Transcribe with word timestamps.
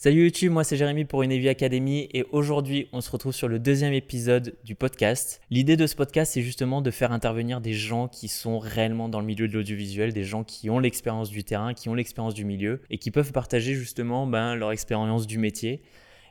Salut 0.00 0.22
YouTube, 0.22 0.52
moi 0.52 0.62
c'est 0.62 0.76
Jérémy 0.76 1.04
pour 1.04 1.24
une 1.24 1.32
Evi 1.32 1.48
Academy 1.48 2.08
et 2.14 2.24
aujourd'hui 2.30 2.88
on 2.92 3.00
se 3.00 3.10
retrouve 3.10 3.32
sur 3.32 3.48
le 3.48 3.58
deuxième 3.58 3.92
épisode 3.92 4.54
du 4.62 4.76
podcast. 4.76 5.40
L'idée 5.50 5.76
de 5.76 5.88
ce 5.88 5.96
podcast 5.96 6.34
c'est 6.34 6.42
justement 6.42 6.82
de 6.82 6.92
faire 6.92 7.10
intervenir 7.10 7.60
des 7.60 7.72
gens 7.72 8.06
qui 8.06 8.28
sont 8.28 8.60
réellement 8.60 9.08
dans 9.08 9.18
le 9.18 9.26
milieu 9.26 9.48
de 9.48 9.54
l'audiovisuel, 9.54 10.12
des 10.12 10.22
gens 10.22 10.44
qui 10.44 10.70
ont 10.70 10.78
l'expérience 10.78 11.30
du 11.30 11.42
terrain, 11.42 11.74
qui 11.74 11.88
ont 11.88 11.94
l'expérience 11.94 12.34
du 12.34 12.44
milieu 12.44 12.80
et 12.90 12.98
qui 12.98 13.10
peuvent 13.10 13.32
partager 13.32 13.74
justement 13.74 14.28
ben, 14.28 14.54
leur 14.54 14.70
expérience 14.70 15.26
du 15.26 15.36
métier. 15.36 15.82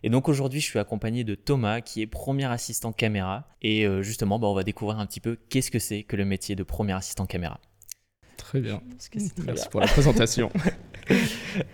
Et 0.02 0.09
donc 0.09 0.29
aujourd'hui 0.29 0.61
je 0.61 0.65
suis 0.65 0.79
accompagné 0.79 1.25
de 1.25 1.36
Thomas 1.36 1.81
qui 1.81 2.02
est 2.02 2.07
premier 2.07 2.45
assistant 2.45 2.93
caméra 2.93 3.49
et 3.61 3.86
euh, 3.86 4.02
justement 4.02 4.39
ben, 4.39 4.47
on 4.47 4.54
va 4.54 4.63
découvrir 4.63 4.97
un 4.97 5.05
petit 5.05 5.20
peu 5.20 5.38
qu'est-ce 5.49 5.71
que 5.71 5.79
c'est 5.79 6.04
que 6.04 6.15
le 6.15 6.23
métier 6.23 6.55
de 6.55 6.63
premier 6.63 6.93
assistant 6.93 7.25
caméra. 7.25 7.59
Très 8.38 8.61
bien. 8.61 8.81
Merci 9.45 9.68
pour 9.70 9.81
la 9.81 9.88
présentation. 9.88 10.49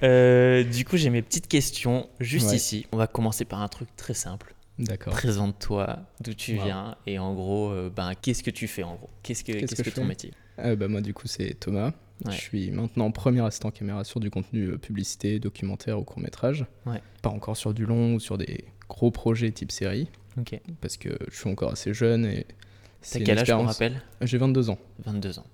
Euh, 0.02 0.64
du 0.64 0.86
coup, 0.86 0.96
j'ai 0.96 1.10
mes 1.10 1.22
petites 1.22 1.48
questions 1.48 2.10
juste 2.20 2.54
ici. 2.54 2.86
On 2.94 2.98
va 2.98 3.08
commencer 3.08 3.44
par 3.44 3.62
un 3.62 3.68
truc 3.68 3.90
très 3.98 4.14
simple. 4.14 4.56
D'accord. 4.80 5.14
Présente-toi, 5.14 6.00
d'où 6.22 6.34
tu 6.34 6.54
viens 6.54 6.96
et 7.06 7.20
en 7.20 7.34
gros, 7.34 7.70
euh, 7.70 7.92
ben, 7.94 8.14
qu'est-ce 8.22 8.44
que 8.44 8.50
tu 8.50 8.68
fais 8.68 8.84
en 8.84 8.96
gros? 8.96 9.10
Qu'est-ce 9.22 9.44
que, 9.44 9.52
qu'est-ce 9.52 9.82
que, 9.84 9.90
ton 9.90 10.06
métier? 10.06 10.32
Euh, 10.60 10.76
bah, 10.76 10.88
Moi, 10.88 11.02
du 11.02 11.14
coup, 11.14 11.28
c'est 11.28 11.54
Thomas. 11.60 11.92
Je 12.26 12.32
suis 12.32 12.72
maintenant 12.72 13.12
premier 13.12 13.42
assistant 13.46 13.72
caméra 13.72 14.06
sur 14.06 14.22
du 14.22 14.30
contenu 14.30 14.78
publicité, 14.78 15.40
documentaire 15.40 16.00
ou 16.00 16.04
court 16.04 16.20
métrage. 16.20 16.66
Pas 17.22 17.30
encore 17.30 17.58
sur 17.58 17.74
du 17.74 17.86
long 17.86 18.16
ou 18.16 18.20
sur 18.20 18.38
des 18.38 18.66
gros 18.88 19.12
projets 19.12 19.52
type 19.52 19.72
série. 19.72 20.08
Ok. 20.40 20.60
Parce 20.80 20.96
que 20.98 21.10
je 21.30 21.38
suis 21.38 21.50
encore 21.50 21.74
assez 21.74 21.94
jeune 21.94 22.26
et. 22.26 22.46
T'as 23.12 23.20
quel 23.20 23.38
âge, 23.38 23.52
on 23.52 23.64
rappelle 23.64 24.02
J'ai 24.22 24.38
22 24.38 24.70
ans. 24.70 24.78
22 25.06 25.40
ans. 25.40 25.46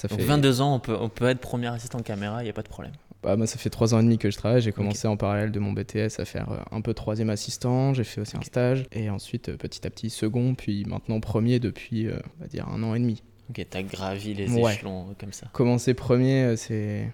Ça 0.00 0.08
fait... 0.08 0.22
22 0.22 0.62
ans, 0.62 0.76
on 0.76 0.80
peut, 0.80 0.96
on 0.98 1.10
peut 1.10 1.28
être 1.28 1.40
premier 1.40 1.66
assistant 1.66 1.98
caméra, 1.98 2.40
il 2.40 2.44
n'y 2.44 2.50
a 2.50 2.54
pas 2.54 2.62
de 2.62 2.68
problème. 2.68 2.92
Bah, 3.22 3.36
moi, 3.36 3.46
ça 3.46 3.58
fait 3.58 3.68
3 3.68 3.94
ans 3.94 4.00
et 4.00 4.02
demi 4.02 4.16
que 4.16 4.30
je 4.30 4.38
travaille. 4.38 4.62
J'ai 4.62 4.72
commencé 4.72 5.06
en 5.06 5.18
parallèle 5.18 5.52
de 5.52 5.60
mon 5.60 5.72
BTS 5.72 6.18
à 6.18 6.24
faire 6.24 6.50
euh, 6.50 6.56
un 6.70 6.80
peu 6.80 6.94
troisième 6.94 7.28
assistant. 7.28 7.92
J'ai 7.92 8.04
fait 8.04 8.22
aussi 8.22 8.34
un 8.38 8.40
stage. 8.40 8.86
Et 8.92 9.10
ensuite, 9.10 9.50
euh, 9.50 9.58
petit 9.58 9.86
à 9.86 9.90
petit, 9.90 10.08
second. 10.08 10.54
Puis 10.54 10.86
maintenant, 10.86 11.20
premier 11.20 11.60
depuis, 11.60 12.06
euh, 12.06 12.16
on 12.38 12.42
va 12.42 12.48
dire, 12.48 12.66
un 12.68 12.82
an 12.82 12.94
et 12.94 12.98
demi. 12.98 13.22
Ok, 13.50 13.66
t'as 13.68 13.82
gravi 13.82 14.32
les 14.32 14.56
échelons 14.58 15.14
comme 15.18 15.34
ça. 15.34 15.48
Commencer 15.52 15.92
premier, 15.92 16.56
c'est 16.56 17.12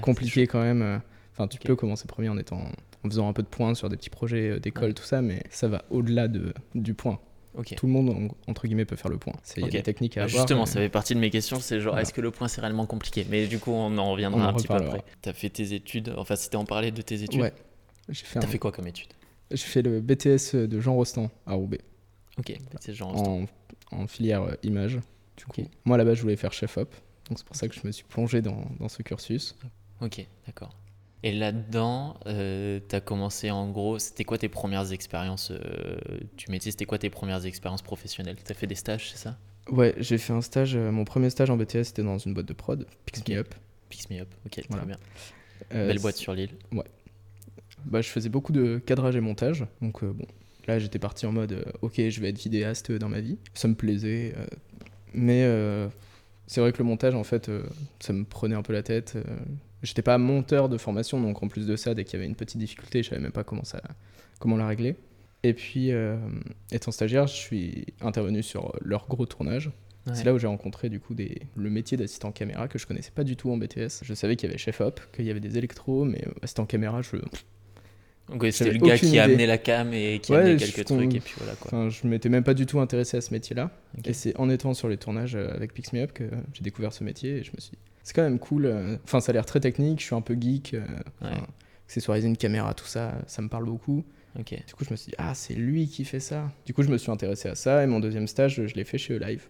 compliqué 0.00 0.46
quand 0.46 0.62
même. 0.62 1.00
Enfin, 1.32 1.48
tu 1.48 1.58
peux 1.58 1.74
commencer 1.74 2.06
premier 2.06 2.28
en 2.28 2.38
étant 2.38 2.60
en 3.04 3.08
faisant 3.08 3.28
un 3.28 3.32
peu 3.32 3.42
de 3.42 3.48
points 3.48 3.74
sur 3.74 3.88
des 3.88 3.96
petits 3.96 4.10
projets 4.10 4.60
d'école, 4.60 4.94
tout 4.94 5.02
ça, 5.02 5.22
mais 5.22 5.42
ça 5.50 5.66
va 5.66 5.82
au-delà 5.90 6.28
de, 6.28 6.54
du 6.76 6.94
point. 6.94 7.18
Tout 7.76 7.86
le 7.86 7.92
monde, 7.92 8.30
entre 8.46 8.66
guillemets, 8.66 8.84
peut 8.84 8.96
faire 8.96 9.10
le 9.10 9.18
point. 9.18 9.34
Il 9.56 9.64
y 9.64 9.66
a 9.66 9.70
des 9.70 9.82
techniques 9.82 10.16
à 10.16 10.24
avoir. 10.24 10.42
Justement, 10.42 10.66
ça 10.66 10.80
fait 10.80 10.88
partie 10.88 11.14
de 11.14 11.20
mes 11.20 11.30
questions. 11.30 11.60
C'est 11.60 11.80
genre, 11.80 11.98
est-ce 11.98 12.12
que 12.12 12.20
le 12.20 12.30
point, 12.30 12.48
c'est 12.48 12.60
réellement 12.60 12.86
compliqué? 12.86 13.26
Mais 13.28 13.46
du 13.46 13.58
coup, 13.58 13.72
on 13.72 13.96
en 13.98 14.12
reviendra 14.12 14.48
un 14.48 14.52
petit 14.54 14.66
peu 14.66 14.74
après. 14.74 15.04
Tu 15.22 15.28
as 15.28 15.32
fait 15.32 15.50
tes 15.50 15.74
études, 15.74 16.12
enfin, 16.16 16.36
c'était 16.36 16.56
en 16.56 16.64
parler 16.64 16.90
de 16.90 17.02
tes 17.02 17.22
études. 17.22 17.40
Ouais. 17.40 17.52
Fait 18.12 18.40
T'as 18.40 18.46
fait 18.46 18.58
quoi 18.58 18.72
comme 18.72 18.86
études 18.86 19.12
J'ai 19.50 19.58
fait 19.58 19.82
le 19.82 20.00
BTS 20.00 20.54
de 20.54 20.80
Jean 20.80 20.94
Rostand 20.94 21.30
à 21.46 21.54
Roubaix. 21.54 21.80
Ok, 22.38 22.52
BTS 22.74 22.92
Jean 22.92 23.10
Rostand. 23.10 23.46
En, 23.92 24.06
filière 24.06 24.42
euh, 24.42 24.54
image. 24.62 24.98
Du 25.36 25.44
coup. 25.44 25.62
Moi, 25.84 25.96
là-bas, 25.96 26.14
je 26.14 26.22
voulais 26.22 26.36
faire 26.36 26.52
chef-op. 26.52 26.94
Donc, 27.28 27.38
c'est 27.38 27.46
pour 27.46 27.56
ça 27.56 27.68
que 27.68 27.74
je 27.74 27.80
me 27.84 27.92
suis 27.92 28.04
plongé 28.04 28.42
dans, 28.42 28.64
dans 28.80 28.88
ce 28.88 29.02
cursus. 29.02 29.56
Ok, 30.00 30.26
d'accord. 30.46 30.74
Et 31.24 31.32
là-dedans, 31.32 32.18
euh, 32.26 32.80
tu 32.88 32.96
as 32.96 33.00
commencé 33.00 33.50
en 33.50 33.70
gros, 33.70 33.98
c'était 33.98 34.24
quoi 34.24 34.38
tes 34.38 34.48
premières 34.48 34.92
expériences 34.92 35.52
euh, 35.52 35.96
du 36.36 36.46
métier 36.50 36.72
C'était 36.72 36.84
quoi 36.84 36.98
tes 36.98 37.10
premières 37.10 37.46
expériences 37.46 37.82
professionnelles? 37.82 38.36
Tu 38.44 38.50
as 38.50 38.54
fait 38.54 38.66
des 38.66 38.74
stages, 38.74 39.10
c'est 39.12 39.18
ça? 39.18 39.38
Ouais, 39.70 39.94
j'ai 39.98 40.18
fait 40.18 40.32
un 40.32 40.40
stage, 40.40 40.74
euh, 40.74 40.90
mon 40.90 41.04
premier 41.04 41.30
stage 41.30 41.48
en 41.48 41.56
BTS 41.56 41.84
c'était 41.84 42.02
dans 42.02 42.18
une 42.18 42.34
boîte 42.34 42.46
de 42.46 42.52
prod, 42.52 42.86
Pix 43.06 43.22
Me 43.28 43.36
Up. 43.36 43.54
Pix 43.88 44.10
Me 44.10 44.20
Up, 44.20 44.28
ok, 44.44 44.66
très 44.68 44.86
bien. 44.86 44.96
Belle 45.70 46.00
boîte 46.00 46.16
sur 46.16 46.34
l'île. 46.34 46.50
Ouais. 46.72 46.84
Bah, 47.84 48.00
je 48.00 48.08
faisais 48.08 48.28
beaucoup 48.28 48.52
de 48.52 48.78
cadrage 48.84 49.14
et 49.14 49.20
montage, 49.20 49.64
donc 49.80 50.04
bon, 50.04 50.26
là 50.66 50.80
j'étais 50.80 50.98
parti 50.98 51.26
en 51.26 51.32
mode 51.32 51.64
ok, 51.82 52.08
je 52.08 52.20
vais 52.20 52.30
être 52.30 52.38
vidéaste 52.38 52.90
dans 52.90 53.08
ma 53.08 53.20
vie. 53.20 53.38
Ça 53.54 53.68
me 53.68 53.74
plaisait, 53.76 54.34
mais 55.14 55.48
c'est 56.48 56.60
vrai 56.60 56.72
que 56.72 56.78
le 56.78 56.84
montage 56.84 57.14
en 57.14 57.24
fait, 57.24 57.48
ça 58.00 58.12
me 58.12 58.24
prenait 58.24 58.56
un 58.56 58.62
peu 58.62 58.72
la 58.72 58.82
tête 58.82 59.16
J'étais 59.82 60.02
pas 60.02 60.16
monteur 60.18 60.68
de 60.68 60.78
formation, 60.78 61.20
donc 61.20 61.42
en 61.42 61.48
plus 61.48 61.66
de 61.66 61.76
ça, 61.76 61.94
dès 61.94 62.04
qu'il 62.04 62.14
y 62.14 62.16
avait 62.16 62.26
une 62.26 62.36
petite 62.36 62.58
difficulté, 62.58 63.02
je 63.02 63.10
savais 63.10 63.20
même 63.20 63.32
pas 63.32 63.44
comment, 63.44 63.64
ça, 63.64 63.82
comment 64.38 64.56
la 64.56 64.66
régler. 64.66 64.96
Et 65.42 65.54
puis, 65.54 65.90
euh, 65.90 66.16
étant 66.70 66.92
stagiaire, 66.92 67.26
je 67.26 67.34
suis 67.34 67.86
intervenu 68.00 68.42
sur 68.42 68.72
leur 68.80 69.08
gros 69.08 69.26
tournage. 69.26 69.70
C'est 70.14 70.24
là 70.24 70.34
où 70.34 70.38
j'ai 70.38 70.48
rencontré 70.48 70.88
du 70.88 70.98
coup 70.98 71.14
des... 71.14 71.42
le 71.54 71.70
métier 71.70 71.96
d'assistant 71.96 72.32
caméra 72.32 72.66
que 72.66 72.76
je 72.76 72.86
connaissais 72.86 73.12
pas 73.12 73.22
du 73.22 73.36
tout 73.36 73.52
en 73.52 73.56
BTS. 73.56 74.02
Je 74.02 74.14
savais 74.14 74.34
qu'il 74.34 74.48
y 74.48 74.50
avait 74.50 74.58
chef 74.58 74.80
op, 74.80 75.00
qu'il 75.12 75.24
y 75.24 75.30
avait 75.30 75.40
des 75.40 75.58
électros, 75.58 76.04
mais 76.04 76.24
euh, 76.26 76.32
assistant 76.42 76.66
caméra, 76.66 77.02
je. 77.02 77.16
Donc 78.28 78.44
c'était 78.50 78.72
le 78.72 78.78
gars 78.78 78.98
qui 78.98 79.18
a 79.18 79.24
amené 79.24 79.46
la 79.46 79.58
cam 79.58 79.92
et 79.92 80.18
qui 80.20 80.34
a 80.34 80.38
amené 80.38 80.56
quelques 80.56 80.84
trucs 80.84 81.14
et 81.14 81.20
puis 81.20 81.34
voilà 81.38 81.54
quoi. 81.54 81.68
Enfin, 81.68 81.88
je 81.88 82.06
m'étais 82.06 82.28
même 82.28 82.44
pas 82.44 82.54
du 82.54 82.66
tout 82.66 82.80
intéressé 82.80 83.16
à 83.16 83.20
ce 83.20 83.32
métier-là. 83.32 83.70
Et 84.04 84.12
c'est 84.12 84.36
en 84.38 84.48
étant 84.48 84.74
sur 84.74 84.88
les 84.88 84.96
tournages 84.96 85.36
euh, 85.36 85.54
avec 85.54 85.72
Pix 85.72 85.92
Me 85.92 86.00
Up 86.00 86.12
que 86.12 86.24
j'ai 86.52 86.62
découvert 86.62 86.92
ce 86.92 87.04
métier 87.04 87.38
et 87.38 87.44
je 87.44 87.52
me 87.52 87.60
suis 87.60 87.72
dit, 87.72 87.78
c'est 88.02 88.14
quand 88.14 88.22
même 88.22 88.38
cool. 88.38 88.66
Euh, 88.66 88.96
enfin, 89.04 89.20
ça 89.20 89.30
a 89.30 89.32
l'air 89.34 89.46
très 89.46 89.60
technique. 89.60 90.00
Je 90.00 90.06
suis 90.06 90.14
un 90.14 90.20
peu 90.20 90.36
geek. 90.38 90.74
Euh, 90.74 90.84
accessoiriser 91.86 92.26
une 92.26 92.36
caméra, 92.36 92.72
tout 92.74 92.86
ça, 92.86 93.14
ça 93.26 93.42
me 93.42 93.48
parle 93.48 93.66
beaucoup. 93.66 94.04
Du 94.34 94.44
coup, 94.74 94.84
je 94.84 94.90
me 94.90 94.96
suis 94.96 95.10
dit, 95.10 95.14
ah, 95.18 95.34
c'est 95.34 95.52
lui 95.52 95.88
qui 95.88 96.06
fait 96.06 96.20
ça. 96.20 96.50
Du 96.64 96.72
coup, 96.72 96.82
je 96.82 96.88
me 96.88 96.96
suis 96.96 97.10
intéressé 97.10 97.50
à 97.50 97.54
ça 97.54 97.84
et 97.84 97.86
mon 97.86 98.00
deuxième 98.00 98.26
stage, 98.26 98.66
je 98.66 98.74
l'ai 98.74 98.84
fait 98.84 98.96
chez 98.96 99.18
Live. 99.18 99.48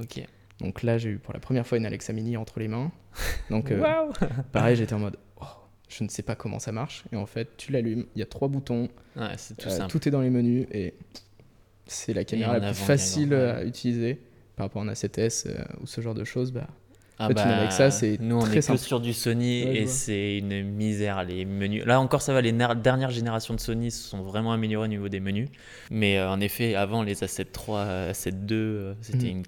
Ok. 0.00 0.20
Donc 0.58 0.82
là, 0.82 0.98
j'ai 0.98 1.10
eu 1.10 1.18
pour 1.18 1.32
la 1.32 1.38
première 1.38 1.64
fois 1.64 1.78
une 1.78 1.86
Alexa 1.86 2.12
Mini 2.12 2.36
entre 2.36 2.58
les 2.58 2.66
mains. 2.66 2.90
Donc, 3.50 3.70
euh, 3.70 3.84
pareil, 4.52 4.74
j'étais 4.74 4.94
en 4.94 4.98
mode, 4.98 5.16
oh, 5.40 5.44
je 5.88 6.02
ne 6.02 6.08
sais 6.08 6.22
pas 6.22 6.34
comment 6.34 6.58
ça 6.58 6.72
marche. 6.72 7.04
Et 7.12 7.16
en 7.16 7.26
fait, 7.26 7.56
tu 7.56 7.70
l'allumes, 7.70 8.06
il 8.16 8.18
y 8.18 8.22
a 8.22 8.26
trois 8.26 8.48
boutons. 8.48 8.88
Ouais, 9.14 9.36
tout, 9.58 9.70
simple. 9.70 9.92
tout 9.92 10.08
est 10.08 10.10
dans 10.10 10.22
les 10.22 10.30
menus 10.30 10.66
et 10.72 10.94
c'est 11.86 12.14
la 12.14 12.24
caméra 12.24 12.58
la 12.58 12.72
plus 12.72 12.82
facile 12.82 13.32
à 13.32 13.64
utiliser 13.64 14.20
par 14.56 14.66
rapport 14.66 14.82
à 14.82 14.86
un 14.86 14.92
A7S 14.92 15.46
ou 15.80 15.86
ce 15.86 16.00
genre 16.00 16.14
de 16.14 16.24
choses. 16.24 16.50
Bah, 16.50 16.66
ah 17.18 17.28
bah, 17.30 17.70
ça, 17.70 17.90
c'est 17.90 18.18
nous 18.20 18.36
on 18.36 18.46
est 18.46 18.66
que 18.66 18.76
sur 18.76 19.00
du 19.00 19.14
Sony 19.14 19.62
et 19.62 19.86
c'est 19.86 20.38
une 20.38 20.62
misère 20.62 21.24
les 21.24 21.46
menus. 21.46 21.84
Là 21.86 22.00
encore 22.00 22.20
ça 22.20 22.34
va, 22.34 22.42
les 22.42 22.52
dernières 22.52 23.10
générations 23.10 23.54
de 23.54 23.60
Sony 23.60 23.90
se 23.90 24.02
sont 24.02 24.22
vraiment 24.22 24.52
améliorées 24.52 24.84
au 24.84 24.90
niveau 24.90 25.08
des 25.08 25.20
menus. 25.20 25.48
Mais 25.90 26.18
euh, 26.18 26.30
en 26.30 26.40
effet, 26.40 26.74
avant 26.74 27.02
les 27.02 27.14
A7 27.14 27.46
III, 27.46 28.12
A7 28.12 28.50
II, 28.50 28.96
c'était 29.00 29.26
mm. 29.26 29.30
une 29.30 29.42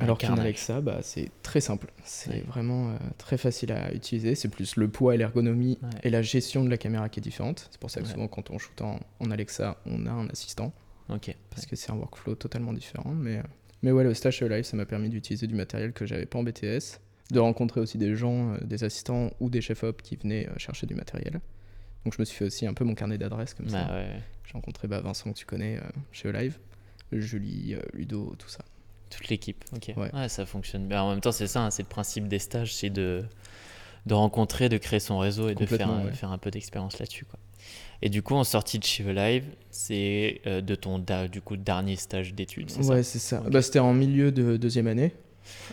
alors 0.00 0.18
qu'une 0.18 0.38
Alexa, 0.38 0.80
bah, 0.80 0.98
c'est 1.02 1.30
très 1.42 1.60
simple. 1.60 1.92
C'est 2.04 2.40
vraiment 2.46 2.90
euh, 2.90 2.96
très 3.18 3.36
facile 3.36 3.72
à 3.72 3.92
utiliser. 3.92 4.34
C'est 4.34 4.48
plus 4.48 4.76
le 4.76 4.88
poids 4.88 5.14
et 5.14 5.18
l'ergonomie 5.18 5.78
et 6.02 6.10
la 6.10 6.22
gestion 6.22 6.64
de 6.64 6.70
la 6.70 6.78
caméra 6.78 7.08
qui 7.08 7.20
est 7.20 7.22
différente. 7.22 7.68
C'est 7.70 7.80
pour 7.80 7.90
ça 7.90 8.00
que 8.00 8.08
souvent, 8.08 8.26
quand 8.26 8.50
on 8.50 8.58
shoot 8.58 8.80
en, 8.80 8.98
en, 9.20 9.30
Alexa, 9.30 9.76
on 9.86 10.06
a 10.06 10.10
un 10.10 10.28
assistant. 10.28 10.72
Ok. 11.08 11.36
Parce 11.50 11.66
que 11.66 11.76
c'est 11.76 11.92
un 11.92 11.96
workflow 11.96 12.34
totalement 12.34 12.72
différent. 12.72 13.10
Mais, 13.10 13.38
euh, 13.38 13.42
mais 13.82 13.92
ouais, 13.92 14.04
le 14.04 14.14
stage 14.14 14.42
live, 14.42 14.64
ça 14.64 14.76
m'a 14.76 14.86
permis 14.86 15.08
d'utiliser 15.08 15.46
du 15.46 15.54
matériel 15.54 15.92
que 15.92 16.06
j'avais 16.06 16.26
pas 16.26 16.38
en 16.38 16.42
BTS 16.42 17.00
de 17.32 17.40
rencontrer 17.40 17.80
aussi 17.80 17.98
des 17.98 18.14
gens, 18.14 18.52
euh, 18.52 18.58
des 18.62 18.84
assistants 18.84 19.30
ou 19.40 19.50
des 19.50 19.60
chefs 19.60 19.82
op 19.82 20.02
qui 20.02 20.16
venaient 20.16 20.46
euh, 20.48 20.52
chercher 20.58 20.86
du 20.86 20.94
matériel. 20.94 21.40
Donc 22.04 22.14
je 22.14 22.20
me 22.20 22.24
suis 22.24 22.36
fait 22.36 22.44
aussi 22.44 22.66
un 22.66 22.74
peu 22.74 22.84
mon 22.84 22.94
carnet 22.94 23.18
d'adresses 23.18 23.54
comme 23.54 23.68
ça. 23.68 23.84
Bah 23.84 24.02
J'ai 24.44 24.52
rencontré 24.52 24.86
bah, 24.86 25.00
Vincent 25.00 25.32
que 25.32 25.38
tu 25.38 25.46
connais 25.46 25.78
euh, 25.78 25.82
chez 26.12 26.30
Live, 26.30 26.58
Julie, 27.10 27.76
Ludo, 27.92 28.34
tout 28.38 28.48
ça. 28.48 28.64
Toute 29.10 29.28
l'équipe, 29.28 29.64
ok. 29.74 29.92
Ouais. 29.96 30.28
ça 30.28 30.46
fonctionne 30.46 30.88
bien. 30.88 31.02
En 31.02 31.10
même 31.10 31.20
temps, 31.20 31.32
c'est 31.32 31.46
ça, 31.46 31.64
hein, 31.64 31.70
c'est 31.70 31.82
le 31.82 31.88
principe 31.88 32.28
des 32.28 32.38
stages, 32.38 32.74
c'est 32.74 32.88
de, 32.90 33.24
de 34.06 34.14
rencontrer, 34.14 34.68
de 34.68 34.78
créer 34.78 35.00
son 35.00 35.18
réseau 35.18 35.48
et 35.50 35.54
de 35.54 35.66
faire, 35.66 35.90
faire 36.14 36.32
un 36.32 36.38
peu 36.38 36.50
d'expérience 36.50 36.98
là-dessus. 36.98 37.26
Quoi. 37.26 37.38
Et 38.00 38.08
du 38.08 38.22
coup, 38.22 38.34
en 38.34 38.44
sortie 38.44 38.78
de 38.78 38.84
chez 38.84 39.04
Live, 39.12 39.44
c'est 39.70 40.40
de 40.46 40.74
ton 40.74 41.04
du 41.30 41.42
coup, 41.42 41.56
dernier 41.56 41.96
stage 41.96 42.34
d'études, 42.34 42.70
Ouais, 42.84 43.02
c'est 43.02 43.18
ça. 43.18 43.42
Bah, 43.48 43.60
C'était 43.62 43.78
en 43.78 43.92
milieu 43.92 44.32
de 44.32 44.56
deuxième 44.56 44.86
année, 44.86 45.14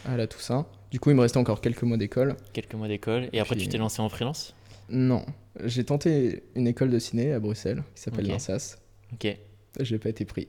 à 0.06 0.18
la 0.18 0.28
Toussaint. 0.28 0.66
Du 0.92 1.00
coup, 1.00 1.10
il 1.12 1.16
me 1.16 1.22
restait 1.22 1.38
encore 1.38 1.62
quelques 1.62 1.84
mois 1.84 1.98
d'école. 1.98 2.36
Quelques 2.54 2.74
mois 2.74 2.88
d'école. 2.88 3.30
Et 3.34 3.40
après, 3.40 3.56
tu 3.56 3.68
t'es 3.68 3.78
lancé 3.78 4.02
en 4.02 4.10
freelance? 4.10 4.56
Non. 4.90 5.26
J'ai 5.64 5.84
tenté 5.84 6.44
une 6.56 6.68
école 6.68 6.90
de 6.90 7.00
ciné 7.00 7.34
à 7.34 7.40
Bruxelles 7.40 7.84
qui 7.96 8.02
s'appelle 8.02 8.26
l'INSAS. 8.28 8.78
Ok. 9.14 9.38
J'ai 9.80 10.00
pas 10.00 10.10
été 10.10 10.26
pris. 10.26 10.48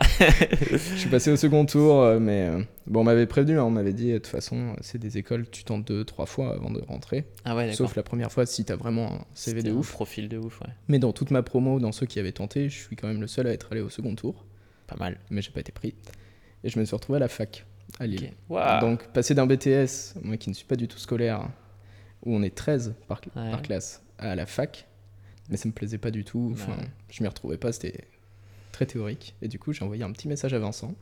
je 0.20 0.76
suis 0.76 1.08
passé 1.08 1.30
au 1.30 1.36
second 1.36 1.64
tour, 1.66 2.02
euh, 2.02 2.18
mais 2.18 2.48
euh, 2.48 2.62
bon, 2.88 3.00
on 3.00 3.04
m'avait 3.04 3.26
prévenu, 3.26 3.58
hein, 3.58 3.64
on 3.64 3.70
m'avait 3.70 3.92
dit 3.92 4.12
de 4.12 4.18
toute 4.18 4.26
façon, 4.26 4.74
c'est 4.80 4.98
des 4.98 5.18
écoles, 5.18 5.48
tu 5.48 5.62
tentes 5.62 5.86
deux, 5.86 6.04
trois 6.04 6.26
fois 6.26 6.52
avant 6.52 6.70
de 6.70 6.82
rentrer. 6.82 7.26
Ah 7.44 7.54
ouais, 7.54 7.72
Sauf 7.72 7.94
la 7.94 8.02
première 8.02 8.32
fois 8.32 8.44
si 8.44 8.64
t'as 8.64 8.74
vraiment 8.74 9.12
un 9.12 9.24
CV 9.34 9.62
de 9.62 9.70
ouf. 9.70 9.92
profil 9.92 10.28
de 10.28 10.36
ouf, 10.36 10.60
ouais. 10.62 10.70
Mais 10.88 10.98
dans 10.98 11.12
toute 11.12 11.30
ma 11.30 11.44
promo, 11.44 11.78
dans 11.78 11.92
ceux 11.92 12.06
qui 12.06 12.18
avaient 12.18 12.32
tenté, 12.32 12.68
je 12.68 12.76
suis 12.76 12.96
quand 12.96 13.06
même 13.06 13.20
le 13.20 13.28
seul 13.28 13.46
à 13.46 13.52
être 13.52 13.68
allé 13.70 13.80
au 13.80 13.88
second 13.88 14.16
tour. 14.16 14.44
Pas 14.88 14.96
mal. 14.96 15.20
Mais 15.30 15.42
j'ai 15.42 15.52
pas 15.52 15.60
été 15.60 15.72
pris. 15.72 15.94
Et 16.64 16.68
je 16.68 16.78
me 16.78 16.84
suis 16.84 16.96
retrouvé 16.96 17.16
à 17.16 17.20
la 17.20 17.28
fac 17.28 17.64
à 17.98 18.06
Lille. 18.06 18.32
Donc 18.80 19.08
passer 19.08 19.34
d'un 19.34 19.46
BTS, 19.46 20.18
moi 20.22 20.36
qui 20.36 20.50
ne 20.50 20.54
suis 20.54 20.66
pas 20.66 20.76
du 20.76 20.88
tout 20.88 20.98
scolaire, 20.98 21.48
où 22.24 22.34
on 22.34 22.42
est 22.42 22.54
13 22.54 22.94
par, 23.08 23.20
par 23.20 23.62
classe, 23.62 24.02
à 24.18 24.34
la 24.34 24.46
fac, 24.46 24.86
mais 25.48 25.56
ça 25.56 25.68
me 25.68 25.72
plaisait 25.72 25.98
pas 25.98 26.10
du 26.10 26.24
tout. 26.24 26.50
Enfin, 26.52 26.76
je 27.10 27.22
m'y 27.22 27.28
retrouvais 27.28 27.56
pas, 27.56 27.72
c'était 27.72 28.04
très 28.72 28.86
théorique. 28.86 29.34
Et 29.42 29.48
du 29.48 29.58
coup, 29.58 29.72
j'ai 29.72 29.84
envoyé 29.84 30.02
un 30.02 30.12
petit 30.12 30.28
message 30.28 30.52
à 30.54 30.58
Vincent. 30.58 30.94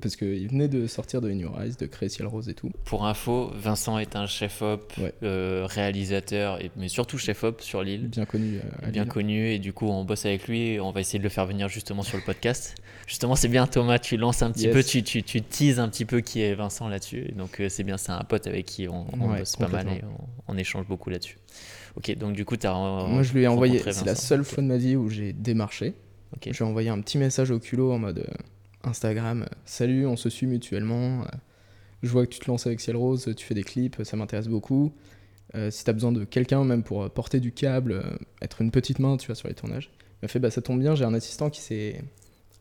Parce 0.00 0.16
qu'il 0.16 0.48
venait 0.48 0.68
de 0.68 0.86
sortir 0.86 1.20
de 1.20 1.30
Your 1.30 1.60
Eyes, 1.60 1.74
de 1.78 1.86
créer 1.86 2.08
Ciel 2.08 2.26
Rose 2.26 2.48
et 2.48 2.54
tout. 2.54 2.70
Pour 2.84 3.06
info, 3.06 3.50
Vincent 3.56 3.98
est 3.98 4.16
un 4.16 4.26
chef-op, 4.26 4.92
Ouais. 4.98 5.12
euh, 5.22 5.66
réalisateur, 5.68 6.62
et, 6.62 6.70
mais 6.76 6.88
surtout 6.88 7.18
chef-op 7.18 7.60
sur 7.60 7.82
l'île. 7.82 8.08
Bien 8.08 8.24
connu 8.24 8.56
euh, 8.58 8.86
à 8.86 8.90
bien 8.90 9.04
connu 9.06 9.48
et 9.50 9.58
du 9.58 9.72
coup 9.72 9.86
on 9.88 10.04
bosse 10.04 10.26
avec 10.26 10.46
lui 10.48 10.68
et 10.72 10.80
on 10.80 10.90
va 10.92 11.00
essayer 11.00 11.18
de 11.18 11.24
le 11.24 11.28
faire 11.30 11.46
venir 11.46 11.68
justement 11.68 12.02
sur 12.02 12.16
le 12.16 12.22
podcast. 12.24 12.74
Justement 13.06 13.34
c'est 13.34 13.48
bien 13.48 13.66
Thomas, 13.66 13.98
tu 13.98 14.16
lances 14.16 14.42
un 14.42 14.50
petit 14.50 14.64
Yes. 14.66 14.74
peu, 14.74 14.82
tu, 14.84 15.02
tu, 15.02 15.22
tu 15.22 15.42
teases 15.42 15.80
un 15.80 15.88
petit 15.88 16.04
peu 16.04 16.20
qui 16.20 16.40
est 16.40 16.54
Vincent 16.54 16.88
là-dessus. 16.88 17.32
Donc 17.36 17.60
euh, 17.60 17.68
c'est 17.68 17.84
bien, 17.84 17.96
c'est 17.96 18.12
un 18.12 18.24
pote 18.24 18.46
avec 18.46 18.66
qui 18.66 18.88
on, 18.88 19.06
on 19.12 19.30
Ouais, 19.30 19.38
bosse 19.40 19.56
pas 19.56 19.68
mal 19.68 19.86
et 19.88 20.02
on, 20.04 20.52
on 20.54 20.56
échange 20.58 20.86
beaucoup 20.86 21.10
là-dessus. 21.10 21.36
Ok 21.96 22.16
donc 22.16 22.34
du 22.34 22.44
coup 22.44 22.56
tu 22.56 22.66
as 22.66 22.72
Moi, 22.74 23.22
je 23.22 23.32
lui 23.32 23.42
ai 23.42 23.48
envoyé, 23.48 23.80
c'est 23.80 24.04
la 24.04 24.14
seule 24.14 24.44
fois 24.44 24.62
de 24.62 24.68
ma 24.68 24.76
vie 24.76 24.94
où 24.96 25.08
j'ai 25.08 25.32
démarché. 25.32 25.94
Ok. 26.36 26.42
Je 26.52 26.58
lui 26.58 26.64
ai 26.64 26.68
envoyé 26.68 26.90
un 26.90 27.00
petit 27.00 27.16
message 27.18 27.50
au 27.50 27.58
culot 27.58 27.90
en 27.92 27.98
mode 27.98 28.18
euh, 28.18 28.34
Instagram 28.84 29.42
euh, 29.42 29.54
Salut, 29.64 30.06
on 30.06 30.16
se 30.16 30.30
suit 30.30 30.46
mutuellement. 30.46 31.22
euh, 31.22 31.26
je 32.02 32.08
vois 32.10 32.26
que 32.26 32.32
tu 32.32 32.38
te 32.38 32.48
lances 32.50 32.66
avec 32.66 32.80
Ciel 32.80 32.96
Rose, 32.96 33.32
tu 33.36 33.44
fais 33.44 33.54
des 33.54 33.64
clips, 33.64 33.96
ça 34.04 34.16
m'intéresse 34.16 34.48
beaucoup. 34.48 34.92
Euh, 35.54 35.70
si 35.70 35.82
tu 35.82 35.90
as 35.90 35.92
besoin 35.92 36.12
de 36.12 36.24
quelqu'un, 36.24 36.62
même 36.64 36.82
pour 36.82 37.08
porter 37.10 37.40
du 37.40 37.52
câble, 37.52 38.04
être 38.42 38.60
une 38.62 38.70
petite 38.70 38.98
main, 38.98 39.16
tu 39.16 39.26
vois, 39.26 39.34
sur 39.34 39.48
les 39.48 39.54
tournages. 39.54 39.90
Il 40.00 40.16
m'a 40.22 40.28
fait 40.28 40.38
Bah, 40.38 40.50
ça 40.50 40.62
tombe 40.62 40.78
bien, 40.78 40.94
j'ai 40.94 41.04
un 41.04 41.14
assistant 41.14 41.50
qui 41.50 41.60
s'est 41.60 42.00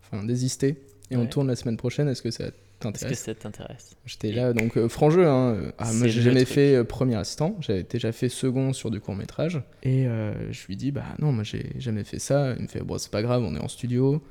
enfin, 0.04 0.24
désisté 0.24 0.78
et 1.12 1.18
on 1.18 1.28
tourne 1.28 1.48
la 1.48 1.56
semaine 1.56 1.78
prochaine, 1.78 2.08
est-ce 2.10 2.22
que 2.22 2.32
ça 2.32 2.46
Est-ce 2.46 2.52
que 2.52 2.80
t'intéresse? 2.80 3.20
ça 3.20 3.36
t'intéresse? 3.36 3.96
J'étais 4.06 4.32
là, 4.32 4.54
donc 4.54 4.76
euh, 4.78 4.90
franc 4.90 5.10
jeu. 5.10 5.28
Hein. 5.28 5.72
Ah, 5.78 5.94
moi, 5.94 6.08
j'ai 6.08 6.22
jamais 6.22 6.46
fait 6.46 6.76
euh, 6.76 6.84
premier 6.84 7.16
assistant. 7.16 7.56
J'avais 7.60 7.84
déjà 7.84 8.12
fait 8.12 8.30
second 8.30 8.74
sur 8.74 8.90
du 8.92 9.00
court 9.00 9.16
métrage. 9.16 9.62
Et 9.84 10.06
je 10.06 10.68
lui 10.68 10.76
dis, 10.78 10.92
bah 10.92 11.06
non, 11.20 11.32
moi 11.32 11.44
j'ai 11.44 11.72
jamais 11.78 12.04
fait 12.04 12.20
ça. 12.20 12.54
Il 12.58 12.64
me 12.64 12.68
fait, 12.68 12.82
bon, 12.82 12.98
c'est 12.98 13.12
pas 13.12 13.22
grave, 13.22 13.44
on 13.44 13.56
est 13.56 13.60
en 13.60 13.68
studio. 13.68 14.22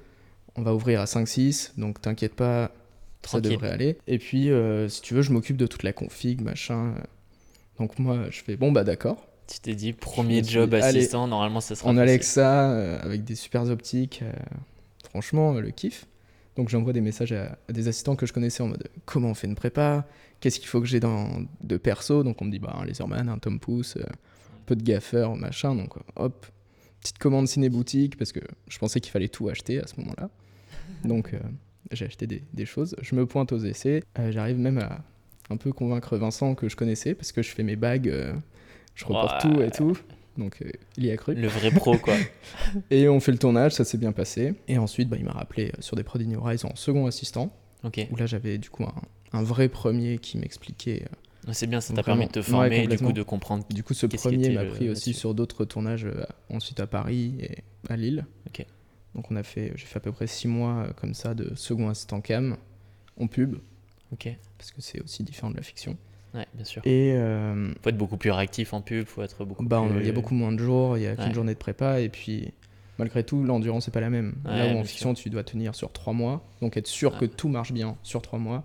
On 0.56 0.62
va 0.62 0.74
ouvrir 0.74 1.00
à 1.00 1.04
5-6, 1.04 1.72
donc 1.78 2.00
t'inquiète 2.00 2.34
pas, 2.34 2.72
ça 3.22 3.28
Tranquille. 3.40 3.52
devrait 3.52 3.70
aller. 3.70 3.98
Et 4.06 4.18
puis, 4.18 4.50
euh, 4.50 4.88
si 4.88 5.02
tu 5.02 5.14
veux, 5.14 5.22
je 5.22 5.32
m'occupe 5.32 5.56
de 5.56 5.66
toute 5.66 5.82
la 5.82 5.92
config, 5.92 6.40
machin. 6.40 6.94
Donc 7.78 7.98
moi, 7.98 8.24
je 8.30 8.40
fais, 8.42 8.56
bon, 8.56 8.72
bah 8.72 8.84
d'accord. 8.84 9.26
Tu 9.46 9.60
t'es 9.60 9.74
dit 9.74 9.92
premier 9.92 10.42
job 10.42 10.74
allez, 10.74 10.98
assistant, 10.98 11.28
normalement 11.28 11.60
ça 11.60 11.74
sera 11.76 11.88
On 11.88 11.92
a 11.92 12.00
facile. 12.00 12.10
Alexa 12.10 12.70
euh, 12.72 12.98
avec 13.02 13.22
des 13.24 13.34
super 13.36 13.62
optiques. 13.70 14.20
euh, 14.22 14.32
franchement, 15.08 15.54
euh, 15.54 15.60
le 15.60 15.70
kiff. 15.70 16.06
Donc 16.56 16.68
j'envoie 16.70 16.92
des 16.94 17.00
messages 17.02 17.32
à, 17.32 17.56
à 17.68 17.72
des 17.72 17.86
assistants 17.86 18.16
que 18.16 18.24
je 18.26 18.32
connaissais 18.32 18.62
en 18.62 18.68
mode 18.68 18.88
comment 19.04 19.28
on 19.28 19.34
fait 19.34 19.46
une 19.46 19.54
prépa, 19.54 20.06
qu'est-ce 20.40 20.58
qu'il 20.58 20.68
faut 20.68 20.80
que 20.80 20.86
j'ai 20.86 21.00
dans 21.00 21.28
de 21.62 21.76
perso? 21.76 22.24
Donc 22.24 22.40
on 22.42 22.46
me 22.46 22.50
dit 22.50 22.58
bah 22.58 22.74
un 22.80 22.84
laserman, 22.86 23.28
un 23.28 23.38
Tom 23.38 23.60
Pouce, 23.60 23.98
un 23.98 24.62
peu 24.64 24.74
de 24.74 24.82
gaffeur, 24.82 25.36
machin. 25.36 25.74
Donc 25.76 25.94
hop, 26.16 26.46
petite 27.02 27.18
commande 27.18 27.46
ciné 27.46 27.68
boutique 27.68 28.16
parce 28.16 28.32
que 28.32 28.40
je 28.68 28.78
pensais 28.78 29.00
qu'il 29.00 29.12
fallait 29.12 29.28
tout 29.28 29.48
acheter 29.48 29.78
à 29.80 29.86
ce 29.86 30.00
moment-là. 30.00 30.28
Donc 31.04 31.34
euh, 31.34 31.38
j'ai 31.92 32.06
acheté 32.06 32.26
des, 32.26 32.42
des 32.52 32.66
choses. 32.66 32.96
Je 33.02 33.14
me 33.14 33.26
pointe 33.26 33.52
aux 33.52 33.58
essais. 33.58 34.02
Euh, 34.18 34.30
J'arrive 34.32 34.58
même 34.58 34.78
à 34.78 35.04
un 35.50 35.56
peu 35.56 35.72
convaincre 35.72 36.16
Vincent 36.16 36.54
que 36.54 36.68
je 36.68 36.76
connaissais 36.76 37.14
parce 37.14 37.32
que 37.32 37.42
je 37.42 37.50
fais 37.50 37.62
mes 37.62 37.76
bagues, 37.76 38.08
euh, 38.08 38.34
je 38.94 39.04
reporte 39.04 39.44
Ouais. 39.44 39.50
tout 39.54 39.62
et 39.62 39.70
tout. 39.70 39.98
Donc 40.36 40.62
il 40.98 41.06
y 41.06 41.10
a 41.10 41.16
cru. 41.16 41.34
Le 41.34 41.48
vrai 41.48 41.70
pro 41.70 41.96
quoi. 41.96 42.14
Et 42.90 43.08
on 43.08 43.20
fait 43.20 43.32
le 43.32 43.38
tournage, 43.38 43.72
ça 43.72 43.84
s'est 43.84 43.96
bien 43.98 44.12
passé. 44.12 44.54
Et 44.68 44.76
ensuite, 44.76 45.08
bah, 45.08 45.16
il 45.18 45.24
m'a 45.24 45.32
rappelé 45.32 45.72
sur 45.78 45.96
des 45.96 46.02
Prod 46.02 46.20
in 46.20 46.28
Your 46.30 46.50
Eyes 46.50 46.64
en 46.66 46.74
second 46.76 47.06
assistant, 47.06 47.54
Ok. 47.84 48.06
où 48.10 48.16
là 48.16 48.26
j'avais 48.26 48.58
du 48.58 48.68
coup 48.68 48.84
un, 48.84 48.92
un 49.32 49.42
vrai 49.42 49.68
premier 49.68 50.18
qui 50.18 50.36
m'expliquait. 50.36 51.04
C'est 51.52 51.68
bien, 51.68 51.80
ça 51.80 51.94
t'a 51.94 52.02
permis 52.02 52.26
de 52.26 52.32
te 52.32 52.38
Ouais, 52.40 52.44
former 52.44 52.82
et 52.84 52.86
du 52.88 52.98
coup 52.98 53.12
de 53.12 53.22
comprendre. 53.22 53.64
Du 53.70 53.82
coup, 53.84 53.94
ce 53.94 54.06
premier 54.06 54.50
m'a 54.50 54.64
pris 54.64 54.90
aussi 54.90 55.14
sur 55.14 55.32
d'autres 55.32 55.64
tournages, 55.64 56.04
euh, 56.04 56.24
ensuite 56.50 56.80
à 56.80 56.88
Paris 56.88 57.34
et 57.40 57.58
à 57.88 57.96
Lille. 57.96 58.26
Ok. 58.48 58.66
Donc 59.16 59.30
on 59.30 59.36
a 59.36 59.42
fait, 59.42 59.72
j'ai 59.76 59.86
fait 59.86 59.96
à 59.96 60.00
peu 60.00 60.12
près 60.12 60.26
six 60.26 60.46
mois 60.46 60.84
euh, 60.88 60.92
comme 60.92 61.14
ça 61.14 61.34
de 61.34 61.54
second 61.56 61.88
assistant 61.88 62.20
cam 62.20 62.56
en 63.18 63.26
pub, 63.26 63.56
Ok. 64.12 64.28
parce 64.58 64.70
que 64.70 64.80
c'est 64.82 65.00
aussi 65.02 65.22
différent 65.24 65.50
de 65.50 65.56
la 65.56 65.62
fiction. 65.62 65.96
Ouais, 66.34 66.46
bien 66.52 66.64
sûr. 66.66 66.82
Et 66.84 67.14
euh, 67.16 67.72
Faut 67.82 67.88
être 67.88 67.96
beaucoup 67.96 68.18
plus 68.18 68.30
réactif 68.30 68.74
en 68.74 68.82
pub, 68.82 69.06
faut 69.06 69.22
être 69.22 69.44
beaucoup 69.46 69.64
bah, 69.64 69.82
plus. 69.88 70.00
il 70.00 70.06
y 70.06 70.10
a 70.10 70.12
beaucoup 70.12 70.34
moins 70.34 70.52
de 70.52 70.58
jours, 70.58 70.98
il 70.98 71.04
y 71.04 71.06
a 71.06 71.16
qu'une 71.16 71.24
Ouais. 71.28 71.34
journée 71.34 71.54
de 71.54 71.58
prépa, 71.58 72.00
et 72.00 72.10
puis 72.10 72.52
malgré 72.98 73.24
tout, 73.24 73.42
l'endurance 73.42 73.88
n'est 73.88 73.92
pas 73.92 74.00
la 74.02 74.10
même. 74.10 74.34
Ouais, 74.44 74.58
Là 74.58 74.66
où 74.74 74.78
en 74.78 74.84
fiction, 74.84 75.14
tu 75.14 75.30
dois 75.30 75.44
tenir 75.44 75.74
sur 75.74 75.90
trois 75.92 76.12
mois, 76.12 76.46
donc 76.60 76.76
être 76.76 76.86
sûr 76.86 77.12
Ah. 77.16 77.20
que 77.20 77.24
tout 77.24 77.48
marche 77.48 77.72
bien 77.72 77.96
sur 78.02 78.20
trois 78.20 78.38
mois. 78.38 78.64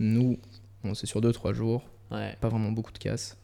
Nous, 0.00 0.38
on 0.82 0.94
c'est 0.94 1.06
sur 1.06 1.20
deux, 1.20 1.32
trois 1.32 1.52
jours, 1.52 1.84
pas 2.10 2.48
vraiment 2.48 2.72
beaucoup 2.72 2.92
de 2.92 2.98
casse. 2.98 3.36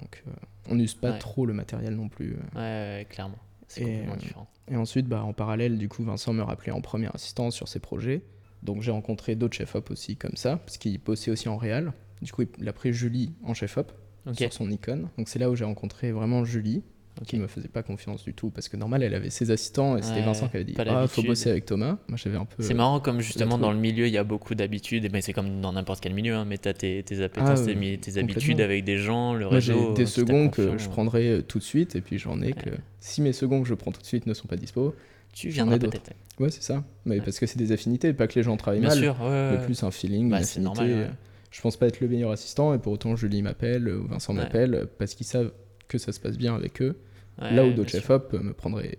Donc 0.00 0.22
euh, 0.26 0.30
on 0.70 0.76
n'use 0.76 0.94
pas 0.94 1.12
trop 1.12 1.44
le 1.44 1.52
matériel 1.52 1.94
non 1.94 2.08
plus. 2.08 2.32
ouais, 2.54 2.60
ouais, 2.60 3.06
clairement. 3.10 3.38
C'est 3.68 3.82
complètement 3.82 4.12
euh, 4.14 4.16
différent. 4.16 4.48
Et 4.70 4.76
ensuite, 4.76 5.06
bah, 5.06 5.22
en 5.22 5.32
parallèle, 5.32 5.78
du 5.78 5.88
coup, 5.88 6.04
Vincent 6.04 6.32
me 6.32 6.42
rappelait 6.42 6.72
en 6.72 6.80
premier 6.80 7.08
assistant 7.12 7.50
sur 7.50 7.68
ses 7.68 7.80
projets. 7.80 8.22
Donc 8.62 8.80
j'ai 8.80 8.90
rencontré 8.90 9.34
d'autres 9.34 9.56
chefs-op 9.56 9.90
aussi 9.90 10.16
comme 10.16 10.36
ça, 10.36 10.56
parce 10.56 10.78
qu'il 10.78 10.98
bossait 10.98 11.30
aussi 11.30 11.48
en 11.48 11.56
réal. 11.56 11.92
Du 12.22 12.32
coup, 12.32 12.44
il 12.58 12.68
a 12.68 12.72
pris 12.72 12.92
Julie 12.92 13.34
en 13.44 13.52
chef-op 13.52 13.92
sur 14.32 14.52
son 14.52 14.70
icône. 14.70 15.08
Donc 15.18 15.28
c'est 15.28 15.38
là 15.38 15.50
où 15.50 15.54
j'ai 15.54 15.66
rencontré 15.66 16.12
vraiment 16.12 16.44
Julie, 16.44 16.82
Ok. 17.20 17.26
qui 17.28 17.36
me 17.38 17.46
faisait 17.46 17.68
pas 17.68 17.82
confiance 17.84 18.24
du 18.24 18.34
tout, 18.34 18.50
parce 18.50 18.68
que 18.68 18.76
normal, 18.76 19.02
elle 19.04 19.14
avait 19.14 19.30
ses 19.30 19.50
assistants, 19.52 19.96
et 19.96 20.02
c'était 20.02 20.16
Ouais, 20.18 20.24
Vincent 20.24 20.48
qui 20.48 20.56
avait 20.56 20.64
dit 20.64 20.74
Ah, 20.78 21.06
faut 21.06 21.22
bosser 21.22 21.48
avec 21.50 21.64
Thomas. 21.64 21.96
Moi, 22.08 22.16
j'avais 22.16 22.36
un 22.36 22.44
peu. 22.44 22.62
C'est 22.62 22.74
marrant 22.74 22.98
comme 22.98 23.20
justement 23.20 23.50
truc. 23.52 23.62
dans 23.62 23.72
le 23.72 23.78
milieu 23.78 24.06
il 24.08 24.12
y 24.12 24.18
a 24.18 24.24
beaucoup 24.24 24.54
d'habitudes, 24.56 25.04
et 25.04 25.08
ben 25.08 25.22
c'est 25.22 25.32
comme 25.32 25.60
dans 25.60 25.72
n'importe 25.72 26.00
quel 26.00 26.12
milieu, 26.14 26.34
hein, 26.34 26.44
mais 26.44 26.58
t'as 26.58 26.72
tes, 26.72 27.02
tes 27.04 27.22
appétences, 27.22 27.60
Ah, 27.62 27.64
tes, 27.66 27.70
euh, 28.16 28.20
habitudes 28.20 28.60
avec 28.60 28.84
des 28.84 28.98
gens, 28.98 29.32
le 29.34 29.46
Moi, 29.48 29.60
j'ai 29.60 29.72
réseau. 29.74 29.94
des 29.94 30.02
euh, 30.02 30.06
seconds 30.06 30.48
que 30.48 30.76
je 30.76 30.88
prendrai 30.88 31.28
euh, 31.28 31.42
tout 31.42 31.58
de 31.58 31.64
suite, 31.64 31.94
et 31.94 32.00
puis 32.00 32.18
j'en 32.18 32.42
ai 32.42 32.52
que 32.52 32.70
si 32.98 33.22
mes 33.22 33.32
seconds 33.32 33.62
que 33.62 33.68
je 33.68 33.74
prends 33.74 33.92
tout 33.92 34.00
de 34.00 34.06
suite 34.06 34.26
ne 34.26 34.34
sont 34.34 34.48
pas 34.48 34.56
dispo, 34.56 34.94
Tu 35.32 35.48
viendras 35.50 35.78
peut-être. 35.78 36.10
ouais, 36.40 36.50
c'est 36.50 36.62
ça. 36.62 36.82
Mais 37.04 37.16
Ouais. 37.16 37.20
parce 37.24 37.38
que 37.38 37.46
c'est 37.46 37.58
des 37.58 37.70
affinités, 37.70 38.12
pas 38.12 38.26
que 38.26 38.34
les 38.38 38.42
gens 38.42 38.56
travaillent 38.56 38.80
Bien 38.80 38.88
mal, 38.88 38.98
sûr, 38.98 39.16
ouais, 39.20 39.50
mais 39.52 39.64
plus 39.64 39.82
un 39.84 39.90
feeling, 39.90 40.30
Bah, 40.30 40.40
une 40.56 40.62
normal. 40.64 40.88
ouais. 40.90 41.10
Je 41.52 41.60
pense 41.60 41.76
pas 41.76 41.86
être 41.86 42.00
le 42.00 42.08
meilleur 42.08 42.32
assistant, 42.32 42.74
et 42.74 42.78
pour 42.78 42.92
autant, 42.92 43.14
Julie 43.14 43.40
m'appelle, 43.42 43.88
ou 43.88 44.08
Vincent 44.08 44.32
m'appelle, 44.32 44.88
parce 44.98 45.14
qu'ils 45.14 45.26
savent 45.26 45.52
que 45.88 45.98
ça 45.98 46.12
se 46.12 46.20
passe 46.20 46.36
bien 46.36 46.54
avec 46.54 46.80
eux. 46.82 46.96
Ouais, 47.40 47.52
Là 47.54 47.64
où 47.64 47.72
d'autres 47.72 47.90
chefs-op 47.90 48.32
me 48.34 48.52
prendraient 48.52 48.96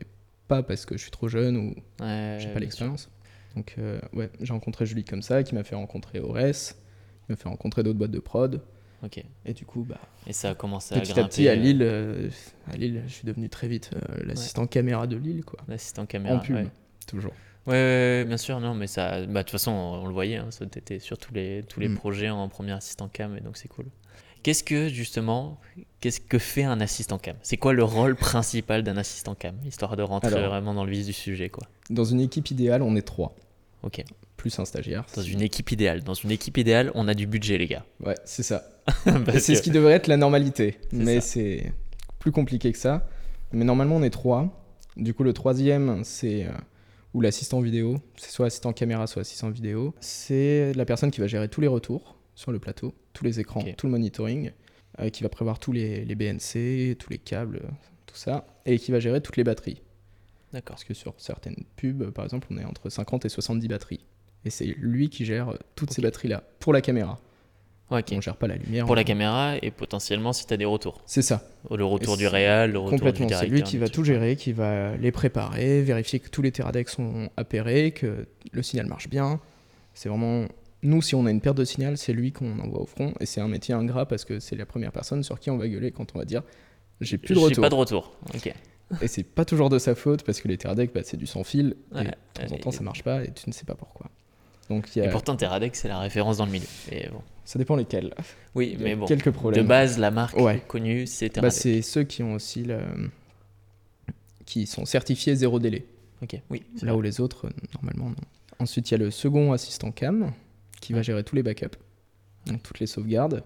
pas 0.47 0.61
parce 0.63 0.85
que 0.85 0.97
je 0.97 1.01
suis 1.01 1.11
trop 1.11 1.27
jeune 1.27 1.57
ou 1.57 1.75
Ouais, 2.03 2.37
j'ai 2.39 2.49
pas 2.53 2.59
l'expérience. 2.59 3.09
Donc, 3.55 3.75
euh, 3.77 3.99
ouais, 4.13 4.29
j'ai 4.41 4.51
rencontré 4.53 4.85
Julie 4.85 5.05
comme 5.05 5.21
ça, 5.21 5.41
qui 5.43 5.55
m'a 5.55 5.63
fait 5.63 5.75
rencontrer 5.75 6.19
Ores, 6.19 6.41
qui 6.43 7.29
m'a 7.29 7.35
fait 7.37 7.47
rencontrer 7.49 7.83
d'autres 7.83 7.97
boîtes 7.97 8.11
de 8.11 8.19
prod. 8.19 8.61
Ok. 9.03 9.23
Et 9.45 9.53
du 9.53 9.65
coup, 9.65 9.83
bah, 9.87 9.99
Et 10.27 10.33
ça 10.33 10.49
a 10.51 10.55
commencé 10.55 10.93
à 10.95 10.99
petit 10.99 11.11
à 11.11 11.15
grimper. 11.15 11.29
petit, 11.29 11.47
à 11.47 11.51
euh, 11.53 11.55
Lille, 11.55 11.81
euh, 11.81 12.29
à 12.71 12.75
Lille, 12.75 13.03
je 13.07 13.13
suis 13.13 13.25
devenu 13.25 13.49
très 13.49 13.67
vite 13.67 13.91
euh, 13.95 14.23
l'assistant 14.25 14.67
caméra 14.67 15.07
de 15.07 15.15
Lille, 15.15 15.43
quoi. 15.45 15.59
L'assistant 15.67 16.05
caméra. 16.05 16.35
en 16.35 16.39
pub, 16.39 16.55
ouais. 16.55 16.67
toujours. 17.07 17.33
Ouais, 17.67 17.73
ouais, 17.73 18.19
ouais, 18.21 18.25
bien 18.25 18.37
sûr, 18.37 18.59
non, 18.59 18.73
mais 18.75 18.87
ça, 18.87 19.25
bah, 19.25 19.39
de 19.41 19.43
toute 19.43 19.51
façon, 19.51 19.71
on, 19.71 20.03
on 20.03 20.07
le 20.07 20.13
voyait, 20.13 20.35
hein, 20.37 20.47
ça 20.51 20.65
t'étais 20.65 20.99
sur 20.99 21.17
tous 21.17 21.33
les, 21.33 21.63
tous 21.67 21.79
les 21.79 21.87
Mm. 21.87 21.95
projets 21.95 22.29
en 22.29 22.47
premier 22.49 22.73
assistant 22.73 23.07
cam, 23.07 23.35
et 23.37 23.41
donc 23.41 23.57
c'est 23.57 23.67
cool. 23.69 23.85
Qu'est-ce 24.45 24.63
que, 24.63 24.89
justement, 24.89 25.59
qu'est-ce 26.01 26.19
que 26.19 26.37
fait 26.37 26.61
un 26.65 26.79
assistant 26.79 27.17
cam? 27.17 27.35
C'est 27.41 27.57
quoi 27.57 27.73
le 27.73 27.83
rôle 27.83 28.15
principal 28.15 28.83
d'un 28.83 28.95
assistant 28.95 29.33
cam 29.33 29.55
Histoire 29.65 29.97
de 29.97 30.03
rentrer 30.03 30.35
Alors. 30.35 30.49
vraiment 30.51 30.75
dans 30.75 30.85
le 30.85 30.91
vif 30.91 31.03
du 31.03 31.13
sujet, 31.13 31.49
quoi? 31.49 31.67
Dans 31.89 32.03
une 32.03 32.21
équipe 32.21 32.51
idéale, 32.51 32.83
on 32.83 32.95
est 32.95 33.01
trois, 33.01 33.35
Ok. 33.81 34.03
plus 34.37 34.59
un 34.59 34.65
stagiaire. 34.65 35.03
Dans 35.15 35.23
une 35.23 35.41
équipe 35.41 35.71
idéale. 35.71 36.03
Dans 36.03 36.13
une 36.13 36.29
équipe 36.29 36.57
idéale, 36.59 36.91
on 36.93 37.07
a 37.07 37.15
du 37.15 37.25
budget, 37.25 37.57
les 37.57 37.65
gars. 37.65 37.85
Ouais, 38.05 38.13
c'est 38.23 38.43
ça. 38.43 38.69
C'est 39.05 39.53
que- 39.53 39.55
ce 39.55 39.61
qui 39.63 39.71
devrait 39.71 39.93
être 39.93 40.05
la 40.05 40.17
normalité. 40.17 40.77
Mais 40.91 41.21
c'est 41.21 41.73
plus 42.19 42.31
compliqué 42.31 42.71
que 42.71 42.77
ça. 42.77 43.07
Mais 43.51 43.65
normalement, 43.65 43.95
on 43.95 44.03
est 44.03 44.11
trois. 44.11 44.63
Du 44.95 45.15
coup, 45.15 45.23
le 45.23 45.33
troisième, 45.33 46.03
c'est. 46.03 46.43
euh, 46.43 46.49
ou 47.15 47.21
l'assistant 47.21 47.61
vidéo. 47.61 47.97
C'est 48.17 48.29
soit 48.29 48.45
assistant 48.45 48.73
caméra, 48.73 49.07
soit 49.07 49.21
assistant 49.21 49.49
vidéo. 49.49 49.95
C'est 50.01 50.71
la 50.75 50.85
personne 50.85 51.09
qui 51.09 51.19
va 51.19 51.25
gérer 51.25 51.47
tous 51.49 51.61
les 51.61 51.67
retours 51.67 52.14
sur 52.35 52.51
le 52.51 52.59
plateau, 52.59 52.93
tous 53.13 53.23
les 53.23 53.39
écrans, 53.39 53.63
tout 53.77 53.87
le 53.87 53.91
monitoring, 53.91 54.51
euh, 54.99 55.09
qui 55.09 55.23
va 55.23 55.29
prévoir 55.29 55.59
tous 55.59 55.71
les, 55.71 56.05
les 56.05 56.15
BNC, 56.15 56.97
tous 56.97 57.09
les 57.09 57.17
câbles, 57.17 57.61
tout 58.05 58.15
ça, 58.15 58.45
et 58.65 58.77
qui 58.77 58.91
va 58.91 58.99
gérer 58.99 59.21
toutes 59.21 59.37
les 59.37 59.43
batteries. 59.43 59.81
D'accord. 60.53 60.75
Parce 60.75 60.83
que 60.83 60.93
sur 60.93 61.13
certaines 61.17 61.63
pubs, 61.75 62.11
par 62.11 62.23
exemple, 62.25 62.47
on 62.51 62.57
est 62.57 62.63
entre 62.65 62.89
50 62.89 63.25
et 63.25 63.29
70 63.29 63.67
batteries. 63.67 64.05
Et 64.45 64.49
c'est 64.49 64.65
lui 64.65 65.09
qui 65.09 65.25
gère 65.25 65.49
euh, 65.49 65.57
toutes 65.75 65.91
ces 65.91 66.01
batteries-là 66.01 66.43
pour 66.59 66.71
la 66.71 66.81
caméra. 66.81 67.19
Ouais, 67.91 67.99
ok. 67.99 68.13
On 68.13 68.21
gère 68.21 68.37
pas 68.37 68.47
la 68.47 68.55
lumière. 68.55 68.85
Pour 68.85 68.93
on- 68.93 68.95
la 68.95 69.03
caméra 69.03 69.55
et 69.61 69.69
potentiellement 69.71 70.33
si 70.33 70.45
tu 70.47 70.53
as 70.53 70.57
des 70.57 70.65
retours. 70.65 71.01
C'est 71.05 71.21
ça. 71.21 71.43
Le 71.69 71.83
retour 71.85 72.15
Et 72.15 72.17
du 72.17 72.27
réal, 72.27 72.71
le 72.71 72.79
retour 72.79 72.97
du 72.97 73.03
Complètement, 73.03 73.37
c'est 73.39 73.47
lui 73.47 73.63
qui 73.63 73.73
du 73.73 73.79
va 73.79 73.89
tout 73.89 74.03
gérer, 74.03 74.35
qui 74.35 74.53
va 74.53 74.95
les 74.97 75.11
préparer, 75.11 75.81
vérifier 75.83 76.19
que 76.19 76.29
tous 76.29 76.41
les 76.41 76.51
teradecs 76.51 76.89
sont 76.89 77.29
appairés, 77.37 77.91
que 77.91 78.27
le 78.51 78.63
signal 78.63 78.87
marche 78.87 79.09
bien. 79.09 79.39
C'est 79.93 80.09
vraiment. 80.09 80.45
Nous, 80.85 81.01
si 81.01 81.15
on 81.15 81.25
a 81.25 81.31
une 81.31 81.41
perte 81.41 81.57
de 81.57 81.65
signal, 81.65 81.97
c'est 81.97 82.13
lui 82.13 82.31
qu'on 82.31 82.59
envoie 82.59 82.81
au 82.81 82.85
front. 82.85 83.13
Et 83.19 83.25
c'est 83.25 83.41
un 83.41 83.47
métier 83.47 83.73
ingrat 83.73 84.05
parce 84.07 84.23
que 84.23 84.39
c'est 84.39 84.55
la 84.55 84.65
première 84.65 84.91
personne 84.91 85.23
sur 85.23 85.39
qui 85.39 85.49
on 85.49 85.57
va 85.57 85.67
gueuler 85.67 85.91
quand 85.91 86.15
on 86.15 86.19
va 86.19 86.25
dire 86.25 86.43
j'ai 87.01 87.17
plus 87.17 87.33
de 87.33 87.39
J'ai 87.39 87.45
retour. 87.47 87.61
pas 87.61 87.69
de 87.69 87.75
retour. 87.75 88.11
Ok. 88.33 88.53
Et 89.01 89.07
c'est 89.07 89.23
pas 89.23 89.43
toujours 89.45 89.69
de 89.69 89.79
sa 89.79 89.95
faute 89.95 90.23
parce 90.23 90.39
que 90.39 90.47
les 90.47 90.57
teradecs, 90.57 90.93
bah, 90.93 91.01
c'est 91.03 91.17
du 91.17 91.25
sans 91.25 91.43
fil. 91.43 91.75
Ouais, 91.93 92.03
et 92.39 92.43
de 92.43 92.47
temps 92.47 92.53
en 92.53 92.55
et- 92.55 92.59
temps, 92.61 92.71
ça 92.71 92.83
marche 92.83 93.03
pas 93.03 93.23
et 93.23 93.31
tu 93.33 93.49
ne 93.49 93.53
sais 93.53 93.65
pas 93.65 93.75
pourquoi. 93.75 94.09
Donc 94.69 94.95
y 94.95 94.99
Et 94.99 95.07
a... 95.07 95.09
pourtant, 95.09 95.35
Teradek, 95.35 95.75
c'est 95.75 95.87
la 95.89 95.99
référence 95.99 96.37
dans 96.37 96.45
le 96.45 96.51
milieu. 96.51 96.65
Et 96.91 97.09
bon. 97.09 97.21
ça 97.43 97.59
dépend 97.59 97.75
lesquels. 97.75 98.13
Oui, 98.55 98.77
mais 98.79 98.95
bon. 98.95 99.05
quelques 99.07 99.25
De 99.25 99.29
problèmes. 99.31 99.67
base, 99.67 99.97
la 99.97 100.09
marque 100.11 100.37
Ouais. 100.37 100.61
connue, 100.67 101.05
c'est 101.07 101.27
Bah, 101.27 101.33
Teradek. 101.49 101.53
c'est 101.59 101.81
ceux 101.81 102.03
qui 102.03 102.23
ont 102.23 102.33
aussi 102.33 102.63
le... 102.63 102.79
qui 104.45 104.65
sont 104.67 104.85
certifiés 104.85 105.35
zéro 105.35 105.59
délai. 105.59 105.85
ok, 106.21 106.39
oui. 106.49 106.63
Là 106.81 106.91
vrai. 106.91 106.99
où 106.99 107.01
les 107.01 107.19
autres, 107.19 107.47
euh, 107.47 107.51
normalement, 107.75 108.09
non. 108.09 108.15
Ensuite, 108.59 108.89
il 108.89 108.93
y 108.93 108.95
a 108.95 108.99
le 108.99 109.11
second 109.11 109.51
assistant 109.51 109.91
cam 109.91 110.31
qui 110.81 110.93
va 110.93 111.01
gérer 111.01 111.23
tous 111.23 111.35
les 111.35 111.43
backups, 111.43 111.77
donc 112.47 112.61
toutes 112.63 112.79
les 112.79 112.87
sauvegardes, 112.87 113.43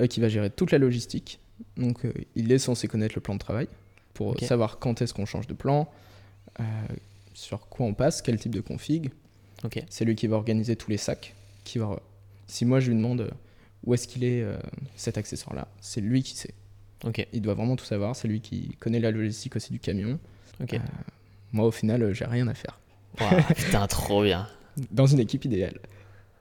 euh, 0.00 0.06
qui 0.06 0.20
va 0.20 0.28
gérer 0.28 0.50
toute 0.50 0.70
la 0.70 0.78
logistique. 0.78 1.38
Donc, 1.76 2.04
euh, 2.04 2.12
il 2.34 2.50
est 2.50 2.58
censé 2.58 2.88
connaître 2.88 3.14
le 3.14 3.20
plan 3.20 3.34
de 3.34 3.38
travail 3.38 3.68
pour 4.14 4.28
Ok. 4.28 4.40
savoir 4.42 4.78
quand 4.78 5.00
est-ce 5.02 5.14
qu'on 5.14 5.26
change 5.26 5.46
de 5.46 5.54
plan, 5.54 5.90
euh, 6.60 6.62
sur 7.34 7.68
quoi 7.68 7.86
on 7.86 7.94
passe, 7.94 8.20
quel 8.22 8.38
type 8.38 8.54
de 8.54 8.60
config. 8.60 9.10
Ok. 9.64 9.82
C'est 9.88 10.04
lui 10.04 10.14
qui 10.16 10.26
va 10.26 10.36
organiser 10.36 10.76
tous 10.76 10.90
les 10.90 10.96
sacs. 10.96 11.34
Qui 11.64 11.78
va... 11.78 12.00
Si 12.46 12.64
moi 12.64 12.80
je 12.80 12.88
lui 12.90 12.96
demande 12.96 13.22
euh, 13.22 13.30
où 13.84 13.94
est-ce 13.94 14.06
qu'il 14.08 14.24
est, 14.24 14.42
euh, 14.42 14.56
cet 14.96 15.16
accessoire-là, 15.18 15.68
c'est 15.80 16.00
lui 16.00 16.22
qui 16.22 16.36
sait. 16.36 16.54
Ok. 17.04 17.26
Il 17.32 17.42
doit 17.42 17.54
vraiment 17.54 17.76
tout 17.76 17.84
savoir. 17.84 18.14
C'est 18.16 18.28
lui 18.28 18.40
qui 18.40 18.76
connaît 18.80 19.00
la 19.00 19.10
logistique 19.10 19.56
aussi 19.56 19.72
du 19.72 19.78
camion. 19.80 20.18
Euh, 20.60 20.78
Moi, 21.52 21.66
au 21.66 21.70
final, 21.70 22.02
euh, 22.02 22.12
j'ai 22.12 22.24
rien 22.24 22.46
à 22.48 22.54
faire. 22.54 22.78
Putain, 23.56 23.86
trop 23.86 24.22
bien. 24.22 24.48
Dans 24.90 25.06
une 25.06 25.20
équipe 25.20 25.44
idéale. 25.44 25.78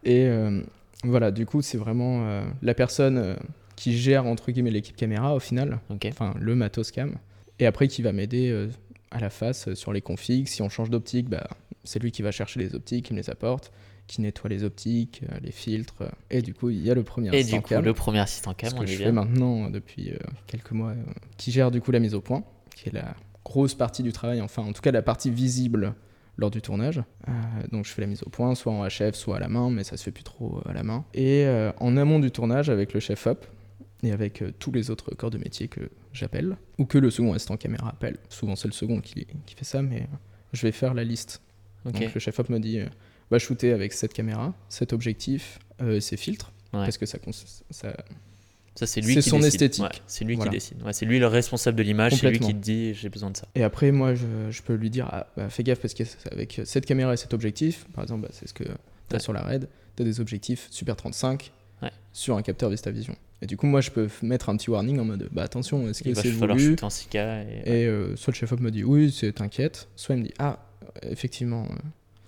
Et 0.03 0.25
euh, 0.25 0.62
voilà, 1.03 1.31
du 1.31 1.46
coup, 1.46 1.62
c'est 1.62 1.77
vraiment 1.77 2.25
euh, 2.25 2.43
la 2.62 2.74
personne 2.74 3.17
euh, 3.17 3.36
qui 3.75 3.98
gère, 3.98 4.25
entre 4.25 4.51
guillemets, 4.51 4.72
l'équipe 4.72 4.96
caméra, 4.96 5.36
au 5.36 5.39
final. 5.39 5.79
Enfin, 6.05 6.34
le 6.39 6.55
matos 6.55 6.91
cam. 6.91 7.15
Et 7.60 7.65
après, 7.65 7.88
qui 7.88 8.01
va 8.01 8.12
m'aider 8.12 8.70
à 9.12 9.20
la 9.20 9.29
face 9.29 9.74
sur 9.75 9.93
les 9.93 10.01
configs. 10.01 10.48
Si 10.48 10.62
on 10.62 10.70
change 10.70 10.89
d'optique, 10.89 11.29
bah, 11.29 11.48
c'est 11.84 12.01
lui 12.01 12.12
qui 12.12 12.22
va 12.22 12.31
chercher 12.31 12.60
les 12.60 12.74
optiques, 12.74 13.05
qui 13.05 13.13
me 13.13 13.20
les 13.20 13.29
apporte, 13.29 13.72
qui 14.12 14.22
nettoie 14.22 14.50
les 14.50 14.63
optiques, 14.63 15.22
les 15.41 15.51
filtres. 15.51 16.03
Et 16.29 16.41
du 16.41 16.53
coup, 16.53 16.70
il 16.70 16.86
y 16.86 16.91
a 16.91 16.96
le 16.96 17.03
premier 17.03 17.29
Et 17.29 17.39
assistant 17.39 17.58
du 17.58 17.63
coup, 17.63 17.70
cam, 17.70 17.86
le 17.86 17.93
premier 17.93 18.20
assistant 18.20 18.51
ce 18.51 18.55
cam, 18.55 18.74
on 18.75 18.81
que 18.81 18.86
je 18.88 18.98
bien. 18.98 19.05
fais 19.08 19.12
maintenant 19.12 19.70
depuis 19.70 20.12
euh, 20.12 20.17
quelques 20.48 20.72
mois, 20.72 20.89
euh, 20.89 21.03
qui 21.38 21.51
gère 21.51 21.72
du 21.72 21.81
coup 21.81 21.91
la 21.91 22.00
mise 22.00 22.13
au 22.13 22.22
point, 22.22 22.43
qui 22.75 22.89
est 22.89 22.93
la 22.93 23.15
grosse 23.46 23.74
partie 23.74 24.03
du 24.03 24.12
travail, 24.12 24.41
enfin 24.41 24.63
en 24.63 24.74
tout 24.74 24.81
cas 24.81 24.91
la 24.91 25.01
partie 25.01 25.29
visible 25.29 25.93
lors 26.38 26.50
du 26.52 26.62
tournage. 26.62 27.04
Euh, 27.28 27.32
donc 27.72 27.86
je 27.86 27.92
fais 27.92 28.02
la 28.02 28.08
mise 28.08 28.24
au 28.24 28.30
point, 28.30 28.56
soit 28.56 28.72
en 28.74 28.86
HF, 28.88 29.14
soit 29.14 29.38
à 29.38 29.40
la 29.40 29.48
main, 29.50 29.70
mais 29.70 29.84
ça 29.84 29.98
se 29.98 30.04
fait 30.04 30.12
plus 30.12 30.24
trop 30.24 30.58
euh, 30.66 30.70
à 30.70 30.74
la 30.74 30.84
main. 30.84 31.06
Et 31.14 31.46
euh, 31.46 31.72
en 31.80 31.98
amont 31.98 32.20
du 32.20 32.32
tournage, 32.32 32.70
avec 32.70 32.94
le 32.94 33.00
chef 33.00 33.28
op 33.28 33.46
et 34.04 34.12
avec 34.12 34.42
euh, 34.42 34.52
tous 34.58 34.72
les 34.72 34.90
autres 34.90 35.14
corps 35.16 35.30
de 35.30 35.38
métier 35.38 35.68
que 35.68 35.82
j'appelle, 36.14 36.58
ou 36.80 36.86
que 36.86 36.98
le 36.98 37.12
second 37.12 37.34
assistant 37.34 37.58
caméra 37.58 37.90
appelle. 37.90 38.18
Souvent 38.30 38.56
c'est 38.56 38.68
le 38.68 38.74
second 38.74 39.00
qui, 39.02 39.28
qui 39.46 39.56
fait 39.56 39.66
ça, 39.66 39.82
mais 39.82 40.08
je 40.54 40.62
vais 40.64 40.72
faire 40.72 40.94
la 40.94 41.04
liste. 41.04 41.42
Donc 41.86 42.00
le 42.14 42.20
chef 42.20 42.40
op 42.40 42.50
me 42.50 42.60
dit, 42.60 42.80
va 43.30 43.40
shooter 43.40 43.72
avec 43.74 43.92
cette 43.94 44.14
caméra, 44.14 44.54
cet 44.70 44.94
objectif, 44.94 45.60
ces 46.00 46.18
filtres, 46.18 46.52
Ouais. 46.74 46.80
parce 46.86 46.98
que 46.98 47.06
ça, 47.06 47.18
ça, 47.70 47.94
Ça, 48.75 48.88
c'est 48.88 49.01
lui 49.01 49.13
C'est 49.16 49.22
son 49.22 49.38
décide. 49.38 49.62
esthétique. 49.62 49.84
Ouais, 49.84 49.90
c'est 50.08 50.24
lui 50.25 50.36
Voilà. 50.36 50.50
qui 50.50 50.56
décide. 50.58 50.82
Ouais, 50.84 50.94
c'est 50.94 51.06
lui 51.06 51.20
le 51.20 51.28
responsable 51.28 51.78
de 51.78 51.84
l'image. 51.84 52.13
C'est 52.16 52.30
lui 52.30 52.40
qui 52.40 52.54
te 52.54 52.60
dit 52.60 52.94
j'ai 52.94 53.10
besoin 53.10 53.30
de 53.30 53.38
ça. 53.38 53.48
Et 53.56 53.63
après, 53.63 53.92
moi, 53.92 54.16
je, 54.16 54.25
je 54.50 54.62
peux 54.62 54.74
lui 54.75 54.90
dire, 54.90 55.08
ah, 55.12 55.28
bah, 55.36 55.50
fais 55.50 55.63
gaffe 55.63 55.80
parce 55.80 55.94
qu'avec 55.94 56.62
cette 56.63 56.86
caméra 56.86 57.13
et 57.13 57.18
cet 57.18 57.34
objectif, 57.34 57.86
par 57.94 58.04
exemple, 58.04 58.22
bah, 58.24 58.30
c'est 58.32 58.48
ce 58.48 58.54
que 58.54 58.63
tu 58.63 59.16
as 59.16 59.20
sur 59.20 59.34
la 59.34 59.42
RAID, 59.42 59.68
tu 59.98 60.04
as 60.04 60.06
des 60.06 60.20
objectifs 60.22 60.68
Super 60.72 60.96
35 60.96 61.51
Ouais. 61.84 61.90
sur 62.13 62.38
un 62.38 62.44
capteur 62.44 62.70
VistaVision. 62.70 63.16
Et 63.42 63.48
du 63.48 63.58
coup, 63.58 63.66
moi, 63.66 63.82
je 63.82 63.90
peux 63.90 64.08
mettre 64.22 64.50
un 64.50 64.56
petit 64.56 64.70
warning 64.70 65.00
en 65.00 65.04
mode, 65.06 65.28
bah 65.32 65.42
attention, 65.42 65.90
est-ce 65.90 66.04
que 66.04 66.10
Il 66.10 66.16
va 66.16 66.22
c'est 66.22 66.30
falloir 66.30 66.56
voulu 66.56 66.75
en 66.84 66.90
6K. 66.90 67.18
Et... 67.66 67.82
Et 67.82 67.88
euh, 67.88 68.16
soit 68.16 68.32
le 68.32 68.38
chef-op 68.38 68.60
me 68.60 68.70
dit, 68.70 68.84
oui, 68.84 69.12
c'est 69.12 69.34
t'inquiète, 69.34 69.88
soit 69.96 70.13
il 70.16 70.20
me 70.22 70.25
dit, 70.28 70.34
ah, 70.38 70.60
effectivement, 71.01 71.63
euh, 71.63 71.75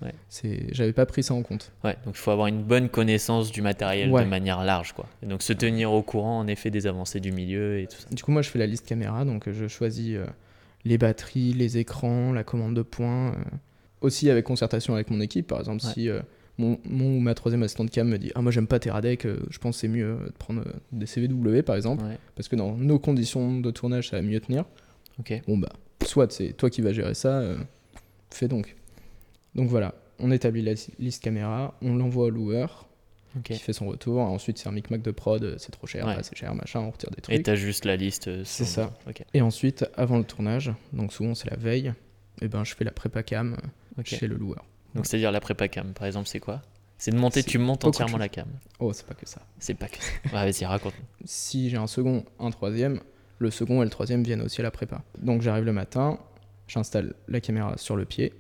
Ouais. 0.04 0.14
c'est 0.30 0.68
j'avais 0.74 0.94
pas 0.94 1.06
pris 1.06 1.24
ça 1.24 1.34
en 1.34 1.42
compte. 1.44 1.72
Ouais, 1.84 1.96
donc 2.06 2.16
il 2.16 2.20
faut 2.20 2.32
avoir 2.32 2.48
une 2.48 2.62
bonne 2.64 2.90
connaissance 2.90 3.52
du 3.52 3.62
matériel 3.62 4.12
Ouais. 4.12 4.24
de 4.24 4.30
manière 4.30 4.64
large. 4.64 4.94
Quoi. 4.94 5.08
Et 5.22 5.26
donc 5.28 5.42
se 5.42 5.54
tenir 5.54 5.92
au 5.94 6.02
courant 6.04 6.40
en 6.40 6.48
effet 6.48 6.70
des 6.70 6.88
avancées 6.88 7.20
du 7.20 7.32
milieu 7.32 7.80
et 7.80 7.88
tout 7.88 7.98
ça. 7.98 8.08
Du 8.12 8.22
coup, 8.24 8.32
moi, 8.32 8.42
je 8.42 8.50
fais 8.50 8.60
la 8.60 8.68
liste 8.68 8.86
caméra, 8.86 9.24
donc 9.26 9.48
euh, 9.48 9.54
je 9.54 9.68
choisis 9.68 10.16
euh, 10.16 10.26
les 10.86 10.98
batteries, 10.98 11.54
les 11.54 11.78
écrans, 11.78 12.32
la 12.34 12.44
commande 12.44 12.76
de 12.76 12.82
points. 12.82 13.32
euh, 13.32 13.36
aussi 14.02 14.30
avec 14.30 14.44
concertation 14.46 14.96
avec 14.96 15.10
mon 15.10 15.22
équipe, 15.22 15.48
par 15.48 15.60
exemple, 15.60 15.82
si 15.82 16.10
euh, 16.10 16.20
mon, 16.58 16.78
mon 16.84 17.16
ou 17.16 17.20
ma 17.22 17.34
troisième 17.36 17.64
assistante 17.64 17.90
cam 17.90 18.06
me 18.08 18.18
dit 18.18 18.32
Ah, 18.36 18.42
moi, 18.42 18.52
j'aime 18.52 18.68
pas 18.68 18.78
Teradek, 18.80 19.26
euh, 19.26 19.40
je 19.50 19.58
pense 19.60 19.78
que 19.78 19.80
c'est 19.82 19.88
mieux 19.88 20.18
de 20.26 20.32
prendre 20.38 20.62
euh, 20.68 20.74
des 20.92 21.06
CVW, 21.06 21.62
par 21.64 21.78
exemple, 21.78 22.04
Ouais. 22.04 22.18
parce 22.36 22.50
que 22.50 22.58
dans 22.58 22.76
nos 22.76 23.00
conditions 23.00 23.62
de 23.62 23.72
tournage, 23.72 24.10
ça 24.10 24.18
va 24.18 24.22
mieux 24.22 24.42
tenir. 24.42 24.66
Ok. 25.20 25.42
Bon, 25.48 25.58
bah, 25.58 25.70
soit 26.06 26.30
c'est 26.34 26.52
toi 26.52 26.70
qui 26.70 26.82
vas 26.82 26.92
gérer 26.92 27.14
ça, 27.14 27.38
euh, 27.40 27.56
fais 28.30 28.50
donc. 28.50 28.76
Donc 29.56 29.70
voilà, 29.70 29.94
on 30.20 30.32
établit 30.32 30.62
la 30.62 30.74
liste 31.00 31.24
caméra, 31.24 31.76
on 31.82 31.96
l'envoie 31.96 32.26
au 32.26 32.30
loueur, 32.30 32.88
qui 33.44 33.56
fait 33.56 33.74
son 33.74 33.88
retour. 33.88 34.20
Ensuite, 34.22 34.58
c'est 34.60 34.68
un 34.70 34.72
micmac 34.72 35.02
de 35.02 35.12
prod, 35.12 35.44
euh, 35.44 35.56
c'est 35.58 35.72
trop 35.72 35.88
cher, 35.88 36.06
Ouais. 36.06 36.18
c'est 36.22 36.36
cher, 36.36 36.54
machin, 36.56 36.82
on 36.82 36.92
retire 36.92 37.10
des 37.12 37.18
Et 37.20 37.22
trucs. 37.22 37.44
t'as 37.44 37.56
juste 37.56 37.86
la 37.86 37.96
liste. 37.96 38.28
euh, 38.28 38.44
C'est 38.46 38.66
ça. 38.66 38.92
Et 39.34 39.42
ensuite, 39.42 39.86
avant 39.96 40.18
le 40.18 40.24
tournage, 40.24 40.72
donc 40.92 41.14
souvent 41.14 41.34
c'est 41.36 41.50
la 41.50 41.58
veille, 41.58 41.94
et 42.42 42.48
ben 42.48 42.64
je 42.64 42.76
fais 42.76 42.84
la 42.84 42.92
prépa 42.92 43.24
cam 43.24 43.58
euh, 44.00 44.02
chez 44.04 44.28
le 44.28 44.36
loueur. 44.36 44.64
Donc 44.96 45.06
c'est-à-dire 45.08 45.32
la 45.32 45.40
prépa 45.40 45.68
cam, 45.68 45.94
par 45.94 46.06
exemple, 46.08 46.28
c'est 46.28 46.40
quoi? 46.40 46.62
C'est 47.00 47.12
de 47.12 47.18
monter, 47.18 47.44
tu 47.44 47.58
montes 47.58 47.84
entièrement 47.86 48.18
la 48.18 48.30
cam. 48.30 48.48
Oh, 48.80 48.94
c'est 48.94 49.06
pas 49.06 49.16
que 49.16 49.28
ça. 49.28 49.42
C'est 49.60 49.74
pas 49.74 49.88
que 49.88 49.98
ça. 49.98 50.12
Ouais, 50.26 50.52
vas-y, 50.52 50.64
raconte. 50.66 50.94
Si 51.26 51.70
j'ai 51.70 51.78
un 51.78 51.88
second, 51.88 52.24
un 52.40 52.52
troisième, 52.52 53.02
le 53.40 53.50
second 53.52 53.82
et 53.82 53.86
le 53.86 53.90
troisième 53.92 54.24
viennent 54.24 54.42
aussi 54.42 54.62
à 54.62 54.64
la 54.64 54.72
prépa. 54.72 55.02
Donc 55.18 55.42
j'arrive 55.42 55.66
le 55.66 55.74
matin, 55.74 56.20
j'installe 56.68 57.14
la 57.28 57.42
caméra 57.42 57.78
sur 57.78 57.96
le 57.96 58.06
pied. 58.06 58.32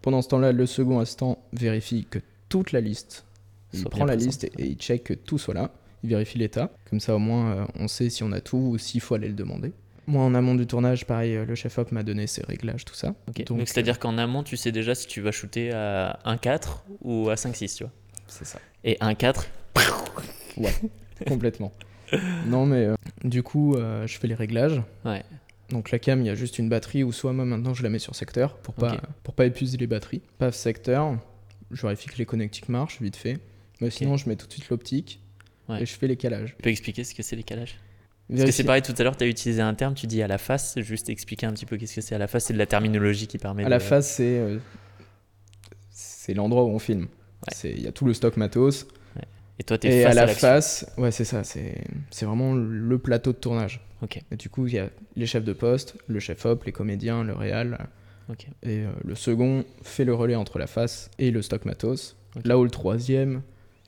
Ouais. 0.00 0.02
Pendant 0.02 0.22
ce 0.22 0.28
temps-là, 0.28 0.52
le 0.52 0.66
second 0.66 0.98
assistant 1.00 1.38
vérifie 1.52 2.06
que 2.08 2.18
toute 2.48 2.72
la 2.72 2.80
liste, 2.80 3.24
il 3.72 3.84
prend 3.84 4.04
la 4.04 4.16
liste 4.16 4.44
et, 4.44 4.52
et 4.58 4.66
il 4.66 4.76
check 4.76 5.04
que 5.04 5.14
tout 5.14 5.38
soit 5.38 5.54
là. 5.54 5.70
Il 6.02 6.08
vérifie 6.10 6.38
l'état. 6.38 6.70
Comme 6.88 6.98
ça, 7.00 7.14
au 7.14 7.18
moins, 7.18 7.52
euh, 7.52 7.64
on 7.78 7.86
sait 7.86 8.08
si 8.10 8.22
on 8.22 8.32
a 8.32 8.40
tout 8.40 8.56
ou 8.56 8.78
s'il 8.78 9.00
faut 9.00 9.14
aller 9.14 9.28
le 9.28 9.34
demander. 9.34 9.72
Moi, 10.06 10.22
en 10.24 10.34
amont 10.34 10.54
du 10.54 10.66
tournage, 10.66 11.06
pareil, 11.06 11.36
euh, 11.36 11.44
le 11.44 11.54
chef-op 11.54 11.92
m'a 11.92 12.02
donné 12.02 12.26
ses 12.26 12.42
réglages, 12.42 12.84
tout 12.86 12.94
ça. 12.94 13.14
Donc, 13.26 13.44
Donc, 13.46 13.68
c'est-à-dire 13.68 13.98
qu'en 13.98 14.16
amont, 14.18 14.42
tu 14.42 14.56
sais 14.56 14.72
déjà 14.72 14.94
si 14.94 15.06
tu 15.06 15.20
vas 15.20 15.30
shooter 15.30 15.72
à 15.72 16.18
1.4 16.24 16.78
ou 17.02 17.28
à 17.28 17.34
5.6, 17.34 17.76
tu 17.76 17.84
vois. 17.84 17.92
C'est 18.26 18.46
ça. 18.46 18.58
Et 18.82 18.94
1.4, 19.00 19.44
Complètement. 21.26 21.72
non, 22.46 22.66
mais 22.66 22.86
euh, 22.86 22.94
du 23.24 23.42
coup, 23.42 23.74
euh, 23.76 24.06
je 24.06 24.18
fais 24.18 24.26
les 24.26 24.34
réglages. 24.34 24.82
Ouais. 25.04 25.22
Donc 25.70 25.90
la 25.90 25.98
cam, 25.98 26.20
il 26.20 26.26
y 26.26 26.30
a 26.30 26.34
juste 26.34 26.58
une 26.58 26.68
batterie, 26.68 27.02
ou 27.04 27.12
soit 27.12 27.32
moi 27.32 27.44
maintenant 27.44 27.74
je 27.74 27.82
la 27.82 27.88
mets 27.88 27.98
sur 27.98 28.14
secteur 28.14 28.56
pour 28.58 28.74
pas, 28.74 29.00
pour 29.22 29.34
pas 29.34 29.46
épuiser 29.46 29.76
les 29.78 29.86
batteries. 29.86 30.20
Paf 30.38 30.54
secteur, 30.54 31.18
je 31.70 31.82
vérifie 31.82 32.08
que 32.08 32.16
les 32.18 32.26
connectiques 32.26 32.68
marchent 32.68 33.00
vite 33.00 33.16
fait. 33.16 33.38
Mais 33.80 33.88
sinon, 33.90 34.16
je 34.16 34.28
mets 34.28 34.36
tout 34.36 34.46
de 34.46 34.52
suite 34.52 34.68
l'optique 34.68 35.20
Ouais. 35.68 35.82
et 35.82 35.86
je 35.86 35.92
fais 35.94 36.08
les 36.08 36.16
calages. 36.16 36.54
tu 36.56 36.62
peux 36.62 36.70
expliquer 36.70 37.04
ce 37.04 37.14
que 37.14 37.22
c'est 37.22 37.36
les 37.36 37.44
calages? 37.44 37.78
Parce 38.28 38.44
que 38.44 38.50
c'est 38.52 38.64
pareil, 38.64 38.82
tout 38.82 38.94
à 38.98 39.02
l'heure, 39.04 39.16
tu 39.16 39.24
as 39.24 39.26
utilisé 39.28 39.60
un 39.62 39.74
terme, 39.74 39.94
tu 39.94 40.06
dis 40.06 40.20
à 40.22 40.26
la 40.28 40.38
face, 40.38 40.78
juste 40.80 41.08
expliquer 41.08 41.46
un 41.46 41.52
petit 41.52 41.66
peu 41.66 41.76
qu'est-ce 41.76 41.94
que 41.96 42.00
c'est 42.00 42.14
à 42.14 42.18
la 42.18 42.26
face, 42.28 42.44
c'est 42.46 42.52
de 42.52 42.58
la 42.58 42.66
terminologie 42.66 43.26
qui 43.28 43.38
permet 43.38 43.62
À 43.62 43.66
de... 43.66 43.70
la 43.70 43.80
face, 43.80 44.08
c'est 44.16 44.38
euh, 44.38 44.58
c'est 45.90 46.34
l'endroit 46.34 46.64
où 46.64 46.68
on 46.68 46.78
filme. 46.78 47.06
C'est- 47.52 47.70
Il 47.72 47.82
y 47.82 47.86
a 47.86 47.92
tout 47.92 48.04
le 48.04 48.14
stock 48.14 48.36
matos. 48.36 48.86
Et 49.60 49.62
toi, 49.62 49.76
tu 49.76 49.88
Et 49.88 49.98
es 49.98 50.04
à 50.04 50.08
face 50.08 50.12
à, 50.16 50.20
la 50.20 50.26
l'action. 50.26 50.48
face, 50.48 50.86
ouais, 50.96 51.10
c'est 51.10 51.24
ça, 51.26 51.44
c'est 51.44 52.24
vraiment 52.24 52.54
le 52.54 52.98
plateau 52.98 53.32
de 53.32 53.36
tournage. 53.36 53.80
Ok, 54.02 54.18
Et 54.32 54.36
du 54.36 54.48
coup, 54.48 54.66
il 54.66 54.72
y 54.72 54.78
a 54.78 54.88
les 55.16 55.26
chefs 55.26 55.44
de 55.44 55.52
poste, 55.52 55.96
le 56.08 56.18
chef-op, 56.18 56.64
les 56.64 56.72
comédiens, 56.72 57.22
le 57.22 57.34
réal. 57.34 57.86
ok. 58.30 58.46
Et 58.62 58.78
euh, 58.86 58.90
le 59.04 59.14
second 59.14 59.64
fait 59.82 60.06
le 60.06 60.14
relais 60.14 60.34
entre 60.34 60.58
la 60.58 60.66
face 60.66 61.10
et 61.18 61.30
le 61.30 61.42
stock 61.42 61.66
matos. 61.66 62.16
Là 62.44 62.58
où 62.58 62.64
le 62.64 62.70
troisième 62.70 63.42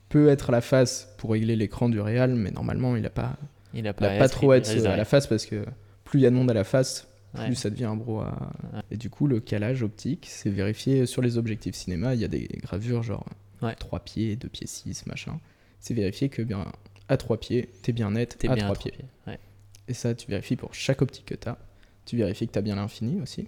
peut 0.09 0.29
être 0.29 0.49
à 0.49 0.51
la 0.51 0.61
face 0.61 1.11
pour 1.17 1.31
régler 1.31 1.55
l'écran 1.55 1.89
du 1.89 1.99
réal, 1.99 2.35
mais 2.35 2.51
normalement, 2.51 2.95
il 2.95 3.01
n'a 3.01 3.09
pas, 3.09 3.35
Il 3.73 3.87
a 3.87 3.89
il 3.89 3.93
pas, 3.95 4.11
a 4.11 4.17
pas 4.19 4.29
trop 4.29 4.51
à 4.51 4.57
être 4.57 4.67
risque 4.69 4.83
de 4.83 4.87
à 4.87 4.95
la 4.95 5.05
face 5.05 5.25
parce 5.25 5.47
que 5.47 5.65
plus 6.03 6.19
il 6.19 6.21
y 6.23 6.27
a 6.27 6.29
de 6.29 6.35
monde 6.35 6.51
à 6.51 6.53
la 6.53 6.63
face, 6.63 7.07
plus 7.33 7.43
Ouais. 7.45 7.55
ça 7.55 7.71
devient 7.71 7.85
un 7.85 7.95
brouhaha. 7.95 8.51
Ouais. 8.73 8.81
Et 8.91 8.97
du 8.97 9.09
coup, 9.09 9.25
le 9.25 9.39
calage 9.39 9.81
optique, 9.81 10.27
c'est 10.29 10.51
vérifié 10.51 11.07
sur 11.07 11.23
les 11.23 11.39
objectifs 11.39 11.73
cinéma. 11.73 12.13
Il 12.13 12.21
y 12.21 12.25
a 12.25 12.27
des 12.27 12.47
gravures 12.61 13.01
genre 13.01 13.25
Ouais. 13.63 13.73
3 13.79 14.01
pieds, 14.01 14.35
2 14.35 14.47
pieds 14.49 14.67
6, 14.67 15.07
machin. 15.07 15.39
C'est 15.83 15.93
vérifié 15.93 16.29
que 16.29 16.41
bien 16.41 16.65
à 17.09 17.17
3 17.17 17.37
pieds, 17.41 17.69
t'es 17.81 17.91
bien 17.91 18.11
net 18.11 18.37
T'es 18.39 18.47
à 18.47 18.55
bien 18.55 18.63
3 18.63 18.71
à 18.71 18.79
trois 18.79 18.89
pieds. 18.89 18.91
pieds. 18.97 19.05
Ouais. 19.27 19.37
Et 19.89 19.93
ça, 19.93 20.15
tu 20.15 20.27
vérifies 20.31 20.55
pour 20.55 20.73
chaque 20.73 21.01
optique 21.01 21.25
que 21.25 21.35
t'as. 21.35 21.57
Tu 22.05 22.15
vérifies 22.15 22.47
que 22.47 22.53
t'as 22.53 22.61
bien 22.61 22.77
l'infini 22.77 23.19
aussi. 23.21 23.47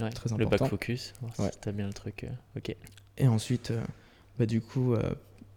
Ouais. 0.00 0.10
Très 0.10 0.28
Le 0.30 0.34
important. 0.44 0.64
back 0.64 0.70
focus, 0.70 1.12
si 1.36 1.40
Ouais. 1.42 1.50
t'as 1.60 1.70
bien 1.70 1.86
le 1.86 1.92
truc. 1.92 2.24
euh, 2.24 2.28
Ok. 2.58 2.74
Et 3.18 3.28
ensuite, 3.28 3.70
euh, 3.70 3.80
bah, 4.36 4.46
du 4.46 4.60
coup, 4.60 4.94
euh, 4.94 5.00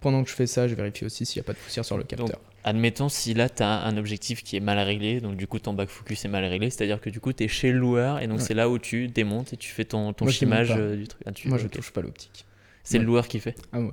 pendant 0.02 0.24
que 0.24 0.30
je 0.30 0.36
fais 0.36 0.46
ça, 0.46 0.68
je 0.68 0.76
vérifie 0.76 1.04
aussi 1.04 1.26
s'il 1.26 1.40
n'y 1.42 1.46
a 1.46 1.48
pas 1.48 1.54
de 1.54 1.58
poussière 1.58 1.84
sur 1.84 1.98
le 1.98 2.04
capteur. 2.04 2.40
Admettons 2.64 3.10
si 3.10 3.34
là 3.34 3.50
tu 3.50 3.64
as 3.64 3.84
un 3.86 3.98
objectif 3.98 4.44
qui 4.44 4.56
est 4.56 4.60
mal 4.60 4.78
réglé, 4.80 5.22
donc 5.22 5.36
du 5.38 5.48
coup 5.48 5.58
ton 5.60 5.74
back 5.74 5.90
focus 5.90 6.26
est 6.26 6.28
mal 6.28 6.44
réglé, 6.46 6.70
c'est-à-dire 6.70 7.00
que 7.02 7.10
du 7.10 7.20
coup 7.22 7.32
tu 7.34 7.46
es 7.46 7.48
chez 7.48 7.72
le 7.72 7.80
loueur 7.80 8.20
et 8.22 8.28
donc 8.28 8.40
Ouais. 8.40 8.44
c'est 8.44 8.54
là 8.54 8.70
où 8.70 8.78
tu 8.78 9.08
démontes 9.08 9.54
et 9.54 9.58
tu 9.58 9.70
fais 9.72 9.86
ton, 9.86 10.12
ton 10.14 10.26
Moi, 10.26 10.32
chimage 10.34 10.70
du 10.76 11.08
truc. 11.08 11.24
Ah, 11.26 11.32
tu- 11.32 11.48
Moi, 11.48 11.58
je 11.58 11.68
touche 11.68 11.92
pas 11.92 12.02
l'optique. 12.02 12.46
C'est 12.84 13.00
le 13.00 13.06
loueur 13.06 13.28
qui 13.30 13.40
fait. 13.40 13.56
Ah 13.72 13.80
ouais. 13.80 13.92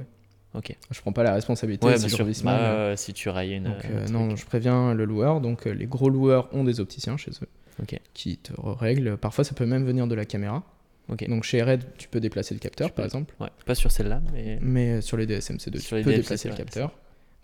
Ok. 0.56 0.74
Je 0.90 1.00
prends 1.00 1.12
pas 1.12 1.22
la 1.22 1.34
responsabilité 1.34 1.86
Ouais, 1.86 1.98
si 1.98 2.08
je 2.08 2.16
Bah, 2.16 2.24
mal. 2.44 2.60
euh, 2.62 2.96
si 2.96 3.12
tu 3.12 3.28
railles 3.28 3.52
une. 3.54 3.64
Donc, 3.64 3.84
euh, 3.84 4.04
truc. 4.04 4.10
non, 4.14 4.34
je 4.36 4.46
préviens 4.46 4.94
le 4.94 5.04
loueur. 5.04 5.40
Donc, 5.40 5.66
euh, 5.66 5.72
les 5.72 5.86
gros 5.86 6.08
loueurs 6.08 6.48
ont 6.54 6.64
des 6.64 6.80
opticiens 6.80 7.16
chez 7.16 7.30
eux 7.42 7.86
qui 8.14 8.38
te 8.38 8.52
règlent. 8.58 9.16
Parfois, 9.18 9.44
ça 9.44 9.54
peut 9.54 9.66
même 9.66 9.84
venir 9.84 10.06
de 10.06 10.14
la 10.14 10.24
caméra. 10.24 10.62
Ok. 11.08 11.28
Donc, 11.28 11.44
chez 11.44 11.62
Red, 11.62 11.84
tu 11.98 12.08
peux 12.08 12.20
déplacer 12.20 12.54
le 12.54 12.60
capteur, 12.60 12.88
Tu 12.88 12.94
par 12.94 13.02
peux. 13.02 13.06
exemple. 13.06 13.34
Ouais. 13.38 13.48
Pas 13.66 13.74
sur 13.74 13.90
celle-là, 13.92 14.22
mais. 14.32 14.58
Mais 14.62 14.90
euh, 14.92 15.00
sur 15.02 15.16
les 15.16 15.26
DSM-C2, 15.26 15.78
Sur 15.78 15.98
tu 15.98 16.04
peux 16.04 16.12
déplacer 16.14 16.48
le 16.48 16.54
capteur. 16.56 16.92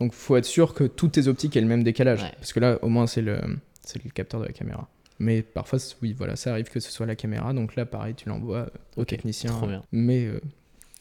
Donc, 0.01 0.15
faut 0.15 0.37
être 0.37 0.47
sûr 0.47 0.73
que 0.75 0.85
toutes 0.85 1.13
tes 1.13 1.29
optiques 1.29 1.57
aient 1.57 1.61
le 1.61 1.67
même 1.69 1.85
décalage. 1.85 2.23
Ouais. 2.23 2.33
Parce 2.39 2.53
que 2.53 2.61
là, 2.61 2.79
au 2.83 2.89
moins, 2.89 3.07
c'est 3.07 3.21
le, 3.23 3.39
c'est 3.83 4.03
le 4.03 4.11
capteur 4.11 4.41
de 4.41 4.47
la 4.47 4.53
caméra. 4.53 4.89
Mais 5.19 5.43
parfois, 5.43 5.79
oui, 6.01 6.13
voilà, 6.17 6.35
ça 6.35 6.51
arrive 6.53 6.69
que 6.71 6.81
ce 6.81 6.91
soit 6.91 7.07
la 7.07 7.15
caméra. 7.15 7.53
Donc 7.53 7.77
là, 7.77 7.85
pareil, 7.87 8.15
tu 8.15 8.29
l'envoies 8.29 8.57
euh, 8.59 8.67
au 8.97 9.03
Ok, 9.03 9.09
technicien. 9.09 9.51
trop 9.53 9.67
bien. 9.69 9.83
Mais 9.93 10.25
euh, 10.25 10.41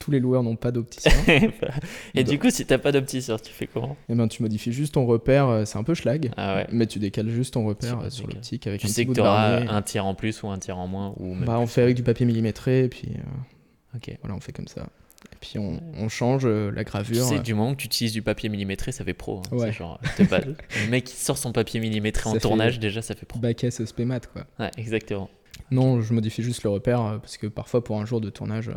tous 0.02 0.10
les 0.10 0.18
loueurs 0.20 0.42
n'ont 0.42 0.56
pas 0.56 0.72
d'opticien. 0.72 1.12
et 2.14 2.24
du 2.24 2.38
coup, 2.38 2.50
si 2.50 2.66
t'as 2.66 2.78
pas 2.78 2.90
d'opticien, 2.90 3.36
tu 3.38 3.52
fais 3.52 3.66
comment 3.68 3.96
Eh 4.08 4.14
ben, 4.14 4.26
tu 4.26 4.42
modifies 4.42 4.72
juste 4.72 4.94
ton 4.94 5.06
repère, 5.06 5.48
euh, 5.48 5.64
c'est 5.64 5.78
un 5.78 5.84
peu 5.84 5.94
schlag, 5.94 6.30
Ah 6.36 6.56
ouais. 6.56 6.66
mais 6.72 6.86
tu 6.86 6.98
décales 6.98 7.28
juste 7.28 7.54
ton 7.54 7.64
repère 7.64 7.98
Tu 8.00 8.04
euh, 8.06 8.10
sur 8.10 8.26
l'optique 8.26 8.66
avec 8.66 8.80
Tu 8.80 8.86
un 8.86 8.88
sais 8.88 8.94
petit 8.94 9.02
que 9.04 9.08
bout 9.08 9.14
tu 9.14 9.20
de 9.20 9.26
auras 9.26 9.50
vernier. 9.58 9.68
un 9.70 9.82
tiers 9.82 10.04
en 10.06 10.14
plus 10.14 10.42
ou 10.42 10.48
un 10.48 10.58
tiers 10.58 10.78
en 10.78 10.88
moins 10.88 11.14
ou 11.18 11.34
même 11.34 11.44
Bah, 11.44 11.58
on 11.60 11.66
fait 11.66 11.82
avec 11.82 11.94
du 11.96 12.02
papier 12.02 12.26
millimétré, 12.26 12.84
et 12.84 12.88
puis 12.88 13.08
euh, 13.16 13.96
Ok. 13.96 14.16
voilà, 14.22 14.34
on 14.36 14.40
fait 14.40 14.52
comme 14.52 14.66
ça. 14.68 14.88
Et 15.32 15.36
puis 15.40 15.58
on, 15.58 15.80
on 15.98 16.08
change 16.08 16.42
euh, 16.44 16.70
la 16.72 16.82
Tu 16.84 16.90
gravure. 16.90 17.24
sais, 17.24 17.38
du 17.38 17.54
moment 17.54 17.72
que 17.74 17.80
tu 17.80 17.86
utilises 17.86 18.12
du 18.12 18.22
papier 18.22 18.48
millimétré, 18.48 18.90
ça 18.90 19.04
fait 19.04 19.14
pro. 19.14 19.38
hein. 19.52 19.56
Ouais. 19.56 19.72
Genre, 19.72 20.00
pas- 20.28 20.40
le 20.40 20.90
mec 20.90 21.04
qui 21.04 21.14
sort 21.16 21.38
son 21.38 21.52
papier 21.52 21.78
millimétré 21.78 22.28
en 22.28 22.34
Ça 22.34 22.40
tournage, 22.40 22.80
déjà, 22.80 23.02
ça 23.02 23.14
fait 23.14 23.26
pro. 23.26 23.38
Bac 23.38 23.62
S 23.62 23.84
spémat 23.84 24.20
quoi. 24.20 24.44
Ouais, 24.58 24.70
exactement. 24.76 25.30
Non, 25.70 26.00
je 26.00 26.12
modifie 26.12 26.42
juste 26.42 26.64
le 26.64 26.70
repère 26.70 27.18
parce 27.20 27.36
que 27.38 27.46
parfois 27.46 27.82
pour 27.84 27.98
un 28.00 28.04
jour 28.04 28.20
de 28.20 28.28
tournage, 28.30 28.70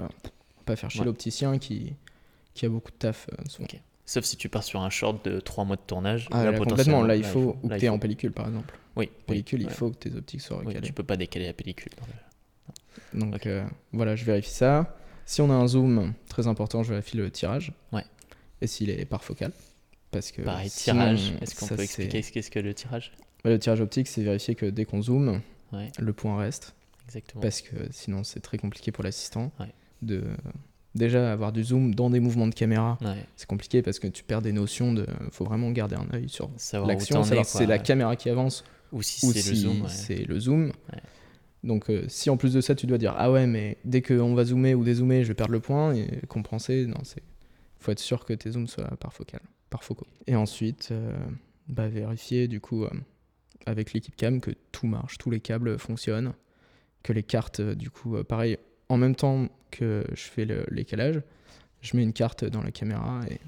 pas 0.66 0.76
faire 0.76 0.90
chier 0.90 1.02
Ouais. 1.02 1.06
l'opticien 1.06 1.58
qui, 1.58 1.94
qui 2.54 2.66
a 2.66 2.70
beaucoup 2.70 2.92
de 2.92 2.96
taf 2.98 3.28
euh. 3.32 3.66
Sauf 4.08 4.24
si 4.24 4.38
tu 4.38 4.50
pars 4.50 4.64
sur 4.64 4.82
un 4.82 4.90
short 4.90 5.26
de 5.26 5.40
3 5.40 5.66
mois 5.66 5.76
de 5.78 5.82
tournage. 5.82 6.28
Ah, 6.32 6.44
là, 6.46 6.52
là, 6.52 6.58
complètement, 6.60 7.02
là 7.04 7.16
il 7.16 7.24
faut, 7.24 7.58
ou 7.64 7.70
que 7.70 7.80
faut. 7.80 7.88
en 7.88 7.98
pellicule 8.00 8.32
par 8.32 8.48
exemple. 8.48 8.78
Oui, 8.96 9.10
Pellicule, 9.28 9.60
oui, 9.60 9.66
il 9.66 9.68
ouais. 9.70 9.74
faut 9.74 9.90
que 9.90 9.96
tes 9.98 10.16
optiques 10.16 10.42
soient 10.42 10.60
Oui, 10.60 10.68
recalées. 10.68 10.88
tu 10.88 10.94
peux 10.94 11.04
pas 11.04 11.18
décaler 11.18 11.48
la 11.48 11.54
pellicule. 11.54 11.92
Donc 13.14 13.46
euh, 13.46 13.66
voilà, 13.94 14.16
je 14.16 14.26
vérifie 14.26 14.52
ça. 14.52 14.96
Si 15.26 15.42
on 15.42 15.50
a 15.50 15.54
un 15.54 15.68
zoom 15.68 16.14
très 16.30 16.48
important, 16.48 16.84
je 16.84 16.90
vérifie 16.92 17.18
le 17.18 17.30
tirage. 17.32 17.72
Ouais. 17.92 18.04
Et 18.62 18.68
s'il 18.68 18.90
est 18.90 19.06
par 19.06 19.24
focal. 19.24 19.52
Parce 20.12 20.32
que 20.32 20.42
Pareil, 20.44 20.70
sinon, 20.70 21.02
tirage. 21.02 21.34
Est-ce 21.42 21.56
qu'on 21.56 21.68
peut 21.68 21.82
expliquer 21.82 22.22
ce 22.22 22.32
qu'est-ce 22.32 22.52
que 22.52 22.60
le 22.60 22.74
tirage? 22.74 23.12
Bah, 23.44 23.50
le 23.50 23.60
tirage 23.60 23.82
optique, 23.82 24.08
c'est 24.08 24.24
vérifier 24.24 24.56
que 24.56 24.66
dès 24.68 24.86
qu'on 24.86 25.02
zoome, 25.02 25.42
Ouais, 25.74 25.92
le 25.98 26.14
point 26.14 26.38
reste. 26.38 26.74
exactement. 27.08 27.42
Parce 27.42 27.62
que 27.62 27.76
sinon, 27.92 28.24
c'est 28.24 28.40
très 28.40 28.58
compliqué 28.58 28.92
pour 28.92 29.04
l'assistant. 29.04 29.52
Ouais. 29.60 29.74
De 30.02 30.24
déjà 30.94 31.32
avoir 31.32 31.52
du 31.52 31.64
zoom 31.64 31.94
dans 31.96 32.10
des 32.10 32.20
mouvements 32.20 32.48
de 32.48 32.54
caméra, 32.54 32.98
Ouais, 33.02 33.26
c'est 33.36 33.48
compliqué 33.48 33.82
parce 33.82 34.00
que 34.00 34.08
tu 34.08 34.24
perds 34.24 34.42
des 34.42 34.54
notions 34.54 34.94
de. 34.94 35.06
Faut 35.32 35.46
vraiment 35.46 35.72
garder 35.72 35.96
un 35.96 36.08
œil 36.14 36.30
sur 36.30 36.50
l'action, 36.86 37.24
savoir 37.24 37.46
si 37.46 37.58
c'est 37.58 37.66
la 37.66 37.80
caméra 37.80 38.16
qui 38.16 38.30
avance 38.30 38.64
Ou 38.92 39.02
si 39.02 39.26
c'est 39.26 39.42
si 39.42 39.50
le 39.50 39.56
zoom. 39.56 39.82
ouais. 39.82 40.26
le 40.26 40.40
zoom. 40.40 40.66
Ouais. 40.68 41.02
Donc 41.64 41.90
euh, 41.90 42.06
si 42.08 42.30
en 42.30 42.38
plus 42.38 42.54
de 42.54 42.62
ça 42.62 42.76
tu 42.76 42.86
dois 42.86 43.00
dire 43.00 43.16
ah 43.18 43.32
ouais 43.32 43.48
mais 43.48 43.80
dès 43.86 44.04
qu'on 44.04 44.36
va 44.36 44.46
zoomer 44.46 44.76
ou 44.76 44.84
dézoomer 44.84 45.24
je 45.24 45.30
vais 45.30 45.34
perdre 45.34 45.52
le 45.54 45.60
point 45.60 45.96
et 45.96 46.22
compenser 46.28 46.86
non 46.86 47.00
c'est 47.04 47.24
faut 47.80 47.92
être 47.92 48.00
sûr 48.00 48.24
que 48.24 48.34
tes 48.34 48.52
zooms 48.52 48.68
soient 48.68 48.96
par 49.00 49.12
focal 49.14 49.42
par 49.72 49.84
focaux 49.84 50.06
et 50.28 50.36
ensuite 50.36 50.90
euh, 50.92 51.18
bah, 51.68 51.88
vérifier 51.88 52.48
du 52.48 52.62
coup 52.62 52.84
euh, 52.84 52.90
avec 53.66 53.94
l'équipe 53.94 54.16
cam 54.16 54.42
que 54.42 54.52
tout 54.72 54.86
marche 54.86 55.18
tous 55.18 55.32
les 55.32 55.40
câbles 55.40 55.80
fonctionnent 55.80 56.34
que 57.02 57.14
les 57.14 57.24
cartes 57.24 57.62
du 57.62 57.90
coup 57.90 58.16
pareil 58.24 58.58
en 58.90 58.98
même 58.98 59.16
temps 59.16 59.48
que 59.72 60.06
je 60.14 60.22
fais 60.24 60.46
le- 60.46 60.66
l'écalage 60.72 61.22
je 61.82 61.96
mets 61.98 62.04
une 62.04 62.14
carte 62.14 62.46
dans 62.46 62.62
la 62.64 62.72
caméra 62.72 63.20
et 63.30 63.40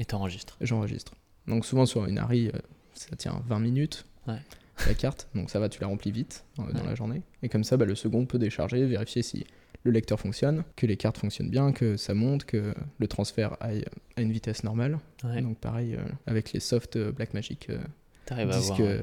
Et 0.00 0.04
t'enregistres. 0.04 0.56
j'enregistre 0.60 1.12
donc 1.46 1.64
souvent 1.64 1.86
sur 1.86 2.04
une 2.06 2.18
Harry 2.18 2.48
euh, 2.48 2.58
ça 2.94 3.14
tient 3.16 3.42
20 3.46 3.60
minutes 3.60 4.04
Ouais. 4.26 4.40
la 4.86 4.94
carte, 4.94 5.26
donc 5.34 5.48
ça 5.50 5.58
va, 5.58 5.68
tu 5.70 5.80
la 5.80 5.86
remplis 5.86 6.10
vite 6.12 6.44
euh, 6.58 6.70
dans 6.72 6.80
Ouais. 6.80 6.86
la 6.86 6.94
journée. 6.94 7.22
Et 7.42 7.48
comme 7.48 7.64
ça, 7.64 7.76
bah, 7.78 7.86
le 7.86 7.94
second 7.94 8.26
peut 8.26 8.38
décharger, 8.38 8.84
vérifier 8.84 9.22
si 9.22 9.46
le 9.84 9.90
lecteur 9.90 10.20
fonctionne, 10.20 10.64
que 10.76 10.84
les 10.86 10.96
cartes 10.98 11.16
fonctionnent 11.18 11.48
bien, 11.48 11.72
que 11.72 11.96
ça 11.96 12.12
monte, 12.12 12.44
que 12.44 12.74
le 12.98 13.08
transfert 13.08 13.56
aille 13.60 13.84
à 14.16 14.20
une 14.20 14.30
vitesse 14.32 14.64
normale. 14.64 14.98
Ouais. 15.24 15.40
Donc 15.40 15.56
pareil, 15.58 15.94
euh, 15.94 16.02
avec 16.26 16.52
les 16.52 16.60
soft 16.60 16.98
Blackmagic 16.98 17.70
euh, 17.70 17.78
à 18.30 18.44
disque, 18.44 18.78
ouais. 18.80 19.00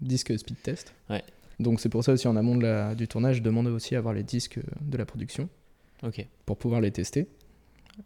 disque 0.00 0.38
speed 0.38 0.62
test. 0.62 0.94
Ouais. 1.10 1.22
Donc 1.60 1.80
c'est 1.80 1.88
pour 1.88 2.04
ça 2.04 2.12
aussi 2.12 2.28
en 2.28 2.36
amont 2.36 2.56
de 2.56 2.62
la- 2.62 2.94
du 2.94 3.08
tournage, 3.08 3.36
je 3.36 3.42
demande 3.42 3.66
aussi 3.66 3.94
à 3.94 3.98
avoir 3.98 4.14
les 4.14 4.22
disques 4.22 4.58
euh, 4.58 4.62
de 4.80 4.96
la 4.96 5.04
production 5.04 5.48
pour 6.46 6.56
pouvoir 6.56 6.80
les 6.80 6.92
tester, 6.92 7.26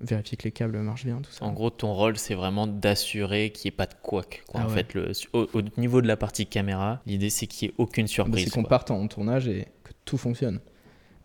vérifier 0.00 0.38
que 0.38 0.44
les 0.44 0.52
câbles 0.52 0.78
marchent 0.78 1.04
bien, 1.04 1.21
tout 1.21 1.30
ça. 1.30 1.44
En 1.44 1.52
gros, 1.52 1.68
ton 1.68 1.92
rôle, 1.92 2.16
c'est 2.16 2.35
vraiment 2.35 2.66
d'assurer 2.66 3.50
qu'il 3.50 3.68
n'y 3.68 3.75
ait 3.75 3.76
pas 3.76 3.85
de 3.87 3.92
couac. 4.00 4.42
Quoi. 4.49 4.61
Ah 4.62 4.66
en 4.66 4.68
ouais. 4.71 4.75
fait, 4.76 4.94
le, 4.94 5.12
au, 5.35 5.47
au 5.52 5.61
niveau 5.76 6.00
de 6.00 6.06
la 6.09 6.16
partie 6.16 6.47
caméra, 6.47 7.02
l'idée, 7.06 7.28
c'est 7.28 7.47
qu'il 7.47 7.68
n'y 7.68 7.73
ait 7.73 7.75
aucune 7.78 8.04
Bah, 8.06 8.09
surprise. 8.09 8.44
c'est 8.47 8.50
qu'on 8.50 8.64
parte 8.64 8.90
en 8.90 9.06
tournage 9.09 9.47
et 9.49 9.66
que 9.85 9.92
tout 10.06 10.16
fonctionne. 10.16 10.61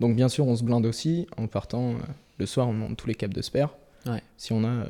Donc 0.01 0.15
bien 0.17 0.27
sûr, 0.27 0.45
on 0.45 0.55
se 0.57 0.63
blinde 0.63 0.85
aussi 0.85 1.25
en 1.37 1.47
partant 1.47 1.91
euh, 1.91 1.97
le 2.37 2.45
soir, 2.45 2.67
on 2.67 2.73
demande 2.73 2.97
tous 2.97 3.07
les 3.07 3.15
câbles 3.15 3.33
de 3.33 3.41
spare. 3.41 3.77
Ouais. 4.05 4.21
Si 4.35 4.51
on 4.51 4.63
a 4.65 4.67
euh, 4.67 4.85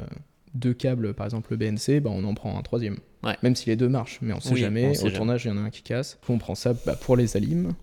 deux 0.54 0.74
câbles, 0.74 1.14
par 1.14 1.26
exemple 1.26 1.52
le 1.52 1.58
BNC, 1.58 2.00
bah, 2.02 2.10
on 2.14 2.24
en 2.24 2.34
prend 2.34 2.58
un 2.58 2.62
troisième. 2.62 2.98
Ouais. 3.24 3.36
Même 3.44 3.56
si 3.56 3.68
les 3.70 3.76
deux 3.76 3.90
marchent, 3.90 4.20
mais 4.22 4.34
on 4.34 4.40
sait 4.40 4.54
Oui, 4.54 4.60
jamais. 4.62 4.86
on 4.88 4.94
sait 4.94 5.02
Au 5.02 5.06
jamais. 5.06 5.16
tournage, 5.18 5.46
il 5.46 5.48
y 5.50 5.52
en 5.52 5.58
a 5.58 5.62
un 5.62 5.70
qui 5.70 5.82
casse. 5.82 6.18
On 6.30 6.38
prend 6.38 6.56
ça 6.56 6.74
bah, 6.86 6.96
pour 6.96 7.16
les 7.18 7.36
alims, 7.38 7.74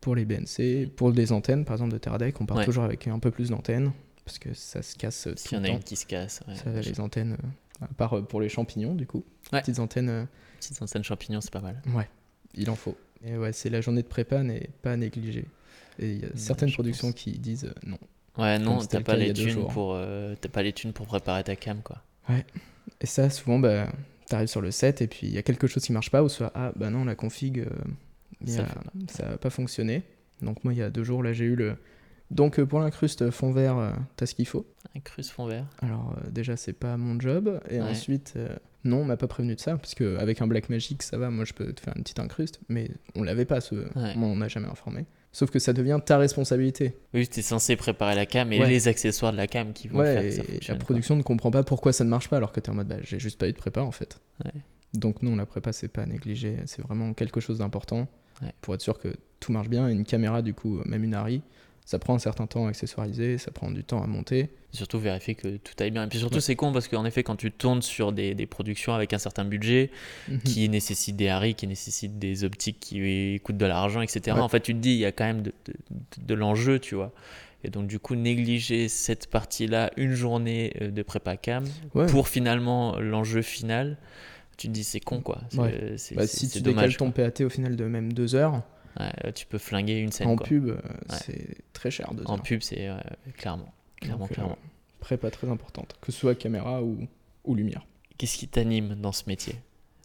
pour 0.00 0.14
les 0.14 0.24
BNC, 0.24 0.88
pour 0.96 1.10
les 1.10 1.32
antennes, 1.32 1.64
par 1.64 1.74
exemple 1.74 1.92
de 1.92 1.98
Teradek, 1.98 2.40
on 2.40 2.46
part 2.46 2.58
Ouais. 2.58 2.64
toujours 2.64 2.84
avec 2.84 3.06
un 3.08 3.18
peu 3.18 3.30
plus 3.30 3.50
d'antennes 3.50 3.92
parce 4.24 4.38
que 4.38 4.52
ça 4.54 4.82
se 4.82 4.94
casse 4.96 5.28
S'il 5.36 5.56
y 5.56 5.60
en 5.60 5.64
a 5.64 5.68
une 5.68 5.82
qui 5.82 5.96
se 5.96 6.04
casse. 6.06 6.40
ouais. 6.48 6.54
Ça, 6.54 6.70
les 6.70 7.00
antennes, 7.00 7.36
euh, 7.82 7.84
à 7.84 7.88
part 7.94 8.18
euh, 8.18 8.22
pour 8.22 8.40
les 8.40 8.48
champignons, 8.48 8.94
du 8.94 9.06
coup. 9.06 9.24
Petites 9.50 9.78
antennes, 9.78 10.08
euh, 10.10 10.24
Petite 10.60 10.82
antenne 10.82 11.04
champignon, 11.04 11.40
c'est 11.40 11.52
pas 11.52 11.60
mal. 11.62 11.80
Ouais, 11.94 12.08
il 12.54 12.68
en 12.70 12.74
faut. 12.76 12.96
Et 13.24 13.36
ouais, 13.36 13.52
c'est 13.52 13.70
la 13.70 13.80
journée 13.80 14.02
de 14.02 14.06
prépa 14.08 14.42
n'est 14.42 14.68
pas 14.82 14.96
négligée. 14.96 15.46
Et 15.98 16.12
il 16.12 16.20
y 16.20 16.24
a 16.24 16.28
certaines 16.34 16.70
productions 16.72 17.10
pense. 17.12 17.20
qui 17.20 17.38
disent 17.38 17.72
non. 17.86 17.98
Ouais, 18.38 18.58
non, 18.58 18.78
t'as 18.78 19.00
pas 19.00 19.16
les 19.16 19.32
thunes 19.32 19.66
pour 19.68 19.92
euh, 19.94 20.34
t'as 20.40 20.48
pas 20.48 20.62
les 20.62 20.72
thunes 20.72 20.92
pour 20.92 21.06
préparer 21.06 21.42
ta 21.44 21.56
cam 21.56 21.82
quoi. 21.82 21.98
Et 23.00 23.06
ça, 23.06 23.30
souvent, 23.30 23.58
bah, 23.58 23.88
t'arrives 24.28 24.48
sur 24.48 24.60
le 24.60 24.70
set 24.70 25.02
et 25.02 25.06
puis 25.06 25.26
il 25.26 25.32
y 25.32 25.38
a 25.38 25.42
quelque 25.42 25.66
chose 25.66 25.82
qui 25.84 25.92
marche 25.92 26.10
pas 26.10 26.22
ou 26.22 26.28
soit 26.28 26.52
ah 26.54 26.72
bah 26.76 26.90
non 26.90 27.04
la 27.04 27.14
config, 27.14 27.60
euh, 27.60 27.66
Ça 28.46 28.62
a- 28.62 28.66
pas. 28.66 28.82
ça 29.08 29.28
a 29.30 29.36
pas 29.38 29.50
fonctionné. 29.50 30.02
Donc 30.42 30.62
moi 30.64 30.72
il 30.72 30.78
y 30.78 30.82
a 30.82 30.90
deux 30.90 31.02
jours 31.04 31.22
là 31.22 31.32
j'ai 31.32 31.44
eu 31.46 31.56
le 31.56 31.76
donc 32.30 32.60
euh, 32.60 32.66
pour 32.66 32.78
l'incruste 32.80 33.30
fond 33.30 33.50
vert 33.52 33.78
euh, 33.78 33.90
t'as 34.16 34.26
ce 34.26 34.34
qu'il 34.34 34.46
faut. 34.46 34.66
Un 34.96 35.00
crus 35.00 35.30
fond 35.30 35.46
vert. 35.46 35.64
Alors 35.82 36.14
euh, 36.24 36.30
déjà 36.30 36.56
c'est 36.56 36.72
pas 36.74 36.96
mon 36.96 37.18
job 37.18 37.60
et 37.70 37.80
Ouais. 37.80 37.88
ensuite 37.90 38.34
euh, 38.36 38.54
non 38.84 38.98
on 38.98 39.04
m'a 39.04 39.16
pas 39.16 39.26
prévenu 39.28 39.54
de 39.56 39.60
ça 39.60 39.76
parce 39.76 39.94
que 39.94 40.16
avec 40.18 40.40
un 40.42 40.46
black 40.46 40.68
magic 40.68 41.02
ça 41.02 41.16
va 41.18 41.30
moi 41.30 41.44
je 41.44 41.54
peux 41.54 41.72
te 41.72 41.80
faire 41.80 41.94
une 41.96 42.02
petite 42.02 42.20
incruste 42.20 42.60
mais 42.68 42.90
on 43.16 43.22
l'avait 43.22 43.46
pas 43.46 43.60
ce 43.60 43.74
Ouais. 43.74 44.14
moi, 44.14 44.28
on 44.28 44.36
n'a 44.36 44.48
jamais 44.48 44.68
informé. 44.68 45.06
Sauf 45.38 45.50
que 45.52 45.60
ça 45.60 45.72
devient 45.72 46.00
ta 46.04 46.18
responsabilité. 46.18 46.96
Oui, 47.14 47.28
t'es 47.28 47.42
censé 47.42 47.76
préparer 47.76 48.16
la 48.16 48.26
cam 48.26 48.52
et 48.52 48.58
Ouais. 48.58 48.68
les 48.68 48.88
accessoires 48.88 49.30
de 49.30 49.36
la 49.36 49.46
cam 49.46 49.72
qui 49.72 49.86
vont 49.86 50.02
faire 50.02 50.20
que 50.22 50.30
ça 50.32 50.42
et 50.42 50.58
la 50.66 50.74
production 50.74 51.14
ne 51.14 51.22
comprend 51.22 51.52
pas 51.52 51.62
pourquoi 51.62 51.92
ça 51.92 52.02
ne 52.02 52.10
marche 52.10 52.28
pas 52.28 52.38
alors 52.38 52.50
que 52.50 52.58
tu 52.58 52.66
es 52.66 52.72
en 52.72 52.74
mode 52.74 52.88
bah, 52.88 52.96
j'ai 53.02 53.20
juste 53.20 53.38
pas 53.38 53.48
eu 53.48 53.52
de 53.52 53.56
prépa 53.56 53.80
en 53.82 53.92
fait. 53.92 54.18
Ouais. 54.44 54.50
Donc 54.94 55.22
non, 55.22 55.36
la 55.36 55.46
prépa 55.46 55.72
c'est 55.72 55.86
pas 55.86 56.06
négligé, 56.06 56.56
c'est 56.66 56.82
vraiment 56.82 57.14
quelque 57.14 57.38
chose 57.38 57.58
d'important 57.58 58.08
pour 58.62 58.74
être 58.74 58.80
sûr 58.82 58.98
que 58.98 59.14
tout 59.38 59.52
marche 59.52 59.68
bien. 59.68 59.86
Une 59.88 60.04
caméra, 60.04 60.42
du 60.42 60.54
coup, 60.54 60.80
même 60.86 61.04
une 61.04 61.14
Harry, 61.14 61.40
ça 61.88 61.98
prend 61.98 62.14
un 62.14 62.18
certain 62.18 62.46
temps 62.46 62.66
à 62.66 62.68
accessoiriser, 62.68 63.38
ça 63.38 63.50
prend 63.50 63.70
du 63.70 63.82
temps 63.82 64.02
à 64.02 64.06
monter. 64.06 64.50
Surtout 64.72 64.98
vérifier 64.98 65.34
que 65.34 65.56
tout 65.56 65.72
aille 65.80 65.90
bien. 65.90 66.04
Et 66.04 66.06
puis 66.08 66.18
surtout, 66.18 66.34
Ouais. 66.34 66.40
c'est 66.42 66.54
con 66.54 66.70
parce 66.70 66.86
qu'en 66.86 67.06
effet, 67.06 67.22
quand 67.22 67.36
tu 67.36 67.50
tournes 67.50 67.80
sur 67.80 68.12
des, 68.12 68.34
des 68.34 68.44
productions 68.44 68.92
avec 68.92 69.14
un 69.14 69.18
certain 69.18 69.46
budget, 69.46 69.90
Mhm. 70.28 70.40
qui 70.40 70.68
nécessitent 70.68 71.16
des 71.16 71.28
haris, 71.28 71.54
qui 71.54 71.66
nécessitent 71.66 72.18
des 72.18 72.44
optiques 72.44 72.78
qui 72.78 73.40
coûtent 73.42 73.56
de 73.56 73.64
l'argent, 73.64 74.02
etc. 74.02 74.36
Ouais. 74.36 74.42
En 74.42 74.48
fait, 74.50 74.60
tu 74.60 74.74
te 74.74 74.78
dis, 74.80 74.90
il 74.90 74.98
y 74.98 75.06
a 75.06 75.12
quand 75.12 75.24
même 75.24 75.40
de, 75.40 75.52
de, 75.64 75.72
de- 75.90 76.26
de 76.26 76.34
l'enjeu, 76.34 76.78
tu 76.78 76.94
vois. 76.94 77.10
Et 77.64 77.70
donc, 77.70 77.86
du 77.86 77.98
coup, 77.98 78.16
négliger 78.16 78.88
cette 78.88 79.26
partie-là, 79.28 79.90
une 79.96 80.12
journée 80.12 80.74
euh, 80.82 80.90
de 80.90 81.02
prépa 81.02 81.38
cam, 81.38 81.64
Ouais. 81.94 82.04
pour 82.06 82.28
finalement 82.28 82.98
l'enjeu 83.00 83.40
final, 83.40 83.96
tu 84.58 84.66
te 84.68 84.72
dis, 84.74 84.84
c'est 84.84 85.00
con, 85.00 85.22
quoi. 85.22 85.40
C'est- 85.96 86.14
Bah, 86.14 86.26
si 86.26 86.50
tu 86.50 86.60
décales 86.60 86.94
ton 86.98 87.10
PAT 87.12 87.40
au 87.46 87.48
final 87.48 87.76
de 87.76 87.84
même 87.86 88.12
deux 88.12 88.34
heures. 88.34 88.62
Ouais, 88.98 89.32
tu 89.32 89.46
peux 89.46 89.58
flinguer 89.58 89.98
une 89.98 90.12
scène, 90.12 90.28
en 90.28 90.36
quoi. 90.36 90.46
pub, 90.46 90.68
euh, 90.68 90.78
c'est 91.10 91.56
très 91.72 91.90
cher 91.90 92.12
deux 92.14 92.24
En 92.26 92.34
heures. 92.36 92.42
pub, 92.42 92.60
c'est 92.62 92.88
clairement. 93.36 93.72
Clairement, 94.00 94.24
Donc, 94.24 94.30
euh, 94.32 94.34
clairement. 94.34 94.58
prépa 95.00 95.30
très 95.30 95.48
importante, 95.48 95.96
que 96.00 96.12
ce 96.12 96.18
soit 96.18 96.34
caméra 96.34 96.82
ou, 96.82 97.06
ou 97.44 97.54
lumière. 97.54 97.86
Qu'est-ce 98.16 98.36
qui 98.38 98.48
t'anime 98.48 98.94
dans 98.96 99.12
ce 99.12 99.24
métier? 99.26 99.54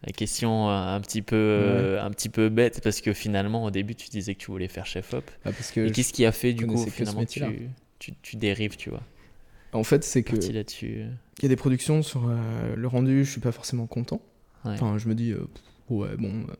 La 0.06 0.12
question 0.12 0.70
euh, 0.70 0.74
un 0.96 1.00
petit, 1.02 1.22
peu, 1.22 1.98
un 2.02 2.10
petit 2.12 2.30
peu 2.30 2.50
bête, 2.50 2.82
parce 2.84 3.00
que 3.02 3.14
finalement, 3.14 3.64
au 3.64 3.72
début, 3.72 3.96
tu 3.96 4.10
disais 4.10 4.36
que 4.36 4.40
tu 4.40 4.52
voulais 4.52 4.68
faire 4.68 4.86
chef-op. 4.86 5.24
Ah, 5.46 5.52
parce 5.52 5.72
que 5.72 5.88
Et 5.88 5.92
qu'est-ce 5.92 6.12
qui 6.14 6.26
a 6.26 6.32
fait, 6.32 6.54
du 6.54 6.68
coup, 6.68 6.86
finalement, 6.88 7.26
tu, 7.26 7.42
métier-là. 7.42 7.70
tu, 8.00 8.14
tu 8.22 8.36
dérives, 8.36 8.76
tu 8.76 8.90
vois? 8.90 9.02
En 9.72 9.84
fait, 9.84 10.04
c'est 10.04 10.22
que 10.22 10.36
il 10.36 10.54
y 11.42 11.46
a 11.46 11.50
des 11.50 11.56
productions 11.56 12.04
sur 12.04 12.28
euh, 12.30 12.76
le 12.76 12.88
rendu, 12.88 13.26
je 13.26 13.32
suis 13.32 13.42
pas 13.42 13.52
forcément 13.52 13.88
content. 13.88 14.22
Ouais, 14.66 14.74
Enfin, 14.74 14.98
je 14.98 15.08
me 15.08 15.16
dis, 15.16 15.32
euh, 15.32 15.48
ouais, 15.90 16.16
bon, 16.18 16.44
euh, 16.50 16.54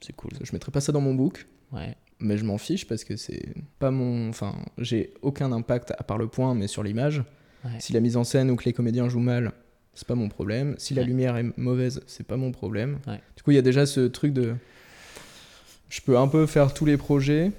c'est 0.00 0.14
cool. 0.14 0.30
je 0.42 0.52
mettrai 0.52 0.70
pas 0.72 0.80
ça 0.80 0.92
dans 0.92 1.00
mon 1.00 1.14
book. 1.14 1.46
Ouais, 1.72 1.96
mais 2.20 2.36
je 2.38 2.44
m'en 2.44 2.58
fiche 2.58 2.86
parce 2.86 3.04
que 3.04 3.16
c'est 3.16 3.54
pas 3.78 3.90
mon 3.90 4.28
enfin 4.28 4.54
j'ai 4.78 5.12
aucun 5.22 5.50
impact 5.52 5.92
à 5.98 6.02
part 6.04 6.18
le 6.18 6.28
point 6.28 6.54
mais 6.54 6.66
sur 6.68 6.82
l'image 6.82 7.22
Ouais. 7.64 7.72
si 7.80 7.92
la 7.92 8.00
mise 8.00 8.16
en 8.16 8.22
scène 8.24 8.50
ou 8.50 8.56
que 8.56 8.64
les 8.64 8.72
comédiens 8.72 9.08
jouent 9.08 9.18
mal 9.18 9.52
c'est 9.94 10.06
pas 10.06 10.14
mon 10.14 10.28
problème 10.28 10.74
si 10.78 10.94
la 10.94 11.02
Ouais. 11.02 11.08
lumière 11.08 11.36
est 11.36 11.56
mauvaise 11.58 12.00
c'est 12.06 12.26
pas 12.26 12.36
mon 12.36 12.52
problème 12.52 12.98
Ouais. 13.08 13.20
du 13.36 13.42
coup 13.42 13.50
il 13.50 13.54
y 13.54 13.58
a 13.58 13.62
déjà 13.62 13.86
ce 13.86 14.00
truc 14.06 14.32
de 14.32 14.54
je 15.88 16.00
peux 16.00 16.16
un 16.16 16.28
peu 16.28 16.46
faire 16.46 16.72
tous 16.74 16.84
les 16.84 16.96
projets 16.96 17.50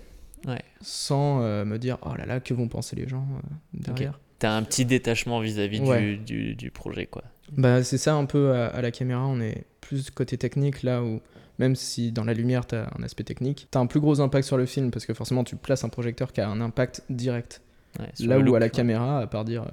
sans 0.81 1.41
euh, 1.41 1.65
me 1.65 1.77
dire 1.77 1.97
oh 2.03 2.13
là 2.17 2.25
là 2.25 2.39
que 2.39 2.53
vont 2.53 2.67
penser 2.67 2.95
les 2.95 3.07
gens 3.07 3.27
euh, 3.35 3.47
derrière 3.73 4.19
T'as 4.39 4.55
un 4.55 4.61
petit 4.63 4.85
détachement 4.85 5.39
vis-à-vis 5.39 5.81
du, 6.23 6.53
du 6.53 6.69
projet, 6.69 7.07
quoi. 7.07 7.23
bah 7.51 7.83
c'est 7.83 7.97
ça 7.97 8.13
un 8.13 8.25
peu 8.25 8.51
à, 8.53 8.67
à 8.67 8.81
la 8.83 8.91
caméra 8.91 9.25
on 9.25 9.41
est 9.41 9.65
plus 9.81 10.11
côté 10.11 10.37
technique 10.37 10.83
là 10.83 11.03
où 11.03 11.19
même 11.59 11.75
si 11.75 12.11
dans 12.11 12.23
la 12.23 12.33
lumière 12.33 12.65
t'as 12.65 12.87
un 12.97 13.03
aspect 13.03 13.23
technique 13.23 13.67
t'as 13.71 13.79
un 13.79 13.85
plus 13.87 13.99
gros 13.99 14.19
impact 14.21 14.45
sur 14.47 14.57
le 14.57 14.65
film 14.65 14.91
parce 14.91 15.05
que 15.05 15.13
forcément 15.13 15.43
tu 15.43 15.55
places 15.55 15.83
un 15.83 15.89
projecteur 15.89 16.31
qui 16.33 16.41
a 16.41 16.49
un 16.49 16.61
impact 16.61 17.03
direct 17.09 17.61
Ouais, 17.99 18.05
Là 18.27 18.37
où 18.37 18.41
look, 18.43 18.55
à 18.55 18.59
la 18.59 18.65
ouais. 18.67 18.69
caméra, 18.69 19.19
à 19.19 19.25
part 19.27 19.43
dire 19.43 19.63
euh, 19.63 19.69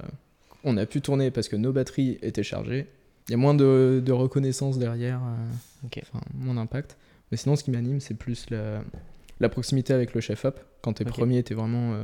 on 0.63 0.77
a 0.77 0.85
pu 0.87 0.99
tourner 1.01 1.29
parce 1.29 1.47
que 1.47 1.55
nos 1.55 1.71
batteries 1.71 2.17
étaient 2.23 2.41
chargées. 2.41 2.87
Il 3.27 3.31
y 3.31 3.33
a 3.35 3.37
moins 3.37 3.53
de, 3.53 4.01
de 4.03 4.11
reconnaissance 4.11 4.79
derrière, 4.79 5.19
euh, 5.23 5.99
moins 6.33 6.55
d'impact. 6.55 6.97
Mais 7.29 7.37
sinon, 7.37 7.55
ce 7.55 7.63
qui 7.63 7.69
m'anime, 7.71 7.99
c'est 7.99 8.15
plus 8.15 8.49
la, 8.49 8.81
la 9.39 9.49
proximité 9.49 9.93
avec 9.93 10.15
le 10.15 10.21
chef-op. 10.21 10.59
Quand 10.81 10.93
t'es 10.93 11.05
Ok. 11.05 11.13
premier, 11.13 11.43
t'es 11.43 11.53
vraiment. 11.53 11.93
euh, 11.93 12.03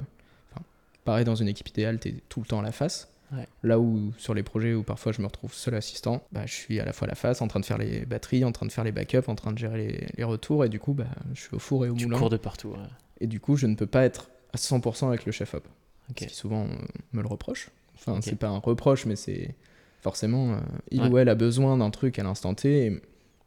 pareil, 1.06 1.26
dans 1.26 1.34
une 1.36 1.48
équipe 1.48 1.70
idéale, 1.70 1.98
t'es 1.98 2.14
tout 2.30 2.42
le 2.42 2.46
temps 2.46 2.60
à 2.60 2.64
la 2.64 2.72
face. 2.72 3.10
Ouais. 3.32 3.48
Là 3.64 3.80
où, 3.80 4.12
sur 4.18 4.34
les 4.34 4.44
projets 4.44 4.74
où 4.74 4.84
parfois 4.84 5.12
je 5.14 5.22
me 5.22 5.26
retrouve 5.28 5.54
seul 5.54 5.76
assistant, 5.76 6.22
bah, 6.32 6.46
je 6.46 6.54
suis 6.54 6.80
à 6.80 6.86
la 6.86 6.92
fois 6.94 7.08
à 7.08 7.10
la 7.12 7.16
face, 7.16 7.42
en 7.42 7.48
train 7.48 7.60
de 7.62 7.66
faire 7.66 7.78
les 7.78 8.06
batteries, 8.06 8.44
en 8.44 8.52
train 8.52 8.66
de 8.66 8.72
faire 8.72 8.84
les 8.84 8.92
backups, 8.92 9.28
en 9.30 9.36
train 9.36 9.54
de 9.54 9.58
gérer 9.58 9.78
les, 9.88 10.08
les 10.18 10.24
retours, 10.24 10.66
et 10.66 10.70
du 10.70 10.80
coup, 10.80 10.94
bah, 10.94 11.06
je 11.34 11.42
suis 11.42 11.56
au 11.56 11.60
four 11.60 11.86
et 11.86 11.90
au 11.90 11.96
Tu 11.96 12.06
moulin. 12.06 12.18
cours 12.18 12.30
de 12.30 12.38
partout. 12.38 12.70
ouais. 12.70 12.78
Et 13.22 13.28
du 13.28 13.40
coup, 13.40 13.56
je 13.56 13.68
ne 13.68 13.76
peux 13.76 13.86
pas 13.86 14.04
être 14.04 14.30
à 14.54 14.58
100% 14.58 15.08
avec 15.08 15.26
le 15.26 15.32
chef-op. 15.32 15.66
Ce 16.10 16.14
qui 16.26 16.34
souvent 16.34 16.66
euh, 16.66 16.76
me 17.14 17.22
le 17.22 17.28
reproche. 17.28 17.70
Enfin, 17.96 18.20
c'est 18.22 18.36
pas 18.36 18.50
un 18.50 18.58
reproche, 18.58 19.06
mais 19.06 19.16
c'est 19.16 19.56
forcément, 20.02 20.54
euh, 20.54 20.58
il 20.90 21.02
Ouais. 21.04 21.08
ou 21.10 21.18
elle 21.20 21.30
a 21.30 21.36
besoin 21.36 21.78
d'un 21.78 21.90
truc 21.92 22.20
à 22.20 22.24
l'instant 22.24 22.54
T, 22.54 22.88
et 22.88 23.02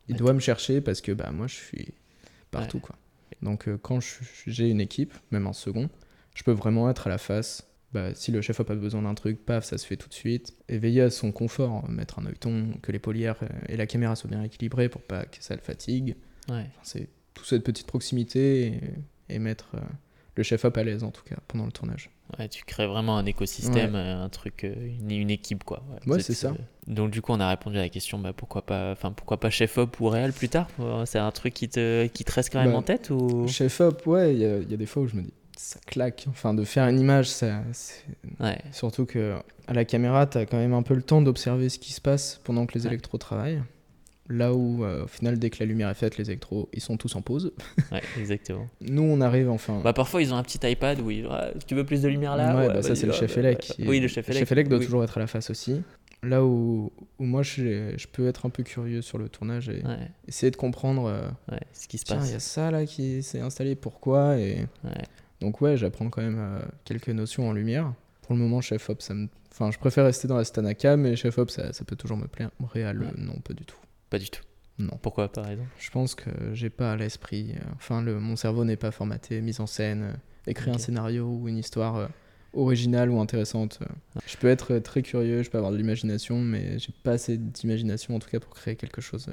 il 0.09 0.16
doit 0.16 0.33
me 0.33 0.38
chercher 0.40 0.81
parce 0.81 1.01
que 1.03 1.12
bah, 1.12 1.31
moi, 1.33 1.47
je 1.47 1.55
suis 1.57 1.88
partout. 2.51 2.79
Quoi. 2.79 2.94
Donc, 3.42 3.68
euh, 3.68 3.77
quand 3.83 3.99
j'ai 4.47 4.70
une 4.70 4.81
équipe, 4.81 5.12
même 5.31 5.47
en 5.47 5.53
second, 5.53 5.90
je 6.35 6.42
peux 6.42 6.53
vraiment 6.53 6.88
être 6.88 7.07
à 7.09 7.11
la 7.11 7.18
face. 7.18 7.66
Bah, 7.94 8.12
si 8.14 8.30
le 8.33 8.42
chef-op 8.42 8.68
a 8.70 8.74
besoin 8.74 9.02
d'un 9.02 9.14
truc, 9.14 9.46
paf, 9.46 9.64
ça 9.64 9.78
se 9.78 9.87
fait 9.87 9.96
tout 9.96 10.09
de 10.09 10.14
suite. 10.14 10.54
Et 10.68 10.76
veiller 10.78 11.00
à 11.02 11.11
son 11.11 11.30
confort, 11.33 11.88
mettre 11.88 12.18
un 12.18 12.26
œilleton, 12.26 12.66
que 12.83 12.92
les 12.92 12.98
polières 12.98 13.37
et 13.68 13.76
la 13.76 13.87
caméra 13.87 14.16
soient 14.16 14.28
bien 14.30 14.42
équilibrées 14.42 14.88
pour 14.88 15.00
pas 15.02 15.24
que 15.24 15.37
ça 15.40 15.54
le 15.54 15.61
fatigue. 15.62 16.16
Ouais. 16.48 16.54
Enfin, 16.57 16.80
c'est 16.83 17.09
toute 17.35 17.46
cette 17.46 17.64
petite 17.64 17.87
proximité 17.87 18.66
et, 19.28 19.35
et 19.37 19.38
mettre 19.38 19.68
euh, 19.76 19.80
le 20.37 20.42
chef-op 20.42 20.76
à 20.76 20.83
l'aise 20.85 21.04
en 21.04 21.11
tout 21.12 21.22
cas 21.24 21.37
pendant 21.48 21.66
le 21.66 21.72
tournage. 21.72 22.11
Ouais, 22.38 22.48
tu 22.48 22.64
crées 22.64 22.87
vraiment 22.87 23.16
un 23.18 23.26
écosystème, 23.26 23.94
euh, 23.94 24.24
un 24.24 24.28
truc, 24.28 24.64
euh, 24.64 24.74
une, 25.00 25.11
une 25.12 25.30
équipe 25.30 25.62
quoi. 25.62 25.85
Ouais, 26.07 26.20
c'est 26.20 26.35
ça. 26.35 26.48
euh, 26.50 26.54
Donc 26.92 27.11
du 27.12 27.22
coup, 27.22 27.33
on 27.33 27.38
a 27.40 27.48
répondu 27.48 27.76
à 27.78 27.83
la 27.83 27.88
question, 27.90 28.18
bah, 28.18 28.33
pourquoi 28.33 28.62
pas, 28.66 28.90
enfin 28.92 29.12
pourquoi 29.12 29.38
pas 29.38 29.50
chef 29.50 29.78
op 29.78 30.00
ou 30.00 30.09
réel 30.09 30.33
plus 30.33 30.48
tard? 30.48 30.68
C'est 31.07 31.18
un 31.18 31.30
truc 31.30 31.54
qui 31.54 31.68
te, 31.68 32.07
qui 32.09 32.24
te 32.24 32.33
reste 32.33 32.50
quand 32.52 32.61
même 32.62 32.72
Bah, 32.72 32.78
en 32.78 32.83
tête 32.83 33.11
ou? 33.11 33.46
Chef-op, 33.46 34.04
ouais, 34.07 34.35
il 34.35 34.40
y, 34.40 34.44
a- 34.44 34.59
il 34.59 34.70
y 34.70 34.74
a 34.74 34.76
des 34.76 34.87
fois 34.87 35.02
où 35.02 35.07
je 35.07 35.14
me 35.16 35.22
dis 35.22 35.33
ça 35.57 35.79
claque. 35.87 36.27
Enfin, 36.29 36.55
de 36.55 36.64
faire 36.64 36.87
une 36.88 36.99
image, 37.01 37.29
ça, 37.29 37.62
c'est- 37.73 38.05
Ouais, 38.40 38.59
surtout 38.73 39.07
que 39.07 39.37
à 39.67 39.73
la 39.75 39.85
caméra, 39.85 40.27
t'as 40.27 40.47
quand 40.47 40.57
même 40.59 40.75
un 40.75 40.83
peu 40.83 40.95
le 40.95 41.03
temps 41.03 41.23
d'observer 41.23 41.69
ce 41.69 41.79
qui 41.79 41.93
se 41.93 42.01
passe 42.01 42.40
pendant 42.45 42.67
que 42.67 42.75
les 42.75 42.83
Ouais. 42.83 42.88
électros 42.88 43.19
travaillent. 43.19 43.62
Là 44.31 44.55
où, 44.55 44.85
euh, 44.85 45.05
au 45.05 45.07
final, 45.07 45.38
dès 45.38 45.51
que 45.51 45.59
la 45.61 45.67
lumière 45.67 45.90
est 45.90 45.95
faite, 45.95 46.17
les 46.17 46.31
électros, 46.31 46.71
ils 46.73 46.81
sont 46.81 46.97
tous 46.97 47.14
en 47.14 47.21
pause. 47.21 47.53
ouais, 47.93 48.01
exactement. 48.19 48.67
Nous, 48.81 49.03
on 49.03 49.21
arrive 49.21 49.51
enfin. 49.51 49.81
Bah 49.85 49.93
parfois 49.93 50.23
ils 50.23 50.33
ont 50.33 50.37
un 50.37 50.43
petit 50.43 50.59
iPad 50.67 50.99
où 51.01 51.11
ils, 51.11 51.27
Ah, 51.31 51.51
tu 51.67 51.75
veux 51.75 51.85
plus 51.85 52.01
de 52.01 52.09
lumière 52.09 52.35
là 52.37 52.57
ouais, 52.57 52.69
bah, 52.69 52.83
ça, 52.83 52.97
c'est 52.97 53.07
le 53.07 53.12
chef 53.12 53.35
bah, 53.35 53.40
élec. 53.40 53.59
bah, 53.69 53.75
qui- 53.77 53.87
Oui, 53.87 54.01
le 54.01 54.09
chef 54.09 54.27
élec. 54.31 54.69
doit 54.69 54.79
oui. 54.79 54.85
toujours 54.87 55.05
être 55.05 55.19
à 55.19 55.21
la 55.21 55.27
face 55.27 55.51
aussi. 55.51 55.83
Là 56.23 56.43
où, 56.43 56.90
où 57.19 57.25
moi, 57.25 57.43
je, 57.43 57.93
je 57.99 58.07
peux 58.11 58.27
être 58.27 58.47
un 58.47 58.49
peu 58.49 58.62
curieux 58.62 59.03
sur 59.03 59.19
le 59.19 59.29
tournage 59.29 59.69
et 59.69 59.83
Ouais, 59.85 60.09
essayer 60.27 60.51
de 60.51 60.57
comprendre. 60.57 61.05
euh, 61.05 61.29
ouais, 61.53 61.61
ce 61.75 61.87
qui 61.87 61.99
se 61.99 62.05
Tiens, 62.07 62.17
il 62.17 62.21
passe. 62.21 62.31
y 62.33 62.35
a 62.37 62.40
ça 62.40 62.71
là 62.71 62.87
qui 62.87 63.23
s'est 63.23 63.40
installé, 63.40 63.75
pourquoi 63.75 64.38
et... 64.38 64.61
Ouais. 64.85 65.03
Donc 65.44 65.61
ouais, 65.61 65.76
j'apprends 65.76 66.09
quand 66.09 66.22
même 66.22 66.38
euh, 66.38 66.59
quelques 66.85 67.11
notions 67.11 67.48
en 67.48 67.52
lumière. 67.52 67.92
Pour 68.22 68.35
le 68.35 68.40
moment, 68.40 68.61
Chef 68.62 68.88
Op, 68.88 69.02
ça 69.02 69.12
me... 69.14 69.28
Enfin, 69.52 69.70
je 69.70 69.78
préfère 69.78 70.04
rester 70.07 70.26
dans 70.26 70.37
la 70.38 70.44
Stanaka, 70.44 70.96
mais 70.96 71.14
Chef 71.16 71.37
Op, 71.38 71.50
ça, 71.50 71.72
ça 71.74 71.85
peut 71.85 71.96
toujours 71.96 72.16
me 72.16 72.26
plaire. 72.26 72.50
Réal, 72.72 72.98
Ouais. 72.98 73.09
non, 73.18 73.35
pas 73.44 73.52
du 73.52 73.64
tout. 73.64 73.76
Pas 74.11 74.18
du 74.18 74.30
tout. 74.30 74.42
Non. 74.78 74.98
Pourquoi 75.02 75.28
par 75.30 75.48
exemple? 75.50 75.68
Je 75.78 75.90
pense 75.90 76.14
que 76.14 76.30
j'ai 76.54 76.70
pas 76.70 76.96
l'esprit... 76.96 77.52
euh, 77.57 77.61
Enfin, 77.76 78.00
le... 78.02 78.18
mon 78.18 78.37
cerveau 78.37 78.64
n'est 78.64 78.76
pas 78.76 78.90
formaté, 78.90 79.40
mise 79.42 79.61
en 79.61 79.66
scène, 79.66 80.02
euh, 80.02 80.12
écrire 80.50 80.74
un 80.74 80.78
scénario 80.78 81.26
ou 81.28 81.48
une 81.48 81.59
histoire 81.59 81.96
euh, 81.96 82.07
originale 82.54 83.11
ou 83.11 83.20
intéressante. 83.20 83.78
Je 84.26 84.37
peux 84.38 84.48
être 84.48 84.78
très 84.78 85.02
curieux, 85.02 85.42
je 85.42 85.50
peux 85.50 85.59
avoir 85.59 85.72
de 85.72 85.76
l'imagination, 85.76 86.38
mais 86.40 86.78
j'ai 86.78 86.92
pas 87.04 87.12
assez 87.12 87.37
d'imagination 87.37 88.16
en 88.16 88.18
tout 88.18 88.30
cas 88.30 88.40
pour 88.40 88.54
créer 88.54 88.74
quelque 88.76 89.00
chose. 89.02 89.26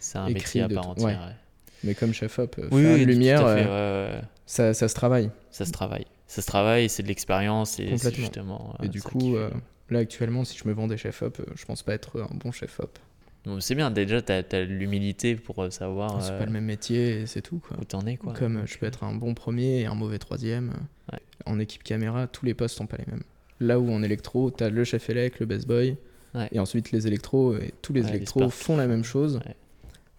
C'est 0.00 0.18
un 0.18 0.26
Écrit 0.26 0.58
métier 0.58 0.62
à 0.62 0.68
part 0.68 0.88
entière. 0.90 1.06
ouais. 1.06 1.14
ouais. 1.14 1.36
Mais 1.84 1.94
comme 1.94 2.12
Chef 2.12 2.38
Op, 2.38 2.56
euh, 2.58 2.68
Oui, 2.70 2.82
faire 2.82 2.94
oui, 2.94 3.02
une 3.02 3.08
lumière, 3.08 3.40
fait, 3.40 3.64
euh, 3.66 4.20
ça, 4.46 4.74
ça 4.74 4.88
se 4.88 4.94
travaille. 4.94 5.30
Ça 5.50 5.64
se 5.64 5.72
travaille. 5.72 6.06
Ça 6.26 6.40
se 6.40 6.46
travaille, 6.46 6.88
c'est 6.88 7.02
de 7.02 7.08
l'expérience 7.08 7.78
et 7.78 7.96
c'est 7.98 8.14
justement. 8.14 8.74
Et 8.82 8.86
euh, 8.86 8.88
du 8.88 9.02
coup, 9.02 9.36
euh, 9.36 9.50
là 9.90 9.98
actuellement, 9.98 10.44
si 10.44 10.56
je 10.56 10.66
me 10.66 10.72
vends 10.72 10.86
des 10.86 10.96
chefs 10.96 11.22
op, 11.22 11.40
euh, 11.40 11.44
je 11.54 11.64
pense 11.64 11.82
pas 11.82 11.92
être 11.92 12.22
un 12.22 12.34
bon 12.34 12.52
chef 12.52 12.80
op. 12.80 12.98
Bon, 13.44 13.58
c'est 13.60 13.74
bien, 13.74 13.90
déjà, 13.90 14.22
tu 14.22 14.32
as, 14.32 14.62
l'humilité 14.64 15.34
pour 15.34 15.70
savoir 15.72 16.22
c'est 16.22 16.30
euh, 16.30 16.38
pas 16.38 16.46
le 16.46 16.52
même 16.52 16.64
métier 16.64 17.26
c'est 17.26 17.42
tout. 17.42 17.58
Quoi. 17.58 17.76
où 17.80 17.84
t'en 17.84 18.06
es. 18.06 18.16
Quoi. 18.16 18.32
Comme 18.34 18.62
je 18.66 18.78
peux 18.78 18.86
être 18.86 19.04
un 19.04 19.14
bon 19.14 19.34
premier 19.34 19.80
et 19.80 19.86
un 19.86 19.94
mauvais 19.94 20.18
troisième. 20.18 20.72
Ouais. 21.12 21.18
En 21.44 21.58
équipe 21.58 21.82
caméra, 21.82 22.26
tous 22.28 22.46
les 22.46 22.54
postes 22.54 22.76
sont 22.76 22.86
pas 22.86 22.96
les 22.98 23.10
mêmes. 23.10 23.24
Là 23.60 23.78
où 23.80 23.92
en 23.92 24.02
électro, 24.02 24.50
t'as 24.50 24.70
le 24.70 24.84
chef 24.84 25.10
élec, 25.10 25.40
le 25.40 25.46
best 25.46 25.66
boy, 25.66 25.96
Ouais. 26.34 26.48
et 26.50 26.58
ensuite 26.60 26.92
les 26.92 27.06
électros, 27.06 27.56
et 27.56 27.74
tous 27.82 27.92
les 27.92 28.04
Ouais, 28.04 28.10
électros 28.10 28.48
font 28.48 28.76
la 28.78 28.86
même 28.86 29.04
chose. 29.04 29.40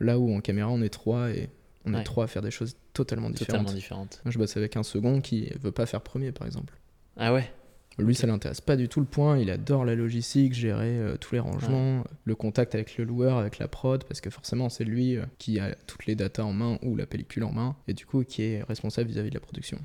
Là 0.04 0.20
où 0.20 0.34
en 0.36 0.40
caméra, 0.42 0.70
on 0.70 0.82
est 0.82 0.90
trois 0.90 1.30
et 1.32 1.50
on 1.86 1.94
Ouais. 1.94 2.02
est 2.02 2.04
trois 2.04 2.26
à 2.26 2.28
faire 2.28 2.42
des 2.42 2.52
choses 2.52 2.76
totalement 2.94 3.30
différentes. 3.30 3.62
Totalement 3.66 3.74
différente. 3.78 4.22
Moi, 4.26 4.32
je 4.32 4.38
bosse 4.38 4.56
avec 4.58 4.78
un 4.78 4.84
second 4.84 5.20
qui 5.22 5.50
veut 5.62 5.72
pas 5.72 5.86
faire 5.86 6.02
premier, 6.02 6.32
par 6.32 6.46
exemple. 6.48 6.74
Ah 7.18 7.34
ouais? 7.34 7.52
Lui, 8.00 8.16
ça 8.16 8.26
l'intéresse 8.26 8.60
pas 8.62 8.76
du 8.76 8.90
tout 8.90 9.00
le 9.00 9.06
point. 9.06 9.38
Il 9.38 9.52
adore 9.52 9.86
la 9.86 9.94
logistique, 9.94 10.54
gérer 10.54 10.98
euh, 10.98 11.16
tous 11.18 11.36
les 11.36 11.40
rangements, 11.40 12.04
le 12.24 12.36
contact 12.36 12.74
avec 12.74 12.98
le 12.98 13.04
loueur, 13.04 13.38
avec 13.38 13.60
la 13.60 13.68
prod, 13.68 14.04
parce 14.06 14.20
que 14.20 14.32
forcément, 14.32 14.70
c'est 14.70 14.84
lui 14.84 15.16
euh, 15.18 15.26
qui 15.38 15.60
a 15.60 15.76
toutes 15.86 16.08
les 16.08 16.16
datas 16.16 16.44
en 16.44 16.54
main 16.54 16.80
ou 16.82 16.96
la 16.96 17.06
pellicule 17.06 17.44
en 17.44 17.52
main, 17.52 17.76
et 17.88 17.94
du 17.94 18.08
coup, 18.08 18.24
qui 18.24 18.42
est 18.44 18.64
responsable 18.64 19.10
vis-à-vis 19.10 19.30
de 19.30 19.36
la 19.36 19.40
production. 19.42 19.78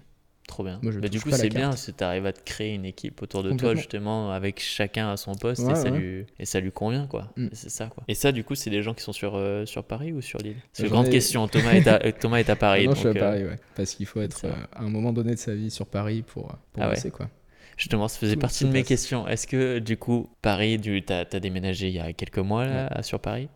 Trop 0.49 0.65
bien. 0.65 0.81
Moi, 0.83 0.93
je 0.93 0.99
Mais 0.99 1.11
du 1.11 1.21
coup, 1.21 1.31
c'est 1.31 1.51
bien 1.51 1.71
tu 1.75 1.93
arrives 2.03 2.25
à 2.25 2.33
te 2.33 2.43
créer 2.43 2.75
une 2.75 2.87
équipe 2.87 3.21
autour 3.23 3.43
de 3.43 3.53
toi, 3.53 3.75
justement, 3.75 4.33
avec 4.33 4.61
chacun 4.61 5.11
à 5.11 5.17
son 5.19 5.35
poste 5.35 5.63
Ouais, 5.63 5.73
et, 5.73 5.77
ça 5.77 5.91
ouais. 5.91 5.99
lui, 5.99 6.27
et 6.39 6.47
ça 6.47 6.59
lui 6.59 6.73
convient, 6.73 7.07
quoi. 7.07 7.31
Mm. 7.37 7.47
Et 7.47 7.51
C'est 7.53 7.69
ça, 7.69 7.87
quoi. 7.87 8.03
Et 8.09 8.15
ça, 8.15 8.33
du 8.33 8.45
coup, 8.45 8.55
c'est 8.55 8.71
des 8.71 8.83
gens 8.83 8.95
qui 8.95 9.03
sont 9.03 9.13
sur, 9.13 9.37
euh, 9.37 9.67
sur 9.67 9.85
Paris 9.85 10.11
ou 10.13 10.23
sur 10.23 10.39
l'île 10.41 10.57
C'est 10.73 10.85
une 10.85 10.89
grande 10.89 11.09
ai- 11.09 11.11
question. 11.11 11.47
Thomas 11.49 11.73
est 11.75 11.87
à, 11.87 12.01
euh, 12.03 12.13
Thomas 12.19 12.39
est 12.39 12.49
à 12.49 12.57
Paris. 12.57 12.85
non, 12.87 12.93
donc, 12.93 12.97
je 12.97 13.01
suis 13.01 13.09
à 13.09 13.23
euh, 13.23 13.31
Paris, 13.31 13.45
ouais. 13.45 13.57
Parce 13.77 13.95
qu'il 13.95 14.07
faut 14.07 14.23
être 14.23 14.39
c'est 14.39 14.47
euh, 14.47 14.53
à 14.73 14.83
un 14.85 14.89
moment 14.89 15.13
donné 15.13 15.35
de 15.35 15.39
sa 15.39 15.55
vie 15.55 15.71
sur 15.71 15.87
Paris 15.87 16.23
pour, 16.27 16.47
euh, 16.47 16.55
pour 16.73 16.83
Ah 16.83 16.89
ouais. 16.89 16.95
bosser, 16.95 17.11
quoi. 17.11 17.29
Justement, 17.77 18.09
ça 18.09 18.19
faisait 18.19 18.37
partie 18.37 18.65
de 18.65 18.71
mes 18.71 18.85
questions. 18.85 19.29
Est-ce 19.29 19.47
que, 19.47 19.79
du 19.81 19.99
coup, 19.99 20.31
Paris, 20.41 20.81
tu 20.81 21.05
as, 21.11 21.25
déménagé 21.41 21.89
il 21.89 21.95
y 21.95 22.01
a 22.01 22.13
quelques 22.15 22.39
mois 22.39 22.65
là, 22.65 23.03
sur 23.03 23.21
Paris? 23.21 23.49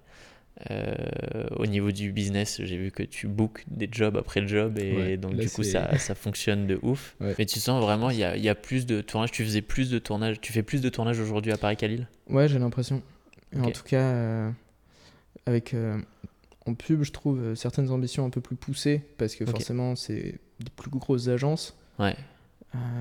Euh, 0.70 1.46
Au 1.56 1.66
niveau 1.66 1.90
du 1.92 2.12
business, 2.12 2.60
j'ai 2.62 2.76
vu 2.76 2.90
que 2.90 3.02
tu 3.02 3.26
bookes 3.26 3.64
des 3.68 3.88
jobs 3.90 4.16
après 4.16 4.40
le 4.40 4.46
job 4.46 4.78
et 4.78 4.94
Ouais, 4.96 5.16
donc 5.16 5.32
là, 5.34 5.42
du 5.42 5.50
coup 5.50 5.62
ça, 5.62 5.96
ça 5.98 6.14
fonctionne 6.14 6.66
de 6.66 6.78
ouf. 6.82 7.16
Ouais. 7.20 7.34
Mais 7.38 7.46
tu 7.46 7.58
sens 7.58 7.82
vraiment, 7.82 8.10
il 8.10 8.18
y 8.18 8.24
a, 8.24 8.36
il 8.36 8.42
y 8.42 8.48
a 8.48 8.54
plus 8.54 8.86
de 8.86 9.00
tournages, 9.00 9.32
tu 9.32 9.44
faisais 9.44 9.62
plus 9.62 9.90
de 9.90 9.98
tournages, 9.98 10.40
tu 10.40 10.52
fais 10.52 10.62
plus 10.62 10.80
de 10.80 10.88
tournages 10.88 11.18
aujourd'hui 11.18 11.52
à 11.52 11.56
Paris 11.56 11.76
qu'à 11.76 11.88
Lille? 11.88 12.06
Ouais, 12.28 12.48
j'ai 12.48 12.58
l'impression. 12.58 13.02
En 13.58 13.70
tout 13.70 13.82
cas, 13.82 14.00
euh, 14.00 14.50
avec 15.46 15.74
euh, 15.74 15.98
en 16.66 16.74
pub, 16.74 17.02
je 17.02 17.12
trouve 17.12 17.54
certaines 17.54 17.90
ambitions 17.90 18.24
un 18.24 18.30
peu 18.30 18.40
plus 18.40 18.56
poussées 18.56 19.02
parce 19.18 19.34
que 19.34 19.44
forcément, 19.46 19.96
c'est 19.96 20.38
des 20.60 20.70
plus 20.76 20.90
grosses 20.90 21.28
agences. 21.28 21.76
Ouais. 21.98 22.14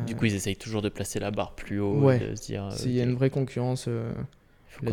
Du 0.08 0.16
coup, 0.16 0.26
ils 0.26 0.36
essayent 0.36 0.58
toujours 0.58 0.82
de 0.82 0.90
placer 0.90 1.20
la 1.20 1.32
barre 1.32 1.54
plus 1.56 1.80
haut, 1.80 2.02
Ouais. 2.02 2.20
de 2.20 2.36
se 2.36 2.42
dire, 2.42 2.66
euh, 2.66 2.72
c'est- 2.72 2.90
il 2.90 2.94
y 2.94 3.00
a 3.02 3.04
une 3.04 3.14
vraie 3.16 3.30
concurrence. 3.30 3.86
euh, 3.88 4.12
faut 4.68 4.86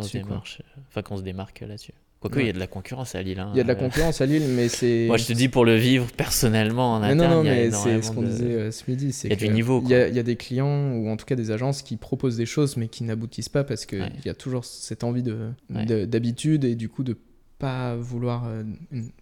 qu'on 1.02 1.16
se 1.16 1.22
démarque 1.22 1.60
là-dessus. 1.60 1.92
Quoique, 2.20 2.36
Ouais. 2.36 2.42
il 2.42 2.46
y 2.46 2.50
a 2.50 2.52
de 2.52 2.58
la 2.58 2.66
concurrence 2.66 3.14
à 3.14 3.22
Lille. 3.22 3.38
hein. 3.38 3.50
Il 3.54 3.58
y 3.58 3.60
a 3.60 3.62
de 3.62 3.68
la 3.68 3.76
concurrence 3.76 4.20
à 4.20 4.26
Lille, 4.26 4.42
mais 4.48 4.68
c'est. 4.68 5.04
Moi, 5.08 5.18
je 5.18 5.26
te 5.26 5.32
dis 5.32 5.48
pour 5.48 5.64
le 5.64 5.76
vivre 5.76 6.06
personnellement 6.16 6.94
en 6.94 7.02
interne, 7.02 7.18
non, 7.18 7.28
non, 7.36 7.42
mais 7.44 7.70
c'est 7.70 8.02
ce 8.02 8.10
qu'on 8.10 8.22
de- 8.22 8.26
disait 8.26 8.44
euh, 8.54 8.70
ce 8.72 8.90
midi. 8.90 9.16
Il 9.24 9.30
y 9.30 9.32
a 9.32 9.36
du 9.36 9.48
niveau, 9.50 9.80
Il 9.84 9.90
y, 9.90 9.94
a, 9.94 10.08
il 10.08 10.14
y 10.16 10.18
a 10.18 10.24
des 10.24 10.34
clients, 10.36 10.92
ou 10.94 11.08
en 11.08 11.16
tout 11.16 11.26
cas 11.26 11.36
des 11.36 11.52
agences, 11.52 11.82
qui 11.82 11.96
proposent 11.96 12.36
des 12.36 12.46
choses, 12.46 12.76
mais 12.76 12.88
qui 12.88 13.04
n'aboutissent 13.04 13.48
pas 13.48 13.62
parce 13.62 13.86
qu'il 13.86 14.00
Ouais. 14.00 14.10
y 14.24 14.28
a 14.28 14.34
toujours 14.34 14.64
cette 14.64 15.04
envie 15.04 15.22
de- 15.22 15.50
Ouais. 15.72 15.84
de- 15.86 16.04
d'habitude 16.06 16.64
et 16.64 16.74
du 16.74 16.88
coup 16.88 17.04
de 17.04 17.16
pas 17.60 17.94
vouloir 17.96 18.44
euh, 18.46 18.62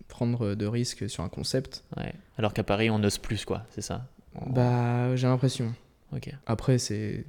prendre 0.09 0.55
de 0.55 0.67
risques 0.67 1.09
sur 1.11 1.23
un 1.23 1.29
concept. 1.29 1.85
Ouais. 1.99 2.13
Alors 2.39 2.53
qu'à 2.55 2.65
Paris, 2.65 2.89
on 2.91 2.99
n'ose 2.99 3.19
plus, 3.19 3.45
quoi, 3.45 3.65
c'est 3.75 3.83
ça? 3.83 4.07
On- 4.35 4.51
Bah, 4.51 5.15
j'ai 5.17 5.27
l'impression. 5.27 5.75
Ok. 6.15 6.31
Après, 6.47 6.79
c'est 6.79 7.25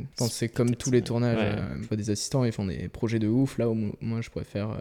comme 0.54 0.76
tous 0.76 0.92
les 0.92 1.00
ouais. 1.00 1.04
tournages. 1.04 1.38
Ouais. 1.38 1.62
euh, 1.92 1.96
des 1.96 2.10
assistants, 2.10 2.44
ils 2.46 2.52
font 2.52 2.66
des 2.66 2.88
projets 2.90 3.20
de 3.20 3.28
ouf. 3.28 3.58
Là, 3.58 3.70
où 3.70 3.74
mo- 3.74 3.96
moi, 4.02 4.22
je 4.22 4.30
pourrais 4.30 4.46
faire 4.46 4.70
euh, 4.70 4.76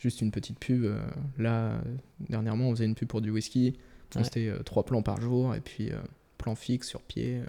juste 0.00 0.20
une 0.22 0.30
petite 0.30 0.58
pub. 0.58 0.84
euh, 0.84 0.98
là, 1.38 1.80
dernièrement, 2.28 2.68
on 2.68 2.72
faisait 2.72 2.86
une 2.86 2.94
pub 2.94 3.08
pour 3.08 3.20
du 3.20 3.30
whisky. 3.30 3.76
Ouais. 4.16 4.24
C'était 4.24 4.48
euh, 4.48 4.62
trois 4.64 4.84
plans 4.84 5.02
par 5.02 5.20
jour 5.20 5.54
et 5.54 5.60
puis 5.60 5.92
euh, 5.92 5.98
plan 6.38 6.54
fixe 6.56 6.88
sur 6.88 7.00
pied. 7.02 7.40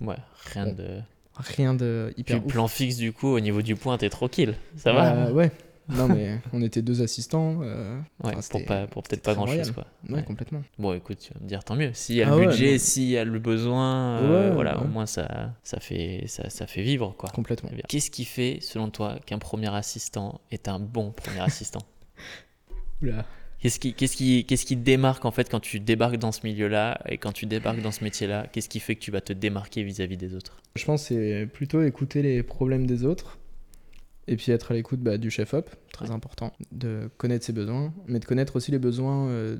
Ouais, 0.00 0.16
rien 0.52 0.66
Bon. 0.66 0.74
de. 0.74 1.00
rien 1.38 1.74
de 1.74 2.10
Puis 2.14 2.20
hyper 2.22 2.44
ouf. 2.44 2.52
plan 2.52 2.66
fixe, 2.66 2.96
du 2.96 3.12
coup, 3.12 3.28
au 3.28 3.40
niveau 3.40 3.62
du 3.62 3.76
point, 3.76 3.96
t'es 3.98 4.10
tranquille. 4.10 4.54
Ça 4.76 4.92
va 4.92 5.26
Bah, 5.26 5.32
Ouais. 5.32 5.52
Non, 5.88 6.08
mais 6.08 6.38
on 6.52 6.62
était 6.62 6.80
deux 6.82 7.02
assistants. 7.02 7.58
euh, 7.62 7.98
Ouais, 8.22 8.32
enfin, 8.36 8.40
pour, 8.50 8.64
pas, 8.64 8.86
pour 8.86 9.02
peut-être 9.02 9.22
pas 9.22 9.32
très 9.32 9.36
grand 9.36 9.46
chose, 9.46 9.56
royal. 9.70 9.74
quoi. 9.74 9.86
ouais, 10.08 10.14
Ouais. 10.16 10.22
complètement. 10.24 10.62
Bon, 10.78 10.94
écoute, 10.94 11.18
tu 11.18 11.34
vas 11.34 11.40
me 11.40 11.46
dire 11.48 11.64
tant 11.64 11.74
mieux. 11.76 11.90
S'il 11.92 12.16
y 12.16 12.22
a 12.22 12.28
Ah 12.28 12.30
le 12.30 12.36
ouais, 12.36 12.46
budget, 12.46 12.78
s'il 12.78 13.08
y 13.08 13.16
a 13.18 13.24
le 13.24 13.38
besoin, 13.38 14.18
euh, 14.20 14.48
Ouais, 14.48 14.54
voilà, 14.54 14.78
ouais. 14.78 14.84
au 14.84 14.88
moins 14.88 15.06
ça, 15.06 15.54
ça, 15.64 15.80
fait, 15.80 16.24
ça, 16.28 16.48
ça 16.50 16.66
fait 16.66 16.82
vivre, 16.82 17.14
quoi. 17.18 17.30
Complètement. 17.30 17.70
Bien. 17.70 17.82
Qu'est-ce 17.88 18.10
qui 18.10 18.24
fait, 18.24 18.58
selon 18.60 18.90
toi, 18.90 19.18
qu'un 19.26 19.38
premier 19.38 19.74
assistant 19.74 20.40
est 20.50 20.68
un 20.68 20.78
bon 20.78 21.10
premier 21.10 21.40
assistant 21.40 21.82
Oula. 23.02 23.24
Qu'est-ce 23.60 23.78
qui, 23.78 23.94
qu'est-ce 23.94 24.16
qui, 24.16 24.44
qu'est-ce 24.44 24.66
qui 24.66 24.76
te 24.76 24.82
démarque 24.82 25.24
en 25.24 25.30
fait 25.30 25.48
quand 25.48 25.60
tu 25.60 25.78
débarques 25.78 26.16
dans 26.16 26.32
ce 26.32 26.40
milieu-là 26.44 27.00
et 27.08 27.16
quand 27.16 27.30
tu 27.30 27.46
débarques 27.46 27.80
dans 27.80 27.92
ce 27.92 28.02
métier-là 28.02 28.48
Qu'est-ce 28.52 28.68
qui 28.68 28.80
fait 28.80 28.96
que 28.96 29.00
tu 29.00 29.12
vas 29.12 29.20
te 29.20 29.32
démarquer 29.32 29.84
vis-à-vis 29.84 30.16
des 30.16 30.34
autres? 30.34 30.60
Je 30.74 30.84
pense 30.84 31.02
que 31.02 31.14
c'est 31.14 31.46
plutôt 31.46 31.80
écouter 31.82 32.22
les 32.22 32.42
problèmes 32.42 32.88
des 32.88 33.04
autres 33.04 33.38
Et 34.28 34.36
puis 34.36 34.52
être 34.52 34.70
à 34.70 34.74
l'écoute 34.74 35.00
bah, 35.00 35.18
du 35.18 35.30
chef-op, 35.30 35.68
très 35.92 36.06
Ouais. 36.08 36.12
important, 36.14 36.52
de 36.70 37.10
connaître 37.16 37.44
ses 37.44 37.52
besoins, 37.52 37.92
mais 38.06 38.20
de 38.20 38.24
connaître 38.24 38.56
aussi 38.56 38.70
les 38.70 38.78
besoins 38.78 39.26
euh, 39.28 39.56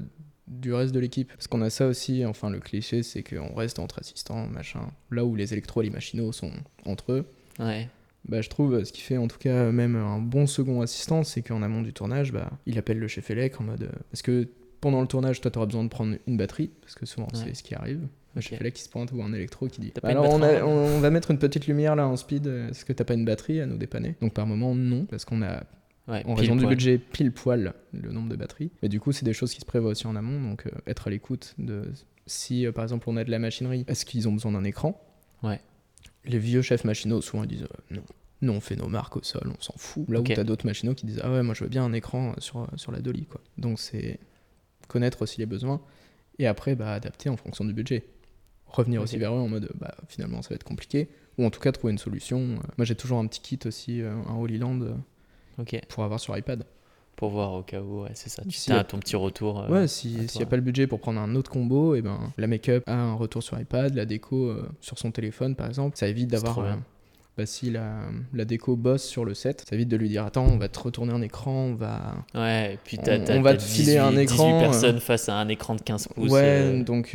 du 0.46 0.72
reste 0.72 0.94
de 0.94 1.00
l'équipe. 1.00 1.28
Parce 1.32 1.48
qu'on 1.48 1.62
a 1.62 1.70
ça 1.70 1.86
aussi, 1.88 2.24
enfin 2.24 2.48
le 2.50 2.60
cliché, 2.60 3.02
c'est 3.02 3.22
qu'on 3.22 3.54
reste 3.54 3.78
entre 3.80 3.98
assistants, 3.98 4.46
machin. 4.48 4.88
Là 5.10 5.24
où 5.24 5.34
les 5.34 5.52
électros 5.52 5.82
et 5.82 5.86
les 5.86 5.90
machinaux 5.90 6.30
sont 6.32 6.52
entre 6.84 7.12
eux, 7.12 7.24
Ouais. 7.58 7.88
bah, 8.28 8.40
je 8.40 8.48
trouve 8.50 8.84
ce 8.84 8.92
qui 8.92 9.00
fait 9.02 9.16
en 9.16 9.26
tout 9.28 9.38
cas 9.38 9.72
même 9.72 9.96
un 9.96 10.18
bon 10.20 10.46
second 10.46 10.80
assistant, 10.80 11.24
c'est 11.24 11.42
qu'en 11.42 11.62
amont 11.62 11.82
du 11.82 11.92
tournage, 11.92 12.32
bah, 12.32 12.50
il 12.66 12.78
appelle 12.78 12.98
le 13.00 13.08
chef 13.08 13.30
élec 13.30 13.60
en 13.60 13.64
mode. 13.64 13.82
euh, 13.82 13.90
Parce 14.12 14.22
que 14.22 14.48
pendant 14.80 15.00
le 15.00 15.06
tournage, 15.08 15.40
toi, 15.40 15.50
tu 15.50 15.58
auras 15.58 15.66
besoin 15.66 15.84
de 15.84 15.88
prendre 15.88 16.16
une 16.26 16.36
batterie, 16.36 16.70
parce 16.80 16.94
que 16.94 17.04
souvent 17.06 17.26
Ouais. 17.34 17.40
c'est 17.46 17.54
ce 17.54 17.62
qui 17.62 17.74
arrive. 17.74 18.06
Le 18.34 18.38
Ok. 18.38 18.44
chef 18.44 18.60
élec 18.60 18.74
qui 18.74 18.82
se 18.82 18.88
pointe 18.88 19.12
ou 19.12 19.22
un 19.22 19.32
électro 19.32 19.68
qui 19.68 19.80
dit 19.80 19.92
une 20.02 20.08
Alors 20.10 20.30
on, 20.30 20.42
a- 20.42 20.62
on- 20.64 21.00
va 21.00 21.10
mettre 21.10 21.30
une 21.30 21.38
petite 21.38 21.66
lumière 21.66 21.94
là 21.96 22.06
en 22.08 22.16
speed, 22.16 22.46
est-ce 22.46 22.84
que 22.84 22.92
t'as 22.92 23.04
pas 23.04 23.14
une 23.14 23.24
batterie 23.26 23.60
à 23.60 23.66
nous 23.66 23.76
dépanner? 23.76 24.14
Donc 24.22 24.32
par 24.32 24.46
moment, 24.46 24.74
non, 24.74 25.04
parce 25.04 25.24
qu'on 25.24 25.42
a 25.42 25.64
Ouais, 26.08 26.24
en 26.26 26.34
raison 26.34 26.56
du 26.56 26.66
budget 26.66 26.98
pile 26.98 27.30
poil 27.30 27.74
le 27.92 28.10
nombre 28.10 28.28
de 28.28 28.34
batteries. 28.36 28.70
Mais 28.82 28.88
du 28.88 28.98
coup, 28.98 29.12
c'est 29.12 29.24
des 29.24 29.32
choses 29.34 29.52
qui 29.54 29.60
se 29.60 29.64
prévoient 29.66 29.90
aussi 29.90 30.06
en 30.08 30.16
amont, 30.16 30.40
donc 30.50 30.66
euh, 30.66 30.70
être 30.86 31.06
à 31.06 31.10
l'écoute 31.10 31.54
de 31.58 31.92
si 32.26 32.66
euh, 32.66 32.72
par 32.72 32.82
exemple 32.84 33.08
on 33.08 33.16
a 33.16 33.22
de 33.24 33.30
la 33.30 33.38
machinerie, 33.38 33.84
est-ce 33.86 34.04
qu'ils 34.04 34.28
ont 34.28 34.32
besoin 34.32 34.52
d'un 34.52 34.64
écran? 34.64 35.00
Ouais. 35.42 35.60
Les 36.24 36.38
vieux 36.38 36.62
chefs 36.62 36.84
machinaux 36.84 37.20
souvent 37.20 37.44
ils 37.44 37.48
disent 37.50 37.62
euh, 37.64 37.94
non. 37.94 38.02
Nous 38.40 38.52
on 38.52 38.60
fait 38.60 38.74
nos 38.76 38.88
marques 38.88 39.16
au 39.16 39.22
sol, 39.22 39.42
on 39.56 39.60
s'en 39.60 39.74
fout. 39.76 40.08
Là 40.08 40.20
où 40.20 40.24
t'as 40.24 40.42
d'autres 40.42 40.66
machinaux 40.66 40.94
qui 40.94 41.06
disent 41.06 41.20
ah 41.22 41.30
ouais 41.30 41.42
moi 41.44 41.54
je 41.54 41.62
veux 41.64 41.70
bien 41.70 41.84
un 41.84 41.92
écran 41.92 42.30
euh, 42.30 42.34
sur, 42.40 42.66
sur 42.76 42.90
la 42.90 43.00
dolly 43.00 43.26
quoi. 43.26 43.40
Donc 43.58 43.78
c'est 43.78 44.18
connaître 44.88 45.22
aussi 45.22 45.38
les 45.38 45.46
besoins 45.46 45.80
et 46.40 46.46
après 46.48 46.74
bah 46.74 46.92
adapter 46.94 47.28
en 47.28 47.36
fonction 47.36 47.64
du 47.64 47.72
budget. 47.72 48.04
Revenir 48.72 49.02
aussi 49.02 49.18
vers 49.18 49.32
eux 49.34 49.38
en 49.40 49.48
mode 49.48 49.70
bah 49.78 49.94
finalement 50.08 50.40
ça 50.42 50.48
va 50.50 50.54
être 50.56 50.64
compliqué 50.64 51.08
ou 51.38 51.44
en 51.44 51.50
tout 51.50 51.60
cas 51.60 51.72
trouver 51.72 51.92
une 51.92 51.98
solution. 51.98 52.38
Euh, 52.40 52.56
Moi 52.78 52.84
j'ai 52.84 52.94
toujours 52.94 53.18
un 53.18 53.26
petit 53.26 53.40
kit 53.40 53.58
aussi, 53.66 54.00
euh, 54.02 54.12
un 54.28 54.34
Holy 54.36 54.58
Land 54.58 54.80
euh, 54.82 54.92
Ok. 55.58 55.78
pour 55.88 56.04
avoir 56.04 56.18
sur 56.20 56.36
iPad. 56.36 56.64
Pour 57.16 57.28
voir 57.30 57.52
au 57.52 57.62
cas 57.62 57.80
où, 57.82 58.02
ouais, 58.02 58.10
c'est 58.14 58.30
ça. 58.30 58.42
Tu 58.42 58.50
Si 58.52 58.72
as 58.72 58.78
a- 58.78 58.84
ton 58.84 58.98
petit 58.98 59.14
retour. 59.16 59.66
Ouais, 59.68 59.86
si- 59.86 60.26
s'il 60.28 60.38
n'y 60.40 60.44
a 60.44 60.46
pas 60.46 60.56
le 60.56 60.62
budget 60.62 60.86
pour 60.86 60.98
prendre 60.98 61.20
un 61.20 61.34
autre 61.36 61.50
combo, 61.50 61.94
et 61.94 62.00
ben 62.02 62.18
la 62.38 62.46
make-up 62.46 62.82
a 62.86 62.94
un 62.94 63.14
retour 63.14 63.42
sur 63.42 63.60
iPad, 63.60 63.94
la 63.94 64.06
déco 64.06 64.46
euh, 64.48 64.66
sur 64.80 64.98
son 64.98 65.10
téléphone 65.12 65.54
par 65.54 65.66
exemple. 65.68 65.96
Ça 65.98 66.08
évite 66.08 66.28
d'avoir. 66.30 66.58
euh, 66.60 66.72
bah, 67.36 67.46
si 67.46 67.70
la, 67.70 68.00
la 68.34 68.44
déco 68.44 68.76
bosse 68.76 69.04
sur 69.04 69.24
le 69.24 69.34
set, 69.34 69.64
ça 69.68 69.74
évite 69.76 69.88
de 69.88 69.96
lui 69.96 70.08
dire 70.08 70.24
Attends, 70.24 70.46
on 70.46 70.56
va 70.58 70.68
te 70.68 70.78
retourner 70.80 71.12
un 71.12 71.22
écran, 71.22 71.52
on 71.52 71.74
va. 71.74 72.14
Ouais, 72.34 72.74
et 72.74 72.78
puis 72.82 72.98
t'as, 72.98 73.18
On- 73.36 73.42
va 73.42 73.54
te 73.56 73.62
filer 73.62 73.98
un 73.98 74.10
18 74.10 74.22
écran, 74.22 74.44
18 74.48 74.54
euh. 74.56 74.60
personnes 74.60 75.00
face 75.00 75.28
à 75.28 75.36
un 75.36 75.48
écran 75.48 75.74
de 75.76 75.82
15 75.82 76.08
pouces. 76.08 76.30
ouais, 76.32 76.82
donc 76.82 77.14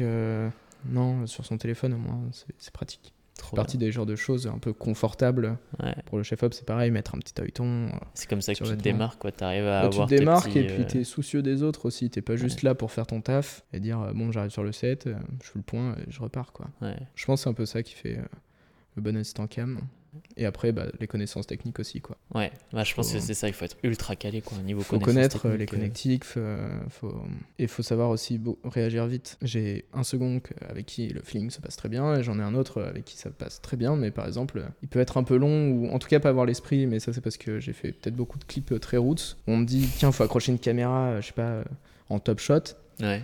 non, 0.90 1.26
sur 1.28 1.46
son 1.46 1.58
téléphone 1.58 1.94
au 1.94 1.98
moins, 1.98 2.20
c'est 2.58 2.72
pratique. 2.74 3.14
trop 3.38 3.56
Partie 3.56 3.78
des 3.78 3.92
genres 3.92 4.06
de 4.08 4.16
choses 4.16 4.48
un 4.48 4.58
peu 4.58 4.74
confortables. 4.74 5.58
Ouais. 5.82 5.96
Pour 6.08 6.18
le 6.18 6.24
chef-op, 6.24 6.54
c'est 6.54 6.66
pareil, 6.66 6.90
mettre 6.92 7.14
un 7.16 7.20
petit 7.20 7.40
œilleton. 7.40 7.88
euh, 7.88 7.98
C'est 8.16 8.28
comme 8.30 8.42
ça 8.42 8.54
que 8.56 8.64
tu 8.64 8.70
te 8.70 8.82
démarques, 8.82 9.20
quoi. 9.20 9.32
T'arrives 9.32 9.68
à 9.68 9.82
Bah, 9.84 9.90
tu 9.90 9.94
avoir 9.96 10.10
te 10.10 10.16
démarques 10.16 10.48
petits, 10.48 10.60
et 10.60 10.68
puis 10.68 10.82
euh, 10.84 10.88
t'es 10.88 11.04
soucieux 11.04 11.42
des 11.44 11.62
autres 11.64 11.86
aussi. 11.86 12.10
T'es 12.10 12.22
pas 12.22 12.36
juste 12.36 12.64
là 12.64 12.74
pour 12.76 12.92
faire 12.92 13.06
ton 13.08 13.22
taf 13.22 13.64
et 13.74 13.80
dire 13.80 14.02
euh, 14.02 14.14
bon, 14.14 14.32
j'arrive 14.32 14.52
sur 14.52 14.64
le 14.64 14.72
set, 14.72 15.08
je 15.44 15.48
fais 15.50 15.60
le 15.60 15.62
point 15.64 15.94
et 15.98 16.10
je 16.12 16.20
repars 16.22 16.52
quoi. 16.52 16.68
ouais. 16.82 16.96
Je 17.16 17.26
pense 17.26 17.42
que 17.42 17.44
c'est 17.44 17.50
un 17.50 17.54
peu 17.54 17.66
ça 17.68 17.84
qui 17.84 17.94
fait 17.94 18.20
le 18.96 19.02
bon 19.02 19.16
assistant 19.16 19.46
cam. 19.48 19.80
Et 20.36 20.46
après, 20.46 20.72
bah, 20.72 20.86
les 21.00 21.08
connaissances 21.08 21.48
techniques 21.48 21.80
aussi 21.80 22.02
quoi. 22.02 22.18
Ouais, 22.34 22.52
bah, 22.72 22.84
je 22.84 22.94
pense 22.94 23.12
que 23.12 23.20
c'est 23.20 23.34
ça, 23.34 23.48
il 23.48 23.54
faut 23.54 23.66
être 23.66 23.78
ultra 23.84 24.16
calé, 24.16 24.42
quoi, 24.42 24.58
niveau 24.60 24.82
Faut 24.82 25.00
connaître 25.00 25.48
euh, 25.48 25.58
les 25.58 25.64
euh, 25.64 25.68
connectiques, 25.68 26.24
euh, 26.38 26.80
faut... 26.90 27.22
et 27.60 27.68
faut 27.68 27.84
savoir 27.84 28.10
aussi 28.10 28.40
réagir 28.64 29.06
vite. 29.08 29.38
J'ai 29.42 29.86
un 29.94 30.04
second 30.04 30.42
avec 30.68 30.86
qui 30.86 31.10
le 31.10 31.22
feeling 31.22 31.50
se 31.50 31.60
passe 31.60 31.76
très 31.76 31.90
bien, 31.90 32.16
et 32.16 32.24
j'en 32.24 32.40
ai 32.40 32.44
un 32.44 32.56
autre 32.56 32.82
avec 32.82 33.06
qui 33.06 33.18
ça 33.18 33.30
passe 33.30 33.62
très 33.62 33.78
bien, 33.78 33.96
mais 33.96 34.12
par 34.12 34.26
exemple, 34.28 34.64
il 34.82 34.88
peut 34.88 35.00
être 35.00 35.18
un 35.18 35.24
peu 35.24 35.38
long, 35.38 35.70
ou 35.70 35.90
en 35.90 36.00
tout 36.00 36.08
cas 36.08 36.20
pas 36.20 36.30
avoir 36.30 36.46
l'esprit, 36.46 36.88
mais 36.88 37.00
ça 37.00 37.14
c'est 37.14 37.22
parce 37.22 37.38
que 37.38 37.60
j'ai 37.60 37.74
fait 37.74 37.92
peut-être 37.92 38.16
beaucoup 38.16 38.40
de 38.40 38.46
clips 38.46 38.80
très 38.80 38.98
roots. 38.98 39.38
où 39.48 39.52
On 39.52 39.58
me 39.58 39.66
dit, 39.66 39.88
tiens, 39.98 40.12
faut 40.12 40.24
accrocher 40.24 40.52
une 40.52 40.60
caméra, 40.60 41.20
je 41.22 41.28
sais 41.28 41.34
pas, 41.34 41.64
en 42.10 42.20
top 42.20 42.40
shot. 42.40 42.60
Ouais, 43.00 43.22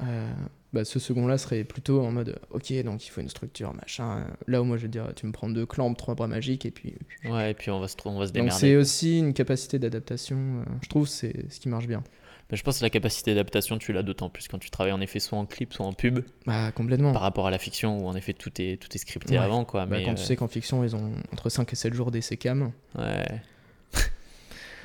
Euh, 0.00 0.30
bah, 0.72 0.84
ce 0.84 0.98
second-là 0.98 1.38
serait 1.38 1.64
plutôt 1.64 2.02
en 2.02 2.10
mode, 2.12 2.38
ok, 2.50 2.72
donc 2.84 3.06
il 3.06 3.10
faut 3.10 3.20
une 3.20 3.28
structure, 3.30 3.72
machin. 3.74 4.26
Là 4.46 4.60
où 4.60 4.64
moi 4.64 4.76
je 4.76 4.82
vais 4.82 4.88
dire, 4.88 5.06
tu 5.16 5.26
me 5.26 5.32
prends 5.32 5.48
deux 5.48 5.64
clampes, 5.66 5.96
trois 5.96 6.14
bras 6.14 6.26
magiques, 6.28 6.66
et 6.66 6.70
puis 6.70 6.94
ouais, 7.24 7.52
et 7.52 7.54
puis 7.54 7.70
on 7.70 7.80
va 7.80 7.88
se, 7.88 7.96
on 8.04 8.18
va 8.18 8.26
se 8.26 8.32
donc 8.32 8.42
démerder. 8.42 8.60
c'est 8.60 8.76
aussi 8.76 9.18
une 9.18 9.32
capacité 9.34 9.78
d'adaptation. 9.78 10.36
euh, 10.36 10.64
je 10.82 10.88
trouve 10.88 11.08
c'est 11.08 11.50
ce 11.50 11.58
qui 11.60 11.68
marche 11.68 11.86
bien. 11.86 12.02
Bah, 12.50 12.56
je 12.56 12.62
pense 12.62 12.78
que 12.78 12.82
la 12.84 12.88
capacité 12.90 13.32
d'adaptation, 13.34 13.76
tu 13.76 13.92
l'as 13.92 14.02
d'autant 14.02 14.30
plus 14.30 14.48
quand 14.48 14.58
tu 14.58 14.70
travailles 14.70 14.92
en 14.94 15.00
effet 15.02 15.20
soit 15.20 15.36
en 15.38 15.44
clip, 15.44 15.72
soit 15.74 15.84
en 15.84 15.92
pub, 15.92 16.20
Bah 16.46 16.72
complètement. 16.72 17.12
par 17.12 17.20
rapport 17.22 17.46
à 17.46 17.50
la 17.50 17.58
fiction 17.58 17.98
où 17.98 18.06
en 18.08 18.14
effet 18.14 18.32
tout 18.32 18.50
est, 18.60 18.80
tout 18.80 18.88
est 18.94 18.98
scripté 18.98 19.34
Ouais. 19.38 19.44
avant, 19.44 19.64
quoi. 19.66 19.84
Bah, 19.86 19.96
mais 19.98 20.04
quand 20.04 20.12
euh, 20.12 20.14
tu 20.14 20.24
sais 20.24 20.34
qu'en 20.36 20.48
fiction 20.48 20.82
ils 20.84 20.96
ont 20.96 21.12
entre 21.32 21.48
5 21.50 21.70
et 21.72 21.76
7 21.76 21.92
jours 21.94 22.10
d'essai 22.10 22.36
cam, 22.38 22.72
ouais. 22.98 23.24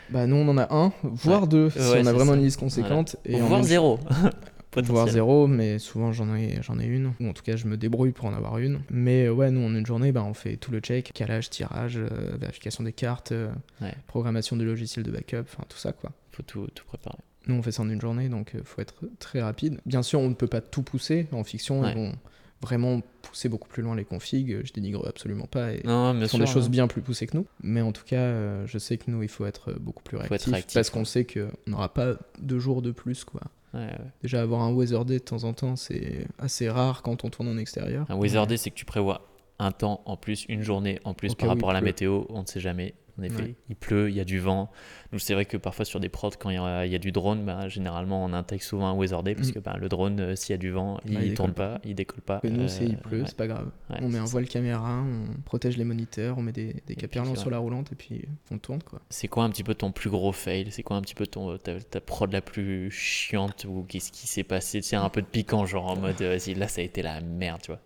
bah 0.09 0.27
nous 0.27 0.35
on 0.35 0.47
en 0.49 0.57
a 0.57 0.73
un, 0.75 0.91
voire 1.03 1.43
Ouais. 1.43 1.47
deux 1.47 1.69
si 1.69 1.79
Ouais, 1.79 2.01
on 2.03 2.05
a 2.05 2.11
vraiment 2.13 2.33
ça. 2.33 2.37
une 2.37 2.43
liste 2.43 2.59
conséquente. 2.59 3.15
Et 3.25 3.39
Voire 3.39 3.61
même- 3.61 3.97
Voire 4.81 5.07
zéro, 5.07 5.47
mais 5.47 5.79
souvent 5.79 6.11
j'en 6.11 6.33
ai, 6.35 6.57
j'en 6.61 6.79
ai 6.79 6.85
une, 6.85 7.13
ou 7.19 7.27
en 7.27 7.33
tout 7.33 7.43
cas 7.43 7.55
je 7.55 7.67
me 7.67 7.77
débrouille 7.77 8.11
pour 8.11 8.25
en 8.25 8.33
avoir 8.33 8.57
une. 8.57 8.81
Mais 8.89 9.25
euh, 9.25 9.33
ouais, 9.33 9.51
nous 9.51 9.61
en 9.65 9.73
une 9.75 9.85
journée, 9.85 10.11
bah, 10.11 10.23
on 10.23 10.33
fait 10.33 10.57
tout 10.57 10.71
le 10.71 10.79
check, 10.79 11.11
calage, 11.13 11.49
tirage, 11.49 11.97
euh, 11.97 12.35
vérification 12.39 12.83
des 12.83 12.93
cartes, 12.93 13.31
euh, 13.31 13.51
Ouais. 13.81 13.93
programmation 14.07 14.55
du 14.55 14.65
logiciel 14.65 15.05
de 15.05 15.11
backup, 15.11 15.41
enfin 15.43 15.63
tout 15.69 15.77
ça 15.77 15.91
quoi. 15.93 16.11
Faut 16.31 16.43
tout, 16.43 16.67
tout 16.73 16.85
préparer. 16.85 17.17
Nous, 17.47 17.55
on 17.55 17.61
fait 17.61 17.71
ça 17.73 17.83
en 17.83 17.89
une 17.89 17.99
journée, 18.01 18.29
donc 18.29 18.51
il 18.55 18.63
faut 18.63 18.81
être 18.81 19.03
très 19.19 19.41
rapide. 19.41 19.79
Bien 19.85 20.01
sûr, 20.01 20.19
on 20.21 20.29
ne 20.29 20.33
peut 20.33 20.47
pas 20.47 20.61
tout 20.61 20.81
pousser. 20.81 21.27
En 21.33 21.43
fiction, 21.43 21.81
Ouais. 21.81 21.91
ils 21.91 21.95
vont 21.95 22.13
vraiment 22.61 23.01
pousser 23.21 23.49
beaucoup 23.49 23.67
plus 23.67 23.83
loin 23.83 23.93
les 23.97 24.05
configs. 24.05 24.61
Je 24.63 24.71
dénigre 24.71 25.05
absolument 25.05 25.45
pas. 25.47 25.73
Et 25.73 25.81
Non, 25.83 26.13
ils 26.15 26.21
font 26.21 26.37
sûr. 26.37 26.39
des 26.39 26.45
choses 26.45 26.67
hein. 26.67 26.69
bien 26.69 26.87
plus 26.87 27.01
poussées 27.01 27.27
que 27.27 27.35
nous. 27.35 27.45
Mais 27.61 27.81
en 27.81 27.91
tout 27.91 28.05
cas, 28.05 28.15
euh, 28.15 28.65
je 28.65 28.77
sais 28.77 28.97
que 28.97 29.11
nous, 29.11 29.21
il 29.23 29.27
faut 29.27 29.45
être 29.45 29.73
beaucoup 29.77 30.01
plus 30.03 30.17
être 30.17 30.29
réactif. 30.29 30.53
réactif, 30.53 30.73
parce 30.75 30.89
qu'on 30.89 31.03
sait 31.03 31.25
qu'on 31.25 31.49
n'aura 31.67 31.93
pas 31.93 32.13
deux 32.41 32.59
jours 32.59 32.81
de 32.81 32.91
plus. 32.91 33.25
quoi. 33.25 33.41
Ouais, 33.73 33.79
ouais. 33.81 33.97
Déjà, 34.21 34.41
avoir 34.41 34.61
un 34.61 34.71
weather 34.73 35.03
day 35.05 35.15
de 35.15 35.23
temps 35.23 35.43
en 35.43 35.53
temps, 35.53 35.75
c'est 35.75 36.27
assez 36.37 36.69
rare 36.69 37.01
quand 37.01 37.23
on 37.23 37.29
tourne 37.29 37.47
en 37.47 37.57
extérieur. 37.57 38.05
Un 38.09 38.15
weather 38.15 38.45
day, 38.47 38.57
c'est 38.57 38.69
que 38.69 38.75
tu 38.75 38.85
prévois 38.85 39.27
un 39.59 39.71
temps 39.71 40.01
en 40.05 40.17
plus, 40.17 40.45
une 40.49 40.61
journée 40.61 40.99
en 41.05 41.13
plus 41.13 41.31
Au 41.31 41.35
par 41.35 41.49
rapport 41.49 41.69
à 41.69 41.73
la 41.73 41.79
pleut. 41.79 41.87
météo. 41.87 42.23
On 42.29 42.41
ne 42.41 42.45
sait 42.47 42.59
jamais. 42.59 42.93
En 43.19 43.21
effet, 43.21 43.53
il 43.69 43.75
pleut, 43.75 44.09
il 44.09 44.15
y 44.15 44.19
a 44.19 44.23
du 44.23 44.39
vent. 44.39 44.71
Nous, 45.11 45.19
c'est 45.19 45.35
vrai 45.35 45.45
que 45.45 45.55
parfois 45.55 45.85
sur 45.85 45.99
des 45.99 46.09
prods, 46.09 46.31
quand 46.39 46.49
il 46.49 46.55
y 46.55 46.57
a, 46.57 46.85
il 46.87 46.91
y 46.91 46.95
a 46.95 46.99
du 46.99 47.11
drone, 47.11 47.45
bah, 47.45 47.67
généralement 47.69 48.23
on 48.25 48.33
intègre 48.33 48.63
souvent 48.63 48.87
un 48.87 48.93
weather 48.93 49.21
day 49.21 49.35
parce 49.35 49.49
Mm. 49.49 49.53
que 49.53 49.59
bah, 49.59 49.77
le 49.79 49.87
drone, 49.87 50.19
euh, 50.19 50.35
s'il 50.35 50.53
y 50.53 50.55
a 50.55 50.57
du 50.57 50.71
vent, 50.71 50.99
il, 51.05 51.13
Bah, 51.13 51.23
il 51.23 51.33
tourne 51.35 51.51
décolle 51.51 51.53
pas, 51.73 51.81
il 51.83 51.93
décolle 51.93 52.21
pas. 52.21 52.39
Et 52.43 52.49
nous, 52.49 52.61
Euh, 52.63 52.67
c'est 52.67 52.85
il 52.85 52.97
pleut, 52.97 53.19
ouais. 53.21 53.27
c'est 53.27 53.37
pas 53.37 53.45
grave. 53.45 53.69
Ouais, 53.91 53.97
on 54.01 54.09
met 54.09 54.17
un 54.17 54.25
voile 54.25 54.47
caméra, 54.47 55.03
on 55.03 55.39
protège 55.43 55.77
les 55.77 55.83
moniteurs, 55.83 56.39
on 56.39 56.41
met 56.41 56.51
des, 56.53 56.75
des 56.87 56.95
caperlants 56.95 57.35
c'est 57.35 57.41
sur 57.41 57.51
la 57.51 57.59
roulante 57.59 57.91
et 57.91 57.95
puis 57.95 58.25
on 58.49 58.57
tourne. 58.57 58.81
quoi. 58.81 58.99
C'est 59.11 59.27
quoi 59.27 59.43
un 59.43 59.51
petit 59.51 59.63
peu 59.63 59.75
ton 59.75 59.91
plus 59.91 60.09
gros 60.09 60.31
fail? 60.31 60.71
C'est 60.71 60.81
quoi 60.81 60.97
un 60.97 61.01
petit 61.01 61.13
peu 61.15 61.27
ton, 61.27 61.55
ta, 61.59 61.79
ta 61.79 62.01
prod 62.01 62.31
la 62.33 62.41
plus 62.41 62.89
chiante 62.89 63.65
ou 63.69 63.83
qu'est-ce 63.87 64.11
qui 64.11 64.25
s'est 64.25 64.43
passé? 64.43 64.81
Sais, 64.81 64.95
un 64.95 65.09
peu 65.09 65.21
de 65.21 65.27
piquant, 65.27 65.67
genre 65.67 65.85
en 65.91 65.97
mode, 65.97 66.19
euh, 66.23 66.35
vas-y, 66.37 66.55
là 66.55 66.67
ça 66.67 66.81
a 66.81 66.83
été 66.83 67.03
la 67.03 67.21
merde, 67.21 67.61
tu 67.61 67.67
vois. 67.71 67.79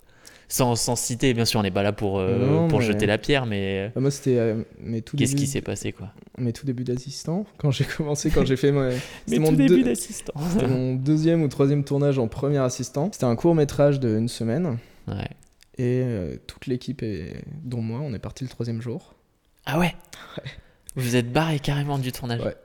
Sans, 0.49 0.75
sans 0.77 0.95
citer, 0.95 1.33
bien 1.33 1.43
sûr, 1.43 1.59
on 1.59 1.63
n'est 1.63 1.71
pas 1.71 1.83
là 1.83 1.91
pour, 1.91 2.19
euh, 2.19 2.37
Non, 2.37 2.67
pour 2.69 2.79
mais- 2.79 2.85
jeter 2.85 3.05
la 3.05 3.17
pierre, 3.17 3.45
mais 3.45 3.87
euh, 3.87 3.89
Bah, 3.93 3.99
moi, 4.01 4.11
c'était 4.11 4.37
euh, 4.37 4.63
mes 4.79 5.01
qu'est-ce 5.01 5.33
débuts- 5.33 5.35
qui 5.41 5.47
s'est 5.47 5.61
passé, 5.61 5.91
quoi? 5.91 6.13
Mes 6.37 6.53
tout 6.53 6.65
débuts 6.65 6.85
d'assistant. 6.85 7.45
Quand 7.57 7.71
j'ai 7.71 7.83
commencé, 7.97 8.29
quand 8.31 8.45
j'ai 8.45 8.55
fait 8.55 8.71
c'était 9.27 9.39
mon, 9.39 9.49
tout 9.49 9.55
deux- 9.57 9.67
début 9.67 9.83
d'assistant. 9.83 10.33
c'était 10.53 10.67
mon 10.67 10.95
deuxième 10.95 11.43
ou 11.43 11.49
troisième 11.49 11.83
tournage 11.83 12.17
en 12.17 12.29
premier 12.29 12.59
assistant. 12.59 13.09
C'était 13.11 13.25
un 13.25 13.35
court 13.35 13.55
métrage 13.55 13.99
de 13.99 14.17
une 14.17 14.29
semaine 14.29 14.77
Ouais. 15.09 15.27
et 15.77 16.01
euh, 16.05 16.37
toute 16.47 16.67
l'équipe, 16.67 17.03
dont 17.65 17.81
moi, 17.81 17.99
on 18.01 18.13
est 18.13 18.19
parti 18.19 18.45
le 18.45 18.49
troisième 18.49 18.81
jour 18.81 19.15
Ah 19.65 19.77
ouais? 19.79 19.93
Vous 20.95 21.15
êtes 21.17 21.31
barré 21.31 21.59
carrément 21.59 21.97
du 21.99 22.11
tournage 22.13 22.41
Ouais. 22.41 22.55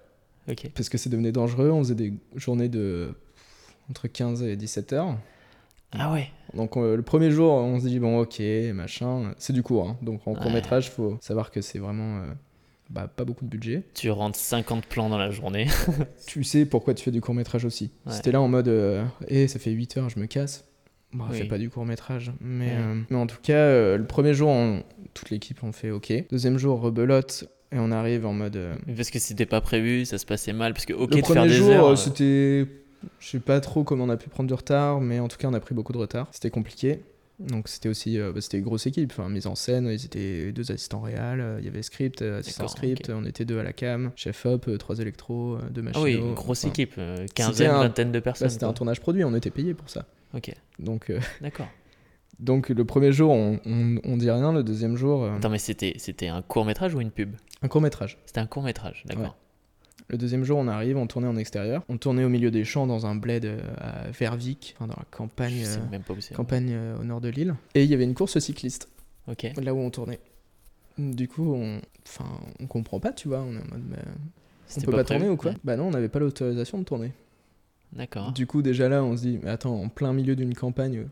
Ok. 0.49 0.71
parce 0.75 0.89
que 0.89 0.99
c'est 0.99 1.11
devenu 1.11 1.33
dangereux. 1.33 1.71
On 1.71 1.81
faisait 1.83 1.95
des 1.97 2.13
journées 2.37 2.69
de 2.69 3.15
entre 3.91 4.07
15 4.09 4.43
et 4.45 4.55
17 4.57 4.93
heures. 4.93 5.17
Ah 5.99 6.13
ouais 6.13 6.29
Donc 6.55 6.77
euh, 6.77 6.97
le 6.97 7.03
premier 7.03 7.31
jour, 7.31 7.53
on 7.53 7.79
se 7.81 7.87
dit 7.87 7.99
bon 7.99 8.19
ok, 8.21 8.41
machin, 8.75 9.35
c'est 9.39 9.53
du 9.53 9.63
court. 9.63 9.89
hein. 9.89 9.97
Donc 10.03 10.21
en 10.27 10.33
Ouais. 10.33 10.39
court 10.41 10.51
métrage, 10.51 10.91
faut 10.91 11.19
savoir 11.21 11.51
que 11.51 11.61
c'est 11.61 11.79
vraiment 11.79 12.19
euh, 12.19 12.27
bah, 12.91 13.09
pas 13.15 13.25
beaucoup 13.25 13.45
de 13.45 13.51
budget. 13.51 13.83
Tu 13.95 14.11
rentres 14.11 14.39
50 14.39 14.87
plans 14.87 15.09
dans 15.09 15.19
la 15.19 15.31
journée. 15.31 15.67
Tu 16.27 16.45
sais 16.45 16.65
pourquoi 16.67 16.95
tu 16.95 17.05
fais 17.05 17.11
du 17.11 17.21
court 17.21 17.35
métrage 17.35 17.65
aussi. 17.65 17.91
Ouais. 18.07 18.13
C'était 18.13 18.33
là 18.33 18.41
en 18.41 18.49
mode 18.49 18.69
euh, 18.69 19.05
Eh, 19.29 19.49
ça 19.49 19.59
fait 19.59 19.71
8 19.71 19.97
heures, 19.99 20.09
je 20.09 20.19
me 20.19 20.27
casse. 20.27 20.65
Bah, 21.13 21.27
Oui. 21.31 21.39
fais 21.39 21.45
pas 21.45 21.59
du 21.59 21.69
court 21.69 21.85
métrage. 21.85 22.33
Mais, 22.41 22.67
Ouais. 22.69 22.73
euh, 22.79 23.01
mais 23.11 23.17
en 23.19 23.27
tout 23.27 23.37
cas, 23.43 23.53
euh, 23.53 23.99
le 23.99 24.07
premier 24.07 24.33
jour, 24.33 24.49
on- 24.49 24.83
toute 25.13 25.29
l'équipe 25.31 25.63
on 25.63 25.73
fait 25.73 25.91
ok. 25.91 26.11
Deuxième 26.31 26.57
jour, 26.59 26.81
rebelote. 26.81 27.45
Et 27.71 27.79
on 27.79 27.91
arrive 27.91 28.25
en 28.27 28.33
mode. 28.35 28.57
euh, 28.57 28.75
Parce 28.97 29.11
que 29.11 29.19
c'était 29.19 29.47
pas 29.47 29.61
prévu, 29.63 30.05
ça 30.07 30.17
se 30.19 30.25
passait 30.27 30.53
mal. 30.53 30.73
Parce 30.75 30.85
que, 30.87 30.93
ok, 30.95 31.11
le 31.15 31.17
de 31.23 31.27
faire 31.27 31.35
premier 31.37 31.49
des 31.49 31.55
jour, 31.55 31.97
c'était. 31.99 32.67
Je 33.19 33.29
sais 33.29 33.41
pas 33.41 33.61
trop 33.61 33.85
comment 33.85 34.05
on 34.05 34.09
a 34.11 34.17
pu 34.17 34.29
prendre 34.29 34.49
du 34.49 34.55
retard, 34.55 35.01
mais 35.01 35.19
en 35.21 35.29
tout 35.29 35.37
cas, 35.37 35.49
on 35.49 35.55
a 35.55 35.61
pris 35.61 35.75
beaucoup 35.75 35.93
de 35.93 35.99
retard. 35.99 36.29
C'était 36.33 36.51
compliqué. 36.51 37.01
Donc 37.41 37.67
c'était 37.69 37.89
aussi 37.89 38.21
euh, 38.21 38.31
bah, 38.33 38.41
c'était 38.41 38.59
une 38.59 38.65
grosse 38.65 38.87
équipe, 38.87 39.11
enfin 39.11 39.29
mise 39.29 39.49
en 39.49 39.57
scène, 39.57 39.87
ils 39.89 40.05
étaient 40.05 40.53
deux 40.53 40.71
assistants 40.71 41.01
réels, 41.01 41.41
euh, 41.41 41.57
il 41.59 41.65
y 41.65 41.69
avait 41.69 41.83
script, 41.83 42.23
euh, 42.23 42.39
assistant 42.39 42.69
script, 42.69 43.11
on 43.13 43.25
était 43.25 43.45
deux 43.45 43.59
à 43.59 43.65
la 43.65 43.73
cam, 43.73 44.13
chef 44.15 44.47
op, 44.47 44.69
euh, 44.69 44.77
trois 44.77 44.99
électros, 45.01 45.59
deux 45.71 45.83
Ah 45.93 46.01
oui, 46.01 46.15
une 46.15 46.35
grosse 46.35 46.65
équipe. 46.65 46.95
quinzaine, 47.35 47.71
un- 47.71 47.81
vingtaine 47.81 48.13
de 48.13 48.19
bah, 48.21 48.25
personnes. 48.25 48.51
c'était 48.51 48.65
un 48.67 48.73
tournage 48.75 49.01
produit, 49.01 49.25
on 49.25 49.35
était 49.35 49.51
payé 49.51 49.75
pour 49.75 49.91
ça. 49.91 50.07
Ok, 50.35 50.53
Donc 50.79 51.11
d'accord. 51.41 51.67
Donc 52.39 52.69
le 52.69 52.85
premier 52.85 53.11
jour, 53.13 53.33
on, 53.33 53.59
on, 53.65 53.99
on 54.05 54.17
dit 54.17 54.31
rien, 54.31 54.53
le 54.53 54.63
deuxième 54.63 54.97
jour, 54.97 55.25
Attends, 55.27 55.51
mais 55.51 55.59
c'était, 55.59 55.95
c'était 55.99 56.29
un 56.29 56.43
court 56.43 56.65
métrage 56.65 56.95
ou 56.95 57.01
une 57.01 57.11
pub? 57.11 57.35
un 57.63 57.69
court 57.69 57.81
métrage. 57.81 58.19
C'était 58.27 58.41
un 58.41 58.47
court 58.47 58.63
métrage, 58.63 59.03
d'accord. 59.07 59.37
Le 60.09 60.19
deuxième 60.19 60.45
jour, 60.45 60.59
on 60.59 60.69
arrive, 60.69 60.97
on 60.99 61.07
tournait 61.07 61.29
en 61.29 61.37
extérieur. 61.37 61.85
On 61.89 61.97
tournait 61.97 62.25
au 62.25 62.29
milieu 62.29 62.51
des 62.51 62.65
champs 62.65 62.87
dans 62.87 63.07
un 63.07 63.15
bled 63.15 63.45
euh, 63.45 63.61
à 63.79 64.11
Vervic, 64.11 64.75
enfin, 64.77 64.87
dans 64.87 64.97
la 64.97 65.07
campagne, 65.11 65.63
euh, 65.65 65.91
même 65.91 66.03
pas 66.03 66.13
où 66.13 66.21
c'est. 66.21 66.35
campagne 66.35 66.71
euh, 66.73 66.99
au 67.01 67.05
nord 67.05 67.21
de 67.21 67.29
l'île. 67.29 67.55
Et 67.75 67.85
il 67.85 67.91
y 67.91 67.95
avait 67.95 68.05
une 68.05 68.15
course 68.15 68.39
cycliste, 68.39 68.89
Ok. 69.29 69.47
là 69.63 69.73
où 69.75 69.79
on 69.79 69.91
tournait. 69.91 70.21
Du 70.99 71.29
coup, 71.29 71.55
on, 71.55 71.81
enfin, 72.07 72.27
on 72.61 72.67
comprend 72.67 73.01
pas, 73.01 73.13
tu 73.13 73.29
vois. 73.29 73.41
On 73.41 73.55
est 73.55 73.61
en 73.61 73.71
mode, 73.71 73.85
mais 73.89 73.97
on 74.77 74.81
peut 74.83 74.91
pas, 74.93 75.05
tourner 75.05 75.29
ou 75.29 75.37
quoi 75.37 75.53
Ouais, 75.53 75.57
Bah 75.65 75.77
non, 75.77 75.85
on 75.87 75.91
n'avait 75.91 76.09
pas 76.11 76.19
l'autorisation 76.19 76.79
de 76.79 76.85
tourner. 76.85 77.13
D'accord. 77.95 78.33
Du 78.33 78.47
coup, 78.47 78.61
déjà 78.63 78.89
là, 78.89 79.03
on 79.03 79.17
se 79.17 79.23
dit, 79.23 79.39
mais 79.43 79.51
attends, 79.51 79.75
en 79.81 79.89
plein 79.89 80.13
milieu 80.13 80.37
d'une 80.37 80.55
campagne, 80.55 81.07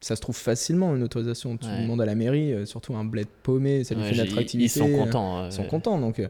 ça 0.00 0.16
se 0.16 0.20
trouve 0.20 0.36
facilement 0.36 0.96
une 0.96 1.02
autorisation. 1.04 1.56
Tu 1.56 1.66
Ouais. 1.66 1.82
demandes 1.82 2.00
à 2.00 2.06
la 2.06 2.14
mairie, 2.16 2.66
surtout 2.66 2.96
un 2.96 3.04
bled 3.04 3.28
paumé, 3.44 3.84
ça 3.84 3.94
lui 3.94 4.02
Ouais, 4.02 4.08
fait 4.08 4.14
de 4.14 4.18
l'attractivité. 4.22 4.64
Ils 4.64 4.68
sont 4.68 4.90
contents. 4.90 5.38
euh, 5.42 5.46
Ils 5.48 5.52
sont 5.52 5.64
contents 5.66 5.98
donc. 6.00 6.20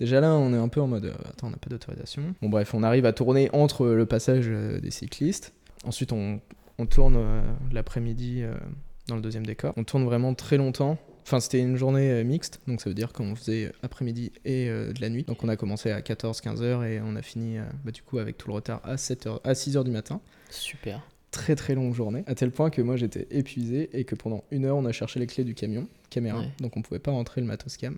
Déjà 0.00 0.20
là, 0.20 0.34
on 0.34 0.52
est 0.52 0.56
un 0.58 0.68
peu 0.68 0.80
en 0.80 0.86
mode 0.86 1.06
euh, 1.06 1.14
attends, 1.28 1.48
on 1.48 1.50
n'a 1.50 1.56
pas 1.56 1.70
d'autorisation. 1.70 2.22
Bon, 2.42 2.48
bref, 2.48 2.72
on 2.74 2.82
arrive 2.82 3.04
à 3.06 3.12
tourner 3.12 3.50
entre 3.52 3.86
le 3.88 4.06
passage 4.06 4.46
euh, 4.48 4.80
des 4.80 4.90
cyclistes. 4.90 5.52
Ensuite, 5.84 6.12
on, 6.12 6.40
on 6.78 6.86
tourne 6.86 7.16
euh, 7.16 7.40
l'après-midi 7.72 8.42
euh, 8.42 8.54
dans 9.08 9.16
le 9.16 9.22
deuxième 9.22 9.44
décor. 9.46 9.72
On 9.76 9.84
tourne 9.84 10.04
vraiment 10.04 10.34
très 10.34 10.56
longtemps. 10.56 10.98
Enfin, 11.24 11.40
c'était 11.40 11.60
une 11.60 11.76
journée 11.76 12.10
euh, 12.10 12.24
mixte, 12.24 12.60
donc 12.66 12.80
ça 12.80 12.88
veut 12.88 12.94
dire 12.94 13.12
qu'on 13.12 13.34
faisait 13.34 13.70
après-midi 13.82 14.32
et 14.44 14.66
de 14.68 15.00
la 15.00 15.08
nuit. 15.10 15.24
Donc 15.24 15.42
on 15.44 15.48
a 15.48 15.56
commencé 15.56 15.90
à 15.90 16.00
14-15 16.00 16.62
heures 16.62 16.84
et 16.84 17.00
on 17.02 17.16
a 17.16 17.22
fini 17.22 17.58
bah, 17.84 17.90
du 17.90 18.02
coup 18.02 18.18
avec 18.18 18.38
tout 18.38 18.48
le 18.48 18.54
retard 18.54 18.80
à 18.84 18.96
7 18.96 19.26
heures, 19.26 19.40
à 19.44 19.54
6 19.54 19.76
heures 19.76 19.84
du 19.84 19.90
matin. 19.90 20.20
Super. 20.48 21.02
Très 21.30 21.54
très 21.54 21.74
longue 21.74 21.92
journée, 21.94 22.24
à 22.26 22.34
tel 22.34 22.50
point 22.50 22.70
que 22.70 22.80
moi 22.80 22.96
j'étais 22.96 23.26
épuisé 23.30 23.90
et 23.92 24.04
que 24.04 24.14
pendant 24.14 24.44
une 24.50 24.64
heure 24.64 24.78
on 24.78 24.86
a 24.86 24.92
cherché 24.92 25.20
les 25.20 25.26
clés 25.26 25.44
du 25.44 25.54
camion, 25.54 25.86
caméra, 26.08 26.40
Ouais. 26.40 26.48
donc 26.60 26.78
on 26.78 26.82
pouvait 26.82 26.98
pas 26.98 27.10
rentrer 27.10 27.42
le 27.42 27.46
matos 27.46 27.76
cam. 27.76 27.96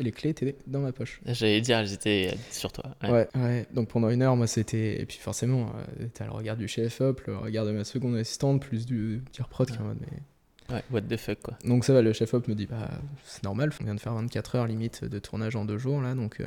Les 0.00 0.12
clés 0.12 0.30
étaient 0.30 0.56
dans 0.66 0.80
ma 0.80 0.92
poche. 0.92 1.20
J'allais 1.26 1.60
dire, 1.60 1.84
j'étais 1.84 2.34
sur 2.50 2.72
toi. 2.72 2.84
Ouais. 3.02 3.10
Ouais, 3.10 3.28
ouais. 3.36 3.66
Donc 3.74 3.88
pendant 3.88 4.08
une 4.10 4.22
heure, 4.22 4.34
moi, 4.36 4.46
c'était. 4.46 5.00
Et 5.00 5.06
puis 5.06 5.18
forcément, 5.18 5.72
euh, 6.00 6.06
t'as 6.14 6.24
le 6.24 6.32
regard 6.32 6.56
du 6.56 6.66
chef 6.68 7.00
hop, 7.00 7.20
le 7.26 7.36
regard 7.36 7.64
de 7.66 7.72
ma 7.72 7.84
seconde 7.84 8.16
assistante, 8.16 8.62
plus 8.62 8.86
du 8.86 9.22
tir 9.32 9.48
prod 9.48 9.68
qui 9.70 9.76
est 9.76 9.80
en 9.80 9.84
mode, 9.84 9.98
mais- 10.00 10.74
Ouais, 10.74 10.82
what 10.92 11.00
the 11.02 11.16
fuck, 11.16 11.40
quoi. 11.42 11.58
Donc 11.64 11.84
ça 11.84 11.92
va, 11.92 12.00
le 12.00 12.12
chef 12.12 12.32
hop 12.32 12.46
me 12.46 12.54
dit, 12.54 12.66
bah, 12.66 12.88
c'est 13.24 13.42
normal, 13.42 13.70
on 13.80 13.84
vient 13.84 13.94
de 13.96 14.00
faire 14.00 14.14
24 14.14 14.54
heures 14.54 14.66
limite 14.68 15.04
de 15.04 15.18
tournage 15.18 15.56
en 15.56 15.64
deux 15.64 15.78
jours, 15.78 16.00
là. 16.00 16.14
Donc, 16.14 16.40
euh, 16.40 16.46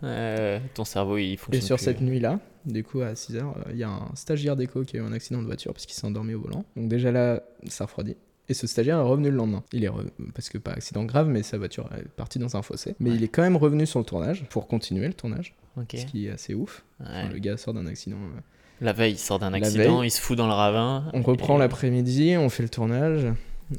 Ouais, 0.00 0.62
ton 0.74 0.84
cerveau, 0.84 1.18
il 1.18 1.36
fonctionne 1.36 1.60
Et 1.62 1.66
sur 1.66 1.74
plus. 1.76 1.84
cette 1.86 2.00
nuit-là, 2.00 2.38
du 2.66 2.84
coup, 2.84 3.00
à 3.00 3.16
6 3.16 3.34
heures, 3.36 3.56
il 3.70 3.76
y 3.78 3.82
a 3.82 3.88
un 3.90 4.14
stagiaire 4.14 4.54
d'éco 4.54 4.84
qui 4.84 4.96
a 4.96 5.00
eu 5.00 5.02
un 5.02 5.12
accident 5.12 5.40
de 5.40 5.46
voiture 5.46 5.72
parce 5.72 5.86
qu'il 5.86 5.96
s'est 5.96 6.06
endormi 6.06 6.34
au 6.34 6.40
volant. 6.40 6.64
Donc 6.76 6.88
déjà 6.88 7.10
là, 7.10 7.42
ça 7.66 7.84
refroidit. 7.86 8.16
Et 8.50 8.54
ce 8.54 8.66
stagiaire 8.66 8.98
est 8.98 9.02
revenu 9.02 9.30
le 9.30 9.36
lendemain. 9.36 9.62
Il 9.72 9.84
est 9.84 9.88
re- 9.88 10.08
parce 10.34 10.48
que 10.48 10.56
pas 10.58 10.72
accident 10.72 11.04
grave, 11.04 11.28
mais 11.28 11.42
sa 11.42 11.58
voiture 11.58 11.88
est 11.96 12.08
partie 12.08 12.38
dans 12.38 12.56
un 12.56 12.62
fossé. 12.62 12.94
Mais 12.98 13.10
Ouais. 13.10 13.16
il 13.16 13.22
est 13.24 13.28
quand 13.28 13.42
même 13.42 13.56
revenu 13.56 13.84
sur 13.86 13.98
le 13.98 14.04
tournage 14.06 14.44
pour 14.48 14.66
continuer 14.68 15.06
le 15.06 15.14
tournage, 15.14 15.54
ce 15.94 16.04
qui 16.06 16.26
est 16.26 16.30
assez 16.30 16.54
ouf. 16.54 16.84
Enfin, 17.00 17.28
le 17.28 17.38
gars 17.38 17.56
sort 17.56 17.74
d'un 17.74 17.86
accident. 17.86 18.16
euh, 18.16 18.40
La 18.80 18.92
veille, 18.92 19.12
il 19.14 19.18
sort 19.18 19.38
d'un 19.38 19.52
accident, 19.52 19.98
veille, 19.98 20.08
il 20.08 20.10
se 20.10 20.20
fout 20.20 20.36
dans 20.38 20.46
le 20.46 20.52
ravin. 20.52 21.10
On 21.12 21.20
reprend 21.22 21.56
et- 21.56 21.58
l'après-midi, 21.58 22.36
on 22.38 22.48
fait 22.48 22.62
le 22.62 22.68
tournage. 22.68 23.26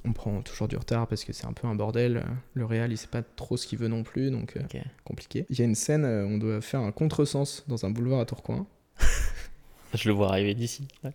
On 0.06 0.14
prend 0.14 0.42
toujours 0.44 0.68
du 0.68 0.78
retard 0.78 1.08
parce 1.08 1.24
que 1.24 1.34
c'est 1.34 1.48
un 1.48 1.54
peu 1.54 1.66
un 1.68 1.74
bordel. 1.74 2.24
Le 2.54 2.64
réal, 2.66 2.92
il 2.92 2.98
sait 2.98 3.08
pas 3.08 3.24
trop 3.24 3.58
ce 3.58 3.66
qu'il 3.66 3.80
veut 3.80 3.88
non 3.88 4.04
plus, 4.04 4.30
donc 4.30 4.56
euh, 4.56 4.62
compliqué. 5.04 5.48
Il 5.50 5.58
y 5.58 5.64
a 5.64 5.66
une 5.66 5.74
scène, 5.74 6.06
euh, 6.06 6.28
on 6.28 6.38
doit 6.38 6.62
faire 6.62 6.82
un 6.82 6.92
contresens 6.92 7.64
dans 7.68 7.86
un 7.86 7.90
boulevard 7.90 8.20
à 8.20 8.26
Tourcoing. 8.26 8.68
Je 9.96 10.08
le 10.08 10.14
vois 10.14 10.30
arriver 10.30 10.54
d'ici. 10.54 10.88
Ouais. 11.04 11.12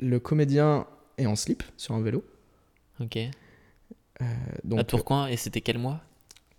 Le 0.00 0.18
comédien 0.18 0.86
est 1.18 1.26
en 1.26 1.36
slip 1.36 1.62
sur 1.76 1.94
un 1.94 2.00
vélo. 2.00 2.24
Ok. 3.00 3.16
Euh, 3.16 4.24
donc, 4.62 4.78
à 4.80 4.84
Tourcoing, 4.84 5.26
et 5.26 5.36
c'était 5.36 5.60
quel 5.60 5.78
mois? 5.78 6.00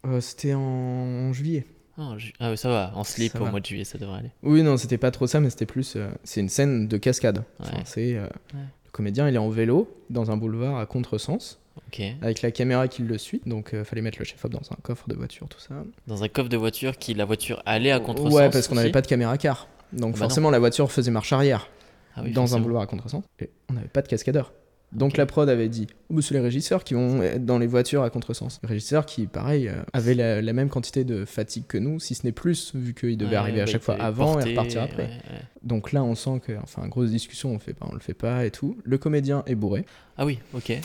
euh, 0.05 0.19
c'était 0.21 0.53
en 0.53 1.31
juillet. 1.33 1.65
Ah, 1.97 2.13
ju- 2.17 2.33
ah 2.39 2.55
ça 2.57 2.67
va, 2.69 2.91
en 2.95 3.03
slip 3.05 3.35
au 3.39 3.45
mois 3.45 3.59
de 3.61 3.65
juillet, 3.65 3.85
ça 3.85 3.97
devrait 3.97 4.19
aller. 4.19 4.31
Oui, 4.43 4.61
non, 4.63 4.75
c'était 4.77 4.97
pas 4.97 5.11
trop 5.11 5.27
ça, 5.27 5.39
mais 5.39 5.49
c'était 5.49 5.65
plus. 5.65 5.95
euh, 5.95 6.09
c'est 6.25 6.41
une 6.41 6.49
scène 6.49 6.87
de 6.89 6.97
cascade. 6.97 7.43
Enfin, 7.59 7.77
Ouais. 7.77 7.83
c'est 7.85 8.15
euh, 8.17 8.27
le 8.53 8.91
comédien, 8.91 9.29
il 9.29 9.35
est 9.35 9.39
en 9.39 9.49
vélo 9.49 9.89
dans 10.09 10.29
un 10.31 10.35
boulevard 10.37 10.77
à 10.77 10.85
contresens 10.85 11.57
Ok. 11.87 12.01
avec 12.21 12.41
la 12.41 12.51
caméra 12.51 12.87
qui 12.89 13.01
le 13.03 13.17
suit. 13.17 13.41
Donc, 13.45 13.73
euh, 13.73 13.85
fallait 13.85 14.01
mettre 14.01 14.19
le 14.19 14.25
chef-op 14.25 14.51
dans 14.51 14.71
un 14.71 14.77
coffre 14.81 15.07
de 15.07 15.15
voiture, 15.15 15.47
tout 15.47 15.59
ça. 15.61 15.73
Dans 16.07 16.21
un 16.23 16.27
coffre 16.27 16.49
de 16.49 16.57
voiture 16.57 16.97
qui, 16.97 17.13
la 17.13 17.23
voiture 17.25 17.63
allait 17.65 17.91
à 17.91 18.01
contresens. 18.01 18.33
Ouais, 18.33 18.49
parce 18.49 18.67
qu'on 18.67 18.75
n'avait 18.75 18.91
pas 18.91 19.01
de 19.01 19.07
caméra 19.07 19.37
car. 19.37 19.69
Donc, 19.93 20.11
Ah 20.15 20.19
bah 20.19 20.25
forcément, 20.25 20.49
la 20.51 20.59
voiture 20.59 20.91
faisait 20.91 21.11
marche 21.11 21.31
arrière 21.31 21.69
Ah 22.17 22.21
oui, 22.23 22.31
dans 22.33 22.55
un 22.57 22.59
boulevard 22.59 22.81
à 22.81 22.87
contresens. 22.87 23.23
Et 23.39 23.49
on 23.69 23.73
n'avait 23.73 23.87
pas 23.87 24.01
de 24.01 24.07
cascadeur. 24.09 24.51
Donc 24.91 25.17
la 25.17 25.25
prod 25.25 25.49
avait 25.49 25.67
dit, 25.67 25.87
oh, 26.09 26.21
c'est 26.21 26.33
les 26.35 26.39
régisseurs 26.39 26.83
qui 26.85 26.93
vont 26.93 27.21
être 27.21 27.45
dans 27.45 27.59
les 27.59 27.67
voitures 27.67 28.03
à 28.03 28.09
contresens. 28.09 28.59
Les 28.63 28.69
régisseurs 28.69 29.05
qui, 29.05 29.27
pareil, 29.27 29.67
euh, 29.67 29.73
avaient 29.91 30.13
la, 30.13 30.41
la 30.41 30.53
même 30.53 30.69
quantité 30.69 31.03
de 31.03 31.25
fatigue 31.25 31.65
que 31.67 31.77
nous, 31.77 31.99
si 31.99 32.15
ce 32.15 32.25
n'est 32.25 32.31
plus, 32.31 32.73
vu 32.75 32.93
qu'ils 32.93 33.17
devaient 33.17 33.31
Ouais, 33.31 33.35
arriver 33.35 33.61
à 33.61 33.65
bah, 33.65 33.71
chaque 33.71 33.81
fois 33.83 33.95
avant 33.95 34.33
porter, 34.33 34.49
et 34.49 34.51
repartir 34.51 34.83
après. 34.83 35.03
ouais, 35.03 35.09
ouais. 35.09 35.41
Donc 35.63 35.91
là, 35.91 36.03
on 36.03 36.15
sent 36.15 36.39
que, 36.45 36.53
enfin, 36.63 36.87
grosse 36.87 37.09
discussion, 37.09 37.51
on 37.51 37.59
fait 37.59 37.73
pas, 37.73 37.87
on 37.91 37.93
le 37.93 37.99
fait 37.99 38.13
pas 38.13 38.45
et 38.45 38.51
tout. 38.51 38.77
Le 38.85 38.97
comédien 38.97 39.43
est 39.47 39.55
bourré. 39.55 39.85
Ah 40.17 40.25
oui, 40.25 40.39
ok. 40.53 40.69
Et 40.69 40.81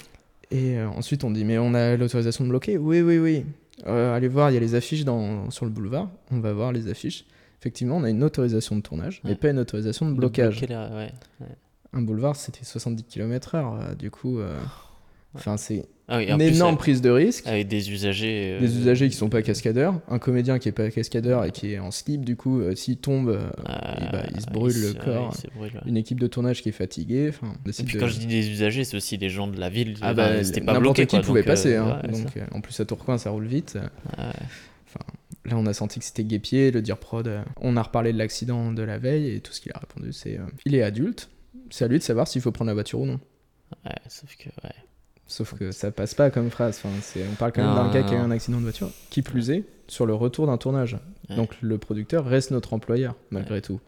euh, 0.78 0.88
ensuite, 0.88 1.22
on 1.22 1.30
dit, 1.30 1.44
mais 1.44 1.58
on 1.58 1.74
a 1.74 1.96
l'autorisation 1.96 2.42
de 2.44 2.48
bloquer 2.48 2.78
Oui, 2.78 3.02
oui, 3.02 3.18
oui. 3.18 3.44
Euh, 3.86 4.14
allez 4.16 4.26
voir, 4.28 4.50
il 4.50 4.54
y 4.54 4.56
a 4.56 4.60
les 4.60 4.74
affiches 4.74 5.04
dans, 5.04 5.50
sur 5.50 5.64
le 5.64 5.70
boulevard. 5.70 6.10
On 6.32 6.40
va 6.40 6.52
voir 6.52 6.72
les 6.72 6.88
affiches. 6.88 7.24
Effectivement, 7.60 7.98
on 7.98 8.04
a 8.04 8.10
une 8.10 8.24
autorisation 8.24 8.74
de 8.74 8.80
tournage, 8.80 9.20
mais 9.22 9.34
pas 9.36 9.50
une 9.50 9.58
autorisation 9.60 10.06
de 10.10 10.14
blocage. 10.14 10.58
bloquer. 10.58 10.74
Un 11.92 12.02
boulevard, 12.02 12.36
c'était 12.36 12.64
70 12.64 13.04
km/h. 13.04 13.96
du 13.96 14.10
coup, 14.10 14.38
euh, 14.38 14.56
enfin, 15.34 15.56
c'est 15.56 15.84
Ah 16.06 16.18
oui, 16.18 16.32
en 16.32 16.38
une 16.38 16.46
plus, 16.46 16.56
énorme 16.56 16.70
avec- 16.70 16.78
prise 16.78 17.00
de 17.02 17.10
risque. 17.10 17.46
Avec 17.48 17.66
des 17.68 17.90
usagers. 17.90 18.52
euh, 18.56 18.60
Des 18.60 18.76
usagers 18.78 19.08
qui 19.08 19.16
sont 19.16 19.28
pas 19.28 19.42
cascadeurs, 19.42 20.00
un 20.08 20.18
comédien 20.20 20.58
qui 20.60 20.68
est 20.68 20.72
pas 20.72 20.88
cascadeur 20.90 21.44
et 21.44 21.50
qui 21.50 21.72
est 21.72 21.78
en 21.80 21.90
slip, 21.90 22.24
du 22.24 22.36
coup, 22.36 22.60
euh, 22.60 22.74
s'il 22.76 22.96
tombe, 22.98 23.28
euh, 23.30 23.40
euh, 23.68 24.06
et 24.06 24.12
bah, 24.12 24.22
il 24.34 24.40
se 24.40 24.46
brûle 24.46 24.72
il 24.76 24.82
le 24.82 24.88
se- 24.88 24.94
corps. 24.98 25.36
brûle, 25.56 25.72
ouais. 25.74 25.80
Une 25.86 25.96
équipe 25.96 26.20
de 26.20 26.26
tournage 26.28 26.62
qui 26.62 26.68
est 26.68 26.72
fatiguée. 26.72 27.32
Et 27.66 27.82
puis 27.84 27.94
de- 27.94 28.00
quand 28.00 28.06
je 28.06 28.18
dis 28.18 28.26
des 28.26 28.48
usagers, 28.50 28.84
c'est 28.84 28.96
aussi 28.96 29.18
des 29.18 29.28
gens 29.30 29.48
de 29.48 29.58
la 29.58 29.68
ville. 29.68 29.96
ah 30.00 30.12
Enfin, 30.12 30.14
bah, 30.14 30.44
c'était 30.44 30.60
pas 30.60 30.72
n'importe 30.74 30.82
bloqué, 30.96 31.06
qui 31.06 31.16
quoi, 31.16 31.24
pouvait 31.24 31.40
donc, 31.40 31.48
euh, 31.48 31.52
passer. 31.52 31.76
hein. 31.76 32.00
ouais, 32.04 32.08
donc, 32.12 32.28
ça- 32.32 32.40
euh, 32.40 32.46
en 32.52 32.60
plus, 32.60 32.78
à 32.78 32.84
Tourcoing, 32.84 33.18
ça 33.18 33.30
roule 33.30 33.46
vite. 33.46 33.76
ouais. 34.18 34.24
Là, 35.46 35.56
on 35.56 35.64
a 35.66 35.72
senti 35.72 35.98
que 35.98 36.04
c'était 36.04 36.24
guépier, 36.24 36.70
le 36.70 36.82
dire 36.82 36.98
prod. 36.98 37.26
euh, 37.26 37.42
On 37.60 37.76
a 37.76 37.82
reparlé 37.82 38.12
de 38.12 38.18
l'accident 38.18 38.72
de 38.72 38.82
la 38.82 38.98
veille 38.98 39.34
et 39.34 39.40
tout 39.40 39.52
ce 39.52 39.60
qu'il 39.60 39.72
a 39.72 39.78
répondu, 39.78 40.12
c'est 40.12 40.38
euh, 40.38 40.42
il 40.66 40.74
est 40.74 40.82
adulte. 40.82 41.30
C'est 41.70 41.84
à 41.84 41.88
lui 41.88 41.98
de 41.98 42.02
savoir 42.02 42.28
s'il 42.28 42.42
faut 42.42 42.52
prendre 42.52 42.68
la 42.68 42.74
voiture 42.74 43.00
ou 43.00 43.06
non. 43.06 43.20
Ouais, 43.84 43.92
sauf 44.08 44.36
que, 44.36 44.48
ouais. 44.64 44.74
Sauf 45.26 45.54
que 45.56 45.70
ça 45.70 45.92
passe 45.92 46.14
pas 46.14 46.30
comme 46.30 46.50
phrase. 46.50 46.80
Enfin, 46.82 46.94
c'est- 47.02 47.24
on 47.30 47.34
parle 47.36 47.52
quand 47.52 47.62
même 47.64 47.74
d'un 47.74 47.90
gars 47.92 48.00
non, 48.02 48.08
qui 48.08 48.14
a 48.14 48.18
eu 48.18 48.20
un 48.20 48.30
accident 48.32 48.58
de 48.58 48.64
voiture. 48.64 48.90
Qui 49.10 49.22
plus 49.22 49.50
est, 49.50 49.64
sur 49.86 50.04
le 50.06 50.12
retour 50.14 50.46
d'un 50.48 50.58
tournage. 50.58 50.98
Ouais. 51.28 51.36
Donc 51.36 51.56
le 51.60 51.78
producteur 51.78 52.24
reste 52.24 52.50
notre 52.50 52.72
employeur, 52.74 53.14
malgré 53.30 53.62
tout. 53.62 53.80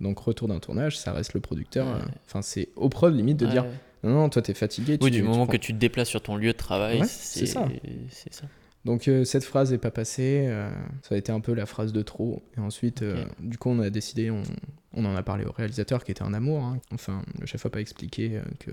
Donc 0.00 0.18
retour 0.18 0.48
d'un 0.48 0.58
tournage, 0.58 0.98
ça 0.98 1.12
reste 1.12 1.34
le 1.34 1.40
producteur. 1.40 1.86
Euh, 1.86 1.98
Enfin, 2.26 2.42
c'est 2.42 2.70
au 2.74 2.88
prod 2.88 3.14
limite 3.14 3.36
de 3.36 3.46
dire 3.46 3.64
non, 4.02 4.10
non, 4.14 4.28
toi 4.30 4.42
t'es 4.42 4.54
fatigué. 4.54 4.98
Oui, 5.00 5.10
tu- 5.10 5.10
du 5.10 5.16
tu 5.18 5.22
moment 5.22 5.44
prends- 5.44 5.52
que 5.52 5.56
tu 5.58 5.72
te 5.74 5.78
déplaces 5.78 6.08
sur 6.08 6.22
ton 6.22 6.36
lieu 6.36 6.52
de 6.52 6.56
travail, 6.58 7.02
c'est 7.06 7.46
ça. 7.46 7.68
C'est 8.10 8.32
ça. 8.34 8.46
Donc 8.84 9.08
euh, 9.08 9.24
cette 9.24 9.44
phrase 9.44 9.72
est 9.72 9.78
pas 9.78 9.90
passée. 9.90 10.46
euh, 10.48 10.70
ça 11.02 11.14
a 11.14 11.18
été 11.18 11.30
un 11.32 11.40
peu 11.40 11.52
la 11.54 11.66
phrase 11.66 11.92
de 11.92 12.02
trop. 12.02 12.42
Et 12.56 12.60
ensuite, 12.60 13.02
euh, 13.02 13.24
du 13.40 13.58
coup, 13.58 13.68
on 13.70 13.78
a 13.80 13.90
décidé, 13.90 14.30
on, 14.30 14.42
on 14.94 15.04
en 15.04 15.14
a 15.14 15.22
parlé 15.22 15.44
au 15.44 15.52
réalisateur 15.52 16.02
qui 16.04 16.12
était 16.12 16.22
un 16.22 16.32
amour. 16.32 16.62
hein. 16.64 16.80
Enfin, 16.92 17.22
le 17.38 17.46
chef 17.46 17.66
a 17.66 17.70
pas 17.70 17.80
expliqué 17.80 18.40
que 18.58 18.70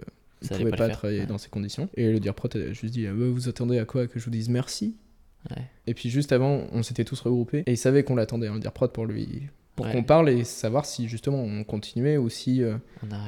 allait 0.54 0.60
pouvait 0.66 0.72
pas 0.72 0.88
pas, 0.88 0.90
travailler 0.90 1.20
ouais. 1.22 1.26
dans 1.26 1.38
ces 1.38 1.50
conditions. 1.50 1.90
Et 1.96 2.12
le 2.12 2.20
dire 2.20 2.34
a 2.34 2.72
juste 2.74 2.94
dit, 2.94 3.06
euh, 3.06 3.32
vous 3.32 3.50
attendez 3.50 3.80
à 3.80 3.86
quoi 3.86 4.08
que 4.08 4.18
je 4.20 4.24
vous 4.26 4.32
dise 4.32 4.48
merci? 4.50 4.96
Ouais. 5.50 5.64
Et 5.88 5.94
puis 5.94 6.10
juste 6.10 6.32
avant, 6.32 6.68
on 6.72 6.84
s'était 6.84 7.04
tous 7.06 7.20
regroupés 7.22 7.64
et 7.66 7.74
il 7.74 7.78
savait 7.78 8.04
qu'on 8.04 8.16
l'attendait, 8.16 8.48
hein, 8.48 8.54
le 8.56 8.60
dire 8.60 8.72
prod 8.72 8.92
pour 8.92 9.06
lui, 9.06 9.44
pour 9.76 9.86
Ouais. 9.86 9.92
qu'on 9.94 10.04
parle 10.04 10.30
et 10.30 10.44
savoir 10.44 10.86
si 10.86 11.08
justement 11.08 11.42
on 11.44 11.64
continuait 11.64 12.18
ou 12.18 12.30
si 12.30 12.62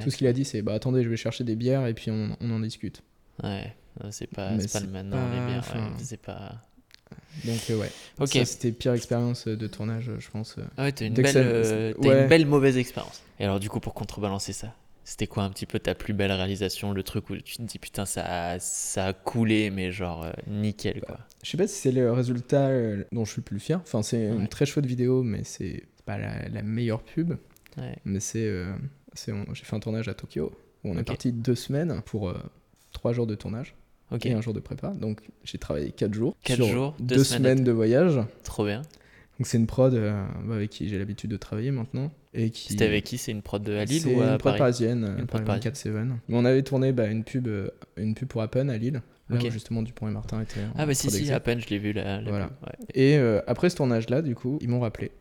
tout 0.04 0.10
ce 0.10 0.18
qu'il 0.18 0.28
a 0.28 0.34
dit 0.34 0.44
c'est 0.44 0.62
bah 0.62 0.74
attendez, 0.74 1.04
je 1.04 1.10
vais 1.10 1.16
chercher 1.18 1.44
des 1.44 1.56
bières 1.56 1.86
et 1.88 1.94
puis 1.94 2.10
on, 2.10 2.36
on 2.42 2.52
en 2.52 2.60
discute. 2.60 3.04
Ouais. 3.44 3.74
C'est 4.12 4.28
pas, 4.28 4.52
le 4.52 4.88
maintenant, 4.88 5.18
pas- 5.18 5.34
les 5.40 5.46
bières. 5.46 5.60
enfin, 5.60 5.92
c'est 5.98 6.22
pas. 6.22 6.62
Donc 7.46 7.60
euh, 7.70 7.78
ouais. 7.78 7.92
Ok. 8.20 8.30
Ça 8.30 8.46
c'était 8.46 8.72
pire 8.72 8.94
expérience 8.94 9.48
de 9.48 9.68
tournage, 9.68 10.12
je 10.20 10.30
pense. 10.30 10.58
euh. 10.58 10.64
Ah 10.78 10.84
ouais, 10.84 10.92
t'as 10.92 11.06
une, 11.06 11.14
belle, 11.14 11.28
ça- 11.28 11.40
euh, 11.40 11.94
t'as 12.02 12.08
ouais. 12.10 12.22
une 12.24 12.28
belle 12.28 12.46
mauvaise 12.46 12.78
expérience. 12.78 13.22
Et 13.40 13.46
alors, 13.46 13.60
du 13.60 13.70
coup, 13.70 13.80
pour 13.80 13.94
contrebalancer 13.94 14.52
ça, 14.54 14.74
c'était 15.06 15.28
quoi 15.28 15.44
un 15.44 15.50
petit 15.50 15.66
peu 15.66 15.80
ta 15.80 15.96
plus 15.96 16.14
belle 16.14 16.32
réalisation 16.32 16.92
Le 16.92 17.02
truc 17.04 17.30
où 17.30 17.38
tu 17.38 17.58
te 17.58 17.62
dis 17.64 17.80
putain, 17.80 18.06
ça 18.06 18.24
a, 18.52 18.60
ça 18.60 19.08
a 19.08 19.14
coulé, 19.14 19.70
mais 19.70 19.92
genre 19.92 20.24
euh, 20.26 20.32
nickel 20.48 21.02
quoi. 21.02 21.18
Je 21.44 21.50
sais 21.50 21.58
pas 21.58 21.68
si 21.68 21.76
c'est 21.76 21.92
le 21.92 22.12
résultat 22.12 22.68
euh, 22.68 23.04
dont 23.12 23.26
je 23.26 23.32
suis 23.32 23.40
le 23.42 23.46
plus 23.46 23.60
fier. 23.60 23.80
Enfin, 23.82 24.02
c'est 24.04 24.30
Ouais. 24.30 24.36
une 24.36 24.48
très 24.48 24.66
chouette 24.66 24.86
vidéo, 24.86 25.24
mais 25.24 25.44
c'est 25.44 25.84
pas 26.06 26.18
la, 26.18 26.48
la 26.50 26.62
meilleure 26.62 27.02
pub. 27.02 27.34
Ouais. 27.78 27.96
Mais 28.06 28.20
c'est, 28.20 28.46
euh, 28.46 28.72
c'est 29.14 29.32
on- 29.32 29.46
j'ai 29.54 29.64
fait 29.64 29.76
un 29.76 29.80
tournage 29.80 30.08
à 30.10 30.14
Tokyo 30.14 30.52
où 30.84 30.92
on 30.92 30.98
est 30.98 31.04
parti 31.04 31.32
deux 31.32 31.56
semaines 31.56 32.02
pour 32.06 32.30
euh, 32.30 32.38
trois 32.92 33.14
jours 33.14 33.26
de 33.28 33.36
tournage. 33.36 33.76
Et 34.24 34.32
un 34.34 34.42
jour 34.42 34.54
de 34.54 34.60
prépa. 34.60 34.90
Donc 34.90 35.22
j'ai 35.44 35.58
travaillé 35.58 35.92
4 35.92 36.14
jours. 36.14 36.36
Quatre 36.44 36.56
sur 36.58 36.68
jours, 36.68 36.96
deux 37.00 37.18
deux 37.18 37.24
semaines 37.24 37.54
semaines, 37.58 37.64
de 37.64 37.72
voyage. 37.72 38.20
trop 38.44 38.66
bien. 38.66 38.82
Donc 39.40 39.48
c'est 39.48 39.58
une 39.58 39.68
prod 39.68 39.94
euh, 39.94 40.26
avec 40.52 40.70
qui 40.70 40.90
j'ai 40.90 40.98
l'habitude 41.00 41.32
de 41.32 41.38
travailler 41.38 41.72
maintenant. 41.72 42.12
Et 42.34 42.50
qui... 42.50 42.70
C'était 42.70 42.86
avec 42.86 43.06
qui? 43.06 43.18
C'est 43.18 43.32
une 43.32 43.42
prod 43.42 43.64
de 43.64 43.74
à 43.74 43.86
Lille 43.86 44.06
ou 44.08 44.22
à 44.22 44.32
une 44.34 44.38
prod 44.38 44.42
Paris? 44.44 44.58
parisienne, 44.60 45.16
Une 45.18 45.28
prod 45.28 45.44
prod 45.46 45.60
24-7. 45.60 45.92
Mais 46.28 46.38
on 46.38 46.44
avait 46.44 46.62
tourné 46.62 46.92
bah, 46.92 47.08
une, 47.08 47.24
pub, 47.24 47.48
euh, 47.48 47.70
une 47.96 48.16
pub 48.16 48.28
pour 48.28 48.42
Appen 48.42 48.68
à 48.70 48.78
Lille, 48.78 49.02
là 49.30 49.38
Ok. 49.38 49.46
où 49.48 49.50
justement 49.50 49.82
Dupont 49.82 50.10
et 50.10 50.12
Martin 50.12 50.42
étaient 50.42 50.60
en 50.60 50.74
Ah 50.76 50.86
bah 50.86 50.94
si, 50.94 51.10
si, 51.10 51.32
peine 51.44 51.62
je 51.62 51.70
l'ai 51.70 51.80
vu 51.80 51.94
là. 51.94 52.22
Voilà. 52.28 52.50
Et 52.94 53.18
euh, 53.18 53.42
après 53.48 53.70
ce 53.70 53.78
tournage-là, 53.78 54.22
du 54.22 54.36
coup, 54.36 54.58
ils 54.62 54.68
m'ont 54.70 54.82
rappelé 54.82 55.12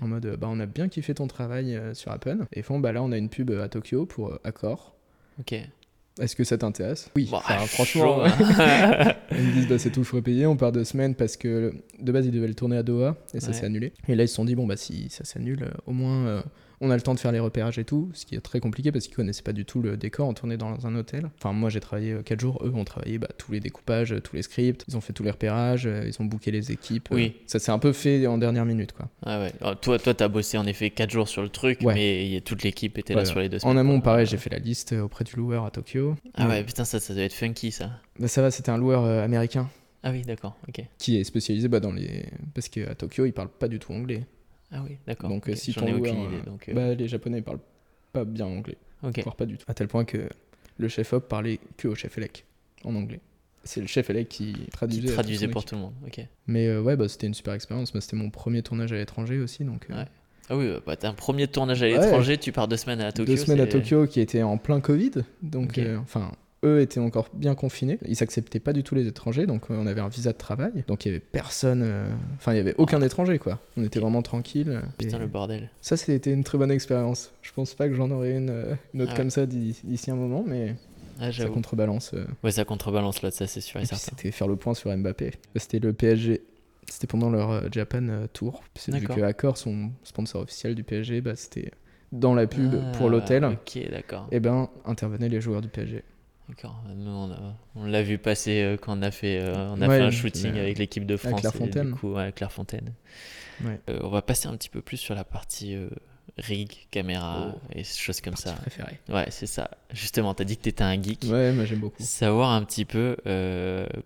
en 0.00 0.08
mode 0.08 0.36
bah, 0.38 0.48
on 0.50 0.58
a 0.60 0.66
bien 0.66 0.88
kiffé 0.88 1.14
ton 1.14 1.26
travail 1.26 1.76
euh, 1.76 1.94
sur 1.94 2.10
Appen. 2.10 2.46
Et 2.52 2.60
ils 2.60 2.62
font 2.62 2.80
bah 2.80 2.92
là, 2.92 3.02
on 3.02 3.12
a 3.12 3.18
une 3.18 3.28
pub 3.28 3.50
à 3.52 3.68
Tokyo 3.68 4.04
pour 4.04 4.38
Accor. 4.44 4.96
Ok. 5.38 5.54
Est-ce 6.20 6.36
que 6.36 6.44
ça 6.44 6.56
t'intéresse? 6.58 7.10
Oui, 7.16 7.26
Bon, 7.30 7.38
enfin, 7.38 7.58
franchement. 7.66 8.24
Ils 9.32 9.36
me 9.38 9.52
disent 9.52 9.66
bah 9.68 9.78
c'est 9.78 9.90
tout 9.90 10.04
frais 10.04 10.22
payé, 10.22 10.46
on 10.46 10.56
part 10.56 10.70
deux 10.72 10.84
semaines 10.84 11.14
parce 11.16 11.36
que 11.36 11.72
de 12.00 12.12
base 12.12 12.26
ils 12.26 12.30
devaient 12.32 12.46
le 12.46 12.54
tourner 12.54 12.76
à 12.76 12.82
Doha 12.84 13.16
et 13.34 13.40
ça 13.40 13.48
Ouais. 13.48 13.52
s'est 13.52 13.66
annulé. 13.66 13.92
Et 14.08 14.14
là 14.14 14.22
ils 14.24 14.28
se 14.28 14.34
sont 14.34 14.44
dit 14.44 14.54
bon 14.54 14.66
bah 14.66 14.76
si 14.76 15.08
ça 15.10 15.24
s'annule, 15.24 15.64
euh, 15.64 15.70
au 15.86 15.92
moins 15.92 16.26
euh, 16.26 16.42
on 16.84 16.90
a 16.90 16.96
le 16.96 17.00
temps 17.02 17.14
de 17.14 17.18
faire 17.18 17.32
les 17.32 17.40
repérages 17.40 17.78
et 17.78 17.84
tout, 17.84 18.10
ce 18.14 18.26
qui 18.26 18.34
est 18.34 18.40
très 18.40 18.60
compliqué 18.60 18.92
parce 18.92 19.06
qu'ils 19.06 19.16
connaissaient 19.16 19.42
pas 19.42 19.52
du 19.52 19.64
tout 19.64 19.80
le 19.80 19.96
décor, 19.96 20.28
on 20.28 20.34
tournait 20.34 20.56
dans 20.56 20.86
un 20.86 20.94
hôtel. 20.94 21.30
Enfin 21.38 21.52
moi 21.52 21.70
j'ai 21.70 21.80
travaillé 21.80 22.16
4 22.24 22.40
jours, 22.40 22.60
eux 22.64 22.72
ont 22.74 22.84
travaillé 22.84 23.18
bah, 23.18 23.28
tous 23.38 23.52
les 23.52 23.60
découpages, 23.60 24.12
euh, 24.12 24.20
tous 24.20 24.36
les 24.36 24.42
scripts, 24.42 24.84
ils 24.88 24.96
ont 24.96 25.00
fait 25.00 25.12
tous 25.12 25.22
les 25.22 25.30
repérages, 25.30 25.86
euh, 25.86 26.04
ils 26.06 26.22
ont 26.22 26.24
booké 26.26 26.50
les 26.50 26.70
équipes. 26.72 27.08
euh, 27.12 27.14
Oui. 27.16 27.36
ça 27.46 27.58
s'est 27.58 27.72
un 27.72 27.78
peu 27.78 27.92
fait 27.92 28.26
en 28.26 28.38
dernière 28.38 28.64
minute 28.64 28.92
quoi. 28.92 29.08
Ah 29.24 29.40
ouais. 29.40 29.52
Alors, 29.60 29.80
toi, 29.80 29.98
toi, 29.98 30.14
t'as 30.14 30.28
bossé 30.28 30.58
en 30.58 30.66
effet 30.66 30.90
4 30.90 31.10
jours 31.10 31.28
sur 31.28 31.42
le 31.42 31.48
truc, 31.48 31.80
Ouais. 31.82 31.94
mais 31.94 32.40
toute 32.42 32.62
l'équipe 32.62 32.98
était 32.98 33.14
là 33.14 33.24
sur 33.24 33.40
les 33.40 33.48
deux 33.48 33.56
En 33.58 33.60
semaines. 33.60 33.78
amont 33.78 34.00
quoi. 34.00 34.12
pareil 34.12 34.26
j'ai 34.26 34.36
fait 34.36 34.50
la 34.50 34.58
liste 34.58 34.92
euh, 34.92 35.02
auprès 35.02 35.24
du 35.24 35.36
loueur 35.36 35.64
à 35.64 35.70
Tokyo. 35.70 36.16
Ah 36.34 36.48
ouais, 36.48 36.62
putain, 36.64 36.84
ça, 36.84 37.00
ça 37.00 37.14
doit 37.14 37.22
être 37.24 37.32
funky 37.34 37.70
ça. 37.72 37.90
Bah, 38.18 38.28
ça 38.28 38.42
va, 38.42 38.50
c'était 38.50 38.70
un 38.70 38.78
loueur 38.78 39.04
euh, 39.04 39.24
américain 39.24 39.68
Ah 40.02 40.10
oui, 40.10 40.22
d'accord, 40.22 40.56
ok. 40.68 40.84
qui 40.98 41.16
est 41.18 41.24
spécialisé 41.24 41.68
bah, 41.68 41.80
dans 41.80 41.92
les... 41.92 42.26
Parce 42.54 42.68
qu'à 42.68 42.94
Tokyo 42.94 43.24
ils 43.26 43.32
parlent 43.32 43.48
pas 43.48 43.68
du 43.68 43.78
tout 43.78 43.92
anglais. 43.92 44.24
Ah 44.76 44.82
oui, 44.84 44.96
d'accord. 45.06 45.30
Donc, 45.30 45.48
euh, 45.48 45.52
ok. 45.52 45.58
si 45.58 45.72
ton 45.72 45.82
aucune 45.82 45.96
loueur, 45.98 46.14
idée. 46.32 46.40
Donc, 46.44 46.68
euh, 46.68 46.74
Bah, 46.74 46.94
les 46.94 47.08
japonais 47.08 47.38
ils 47.38 47.44
parlent 47.44 47.60
pas 48.12 48.24
bien 48.24 48.46
anglais, 48.46 48.76
ok. 49.02 49.20
voire 49.22 49.36
pas 49.36 49.46
du 49.46 49.56
tout. 49.56 49.64
À 49.68 49.74
tel 49.74 49.88
point 49.88 50.04
que 50.04 50.28
le 50.78 50.88
chef 50.88 51.12
op 51.12 51.28
parlait 51.28 51.60
que 51.76 51.88
au 51.88 51.94
chef 51.94 52.18
elec 52.18 52.44
en 52.84 52.94
anglais. 52.94 53.20
C'est 53.62 53.80
le 53.80 53.86
chef 53.86 54.10
elec 54.10 54.28
qui 54.28 54.52
Qui 54.52 54.66
traduisait. 54.70 55.06
tout 55.08 55.14
traduisait 55.14 55.48
pour 55.48 55.64
tout 55.64 55.74
le 55.76 55.80
monde, 55.80 55.94
ok. 56.06 56.20
Mais 56.48 56.66
euh, 56.66 56.82
ouais, 56.82 56.96
bah, 56.96 57.08
c'était 57.08 57.26
une 57.26 57.34
super 57.34 57.54
expérience. 57.54 57.98
C'était 57.98 58.16
mon 58.16 58.28
premier 58.30 58.62
tournage 58.62 58.92
à 58.92 58.96
l'étranger 58.96 59.38
aussi. 59.38 59.64
Donc, 59.64 59.86
euh, 59.90 59.94
Ouais. 60.02 60.06
Ah 60.50 60.56
oui, 60.58 60.68
bah, 60.84 60.94
t'as 60.96 61.08
un 61.08 61.14
premier 61.14 61.46
tournage 61.48 61.82
à 61.82 61.86
Ouais. 61.86 61.92
l'étranger, 61.98 62.36
tu 62.36 62.52
pars 62.52 62.68
deux 62.68 62.76
semaines 62.76 63.00
à 63.00 63.10
Tokyo. 63.12 63.32
deux 63.32 63.38
semaines 63.38 63.60
à 63.60 63.66
Tokyo 63.66 64.06
qui 64.06 64.20
était 64.20 64.42
en 64.42 64.58
plein 64.58 64.80
Covid. 64.80 65.12
Donc, 65.40 65.78
euh, 65.78 65.96
enfin, 65.98 66.32
eux 66.64 66.80
étaient 66.80 67.00
encore 67.00 67.28
bien 67.34 67.54
confinés. 67.54 67.98
Ils 68.06 68.16
s'acceptaient 68.16 68.58
pas 68.60 68.72
du 68.72 68.82
tout 68.82 68.94
les 68.94 69.06
étrangers. 69.06 69.46
Donc, 69.46 69.70
euh, 69.70 69.76
on 69.78 69.86
avait 69.86 70.00
un 70.00 70.08
visa 70.08 70.32
de 70.32 70.38
travail. 70.38 70.84
Donc, 70.88 71.04
il 71.04 71.08
y 71.08 71.10
avait 71.12 71.20
personne. 71.20 71.82
euh, 71.84 72.08
Enfin, 72.36 72.52
il 72.52 72.56
y 72.56 72.60
avait 72.60 72.74
aucun 72.78 73.00
étranger, 73.02 73.38
quoi. 73.38 73.60
On 73.76 73.84
était 73.84 74.00
vraiment 74.00 74.22
tranquille. 74.22 74.80
Putain, 74.98 75.18
le 75.18 75.26
bordel. 75.26 75.70
Ça, 75.80 75.96
c'était 75.96 76.32
une 76.32 76.44
très 76.44 76.58
bonne 76.58 76.70
expérience. 76.70 77.32
Je 77.42 77.52
pense 77.52 77.74
pas 77.74 77.88
que 77.88 77.94
j'en 77.94 78.10
aurais 78.10 78.36
une, 78.36 78.50
euh, 78.50 78.74
une 78.94 79.02
autre 79.02 79.12
Ah 79.12 79.14
ouais. 79.14 79.20
comme 79.22 79.30
ça 79.30 79.46
d'ici 79.46 80.10
un 80.10 80.16
moment, 80.16 80.44
mais 80.46 80.74
Ah, 81.20 81.30
ça 81.32 81.46
contrebalance. 81.48 82.12
euh, 82.14 82.24
Ouais, 82.42 82.50
ça 82.50 82.64
contrebalance 82.64 83.22
là, 83.22 83.30
ça 83.30 83.46
c'est 83.46 83.60
sûr 83.60 83.78
et 83.80 83.84
Et 83.84 83.86
certain. 83.86 84.10
c'était 84.16 84.30
faire 84.32 84.48
le 84.48 84.56
point 84.56 84.74
sur 84.74 84.94
Mbappé. 84.96 85.32
C'était 85.56 85.78
le 85.78 85.92
PSG. 85.92 86.42
C'était 86.90 87.06
pendant 87.06 87.30
leur 87.30 87.72
Japan 87.72 88.26
Tour. 88.32 88.62
C'est 88.74 88.94
vu 88.94 89.06
que 89.06 89.20
Accor, 89.22 89.56
son 89.56 89.90
sponsor 90.02 90.42
officiel 90.42 90.74
du 90.74 90.84
PSG, 90.84 91.20
bah, 91.22 91.34
c'était 91.34 91.70
dans 92.12 92.34
la 92.34 92.46
pub 92.46 92.74
Ah, 92.74 92.92
pour 92.98 93.08
l'hôtel. 93.08 93.44
Ok, 93.44 93.78
d'accord. 93.90 94.28
Et 94.30 94.38
ben, 94.38 94.68
intervenaient 94.84 95.28
les 95.30 95.40
joueurs 95.40 95.62
du 95.62 95.68
PSG. 95.68 96.02
D'accord. 96.48 96.82
Nous, 96.94 97.30
on, 97.74 97.84
l'a 97.86 98.02
vu 98.02 98.18
passer 98.18 98.62
euh, 98.62 98.76
quand 98.76 98.98
on 98.98 99.02
a 99.02 99.10
fait, 99.10 99.38
euh, 99.40 99.72
on 99.74 99.80
a 99.80 99.88
Ouais, 99.88 99.98
fait 99.98 100.04
un 100.04 100.10
shooting 100.10 100.58
avec 100.58 100.78
l'équipe 100.78 101.06
de 101.06 101.16
France. 101.16 101.38
et 101.38 101.40
Clairefontaine. 101.40 101.86
Du 101.88 101.94
coup, 101.94 102.12
ouais, 102.12 102.32
Clairefontaine. 102.32 102.92
Ouais. 103.64 103.80
Euh, 103.88 104.00
on 104.02 104.08
va 104.08 104.20
passer 104.22 104.48
un 104.48 104.56
petit 104.56 104.68
peu 104.68 104.82
plus 104.82 104.98
sur 104.98 105.14
la 105.14 105.24
partie 105.24 105.76
rig, 106.36 106.86
caméra 106.90 107.54
Oh. 107.54 107.58
et 107.74 107.84
choses 107.84 108.20
comme 108.20 108.36
ça. 108.36 108.52
Préféré. 108.52 108.98
Ouais, 109.08 109.26
c'est 109.30 109.46
ça. 109.46 109.70
Justement, 109.92 110.34
t'as 110.34 110.44
dit 110.44 110.56
que 110.56 110.62
t'étais 110.62 110.84
un 110.84 111.00
geek. 111.00 111.24
Ouais, 111.28 111.52
moi 111.52 111.64
j'aime 111.64 111.80
beaucoup. 111.80 112.02
Savoir 112.02 112.50
un 112.50 112.62
petit 112.64 112.84
peu 112.84 113.16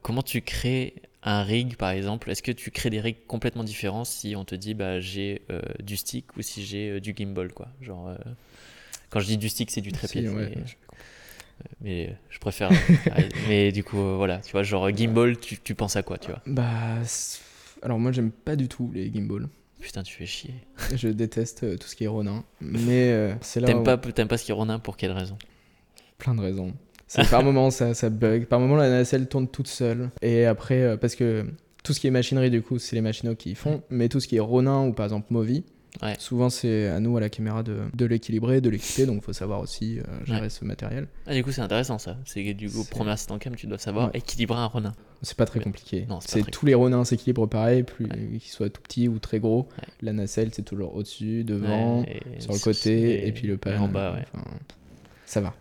comment 0.03 0.23
tu 0.23 0.43
crées 0.43 0.95
un 1.23 1.43
rig, 1.43 1.77
par 1.77 1.91
exemple. 1.91 2.31
Est-ce 2.31 2.43
que 2.43 2.53
tu 2.53 2.71
crées 2.71 2.91
des 2.91 3.01
rigs 3.01 3.27
complètement 3.27 3.65
différents 3.65 4.05
si 4.05 4.37
on 4.37 4.45
te 4.45 4.55
dit 4.55 4.75
bah 4.75 5.01
j'ai 5.01 5.43
euh, 5.51 5.61
du 5.83 5.97
stick 5.97 6.37
ou 6.37 6.43
si 6.43 6.65
j'ai 6.65 6.91
euh, 6.91 7.01
du 7.01 7.15
gimbal, 7.17 7.53
quoi. 7.53 7.69
Genre, 7.81 8.09
euh, 8.09 8.17
quand 9.11 9.21
je 9.21 9.27
dis 9.27 9.37
du 9.39 9.49
stick, 9.49 9.71
c'est 9.71 9.81
du 9.81 9.93
trépied. 9.93 10.23
Si, 10.23 10.29
ouais. 10.29 10.53
mais, 10.55 10.63
mais 11.81 12.17
je 12.31 12.39
préfère. 12.39 12.71
arrêter. 13.11 13.35
mais 13.49 13.73
du 13.73 13.85
coup, 13.85 13.99
euh, 13.99 14.17
voilà, 14.17 14.39
tu 14.39 14.53
vois, 14.53 14.63
genre 14.63 14.89
gimbal, 14.91 15.39
tu, 15.39 15.59
tu 15.59 15.75
penses 15.75 15.97
à 15.97 16.03
quoi, 16.03 16.19
tu 16.19 16.31
vois 16.31 16.41
Bah, 16.47 16.65
alors 17.83 17.99
moi 17.99 18.13
j'aime 18.13 18.31
pas 18.31 18.57
du 18.57 18.69
tout 18.69 18.91
les 18.95 19.13
gimbals. 19.13 19.49
Putain, 19.81 20.03
tu 20.03 20.15
fais 20.15 20.27
chier. 20.27 20.55
Je 20.97 21.09
déteste 21.09 21.63
euh, 21.65 21.77
tout 21.77 21.87
ce 21.87 21.95
qui 21.95 22.05
est 22.05 22.09
Ronin. 22.09 22.45
Mais 22.61 23.11
euh, 23.13 23.33
c'est 23.41 23.61
là 23.61 23.67
T'aimes 23.69 23.81
où- 23.81 23.85
pas, 23.85 23.97
t'aimes 23.97 24.27
pas 24.29 24.37
ce 24.37 24.45
qui 24.45 24.51
est 24.51 24.55
Ronin 24.55 24.79
pour 24.81 24.97
quelle 24.97 25.13
raison? 25.13 25.39
Plein 26.19 26.35
de 26.35 26.41
raisons. 26.41 26.75
Par 27.31 27.43
moments 27.45 27.71
ça, 27.71 27.95
ça 27.95 28.11
bug, 28.11 28.47
par 28.47 28.59
moments 28.61 28.75
la 28.77 28.91
nacelle 28.91 29.29
tourne 29.29 29.47
toute 29.49 29.69
seule. 29.69 30.11
Et 30.21 30.47
après, 30.47 30.83
euh, 30.83 30.97
parce 30.97 31.15
que 31.15 31.47
tout 31.85 31.93
ce 31.93 32.01
qui 32.01 32.09
est 32.09 32.11
machinerie 32.11 32.51
du 32.51 32.61
coup, 32.61 32.79
c'est 32.81 32.97
les 32.97 33.03
machinaux 33.03 33.37
qui 33.37 33.53
y 33.53 33.55
font, 33.55 33.83
mais 33.89 34.09
tout 34.09 34.19
ce 34.21 34.27
qui 34.27 34.37
est 34.37 34.41
Ronin 34.41 34.85
ou 34.85 34.93
par 34.93 35.07
exemple 35.07 35.29
Movi, 35.31 35.65
Ouais. 36.03 36.15
souvent 36.19 36.49
c'est 36.51 36.87
à 36.89 37.01
nous 37.01 37.17
à 37.17 37.21
la 37.21 37.29
caméra 37.29 37.63
de, 37.63 37.79
de 37.95 38.05
l'équilibrer, 38.07 38.61
de 38.61 38.71
l'équiper, 38.71 39.07
donc 39.07 39.23
faut 39.25 39.33
savoir 39.33 39.61
aussi 39.61 39.99
euh, 39.99 40.03
gérer 40.25 40.43
Ouais. 40.43 40.49
ce 40.51 40.65
matériel. 40.65 41.09
Ah, 41.27 41.35
du 41.35 41.43
coup, 41.43 41.51
c'est 41.51 41.61
intéressant 41.63 41.99
ça. 41.99 42.17
C'est 42.25 42.45
que 42.45 42.53
du 42.53 42.71
coup, 42.71 42.85
premier 42.91 43.11
assistant 43.11 43.39
cam, 43.39 43.57
tu 43.57 43.67
dois 43.67 43.79
savoir 43.79 44.09
Ouais. 44.09 44.19
équilibrer 44.19 44.59
un 44.59 44.67
Ronin. 44.67 44.93
C'est 45.23 45.37
pas 45.37 45.47
très 45.47 45.61
compliqué. 45.61 46.07
c'est 46.21 46.45
pas 46.45 46.51
tous 46.51 46.67
les 46.67 46.75
Ronins 46.75 47.05
s'équilibrent 47.05 47.49
pareil, 47.49 47.83
plus 47.83 48.07
qu'ils 48.07 48.41
soient 48.51 48.71
tout 48.71 48.81
petits 48.83 49.09
ou 49.09 49.19
très 49.19 49.41
gros. 49.41 49.69
La 50.01 50.13
nacelle 50.13 50.51
c'est 50.53 50.63
toujours 50.63 50.95
au-dessus, 50.95 51.43
devant, 51.45 52.05
sur 52.39 52.53
le 52.53 52.59
côté, 52.61 53.27
et, 53.27 53.33
puis 53.33 53.49
le 53.49 53.57
pan. 53.57 53.77
en 53.79 53.89
bas, 53.89 54.13
ouais. 54.15 54.25
enfin, 54.35 54.45
ça 55.27 55.41
va. 55.41 55.55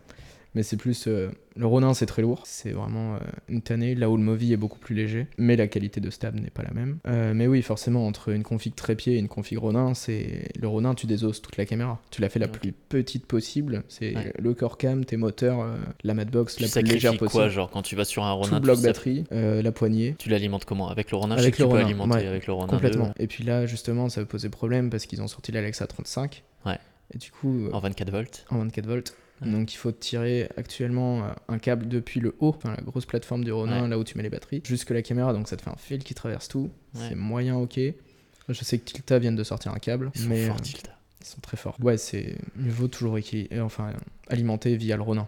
Mais 0.58 0.64
c'est 0.64 0.76
plus. 0.76 1.06
euh, 1.08 1.30
le 1.56 1.68
Ronin, 1.68 1.94
c'est 1.94 2.08
très 2.08 2.24
lourd. 2.24 2.42
C'est 2.46 2.72
vraiment 2.72 3.14
euh, 3.14 3.20
une 3.48 3.62
tannée, 3.62 3.94
là 3.94 4.10
où 4.10 4.18
le 4.18 4.24
Movi 4.24 4.54
est 4.54 4.58
beaucoup 4.58 4.80
plus 4.80 4.96
léger. 4.96 5.28
Mais 5.38 5.56
la 5.56 5.68
qualité 5.68 6.02
de 6.02 6.10
stab 6.10 6.34
n'est 6.34 6.50
pas 6.50 6.64
la 6.64 6.72
même. 6.72 6.98
Euh, 7.08 7.34
mais 7.36 7.46
oui, 7.46 7.62
forcément, 7.62 8.08
entre 8.08 8.30
une 8.30 8.42
config 8.42 8.74
trépied 8.74 9.14
et 9.14 9.20
une 9.20 9.28
config 9.28 9.60
Ronin, 9.60 9.94
c'est. 9.94 10.50
Le 10.60 10.68
Ronin, 10.68 10.96
tu 10.96 11.06
désosses 11.06 11.44
toute 11.44 11.58
la 11.58 11.66
caméra. 11.68 12.02
Tu 12.10 12.22
la 12.22 12.30
fais 12.30 12.40
la 12.40 12.48
plus 12.48 12.72
petite 12.72 13.28
possible. 13.28 13.84
C'est 13.88 14.16
Ouais. 14.16 14.34
le 14.40 14.54
core 14.56 14.80
cam, 14.80 15.06
tes 15.06 15.16
moteurs, 15.16 15.64
la 16.04 16.14
matbox 16.16 16.56
Tu 16.56 16.64
la 16.64 16.70
plus 16.70 16.82
légère 16.82 17.12
possible. 17.18 17.30
quoi, 17.32 17.50
genre 17.50 17.70
quand 17.70 17.84
tu 17.84 17.96
vas 17.96 18.04
sur 18.06 18.24
un 18.26 18.34
tout 18.34 18.40
Ronin 18.42 18.56
le 18.56 18.62
bloc 18.62 18.78
sais- 18.78 18.88
batterie, 18.88 19.24
la 19.32 19.72
poignée. 19.72 20.16
Tu 20.18 20.30
l'alimentes 20.30 20.66
comment? 20.66 20.90
Avec 20.90 21.12
le 21.12 21.18
Ronin 21.18 21.36
je 21.36 21.42
Avec 21.42 21.54
sais 21.56 21.58
que 21.60 21.64
le 21.64 21.70
tu 21.70 21.72
peux 21.72 21.78
Ronin, 21.78 21.88
alimenter 21.90 22.22
ouais. 22.24 22.28
avec 22.28 22.48
le 22.48 22.54
Ronin 22.54 22.68
Complètement. 22.68 23.14
2 23.18 23.24
Et 23.24 23.28
puis 23.28 23.44
là, 23.44 23.68
justement, 23.68 24.10
ça 24.10 24.22
va 24.22 24.26
poser 24.26 24.50
problème 24.50 24.90
parce 24.90 25.06
qu'ils 25.06 25.22
ont 25.22 25.28
sorti 25.28 25.52
l'Alexa 25.52 25.86
35. 25.86 26.44
Ouais. 26.66 26.78
Et 27.14 27.18
du 27.20 27.32
coup, 27.32 27.68
en 27.72 27.80
24 27.80 28.10
volts. 28.12 28.46
en 28.50 28.58
24 28.60 28.86
volts. 28.88 29.14
Ouais. 29.42 29.52
Donc 29.52 29.74
il 29.74 29.78
faut 29.78 29.92
tirer 29.92 30.50
actuellement 30.58 31.24
euh, 31.26 31.30
un 31.48 31.60
câble 31.60 31.88
depuis 31.88 32.20
le 32.20 32.36
haut, 32.40 32.50
enfin 32.58 32.74
la 32.76 32.82
grosse 32.84 33.06
plateforme 33.06 33.44
du 33.44 33.52
Ronin, 33.52 33.84
Ouais. 33.84 33.88
là 33.90 34.00
où 34.00 34.04
tu 34.04 34.18
mets 34.18 34.24
les 34.24 34.30
batteries, 34.32 34.62
jusque 34.66 34.90
la 34.90 35.02
caméra. 35.02 35.32
Donc 35.34 35.48
ça 35.48 35.58
te 35.58 35.62
fait 35.62 35.70
un 35.70 35.76
fil 35.78 36.04
qui 36.04 36.14
traverse 36.16 36.48
tout. 36.48 36.72
Ouais. 36.96 37.02
C'est 37.10 37.16
moyen 37.16 37.56
ok. 37.56 37.80
Je 38.50 38.64
sais 38.64 38.78
que 38.80 38.86
Tilta 38.86 39.20
viennent 39.20 39.36
de 39.36 39.44
sortir 39.44 39.74
un 39.74 39.80
câble, 39.80 40.10
Ils 40.16 40.22
sont 40.22 40.30
mais 40.30 40.46
forts, 40.48 40.56
euh, 40.56 40.62
Tilta. 40.64 40.92
ils 41.22 41.26
sont 41.28 41.42
très 41.42 41.58
forts. 41.58 41.78
Ouais, 41.82 41.98
c'est 41.98 42.36
mieux 42.56 42.72
vaut 42.72 42.88
toujours 42.88 43.18
équilibrer, 43.18 43.60
enfin 43.62 43.94
alimenter 44.30 44.76
via 44.78 44.96
le 44.96 45.02
Ronin. 45.04 45.28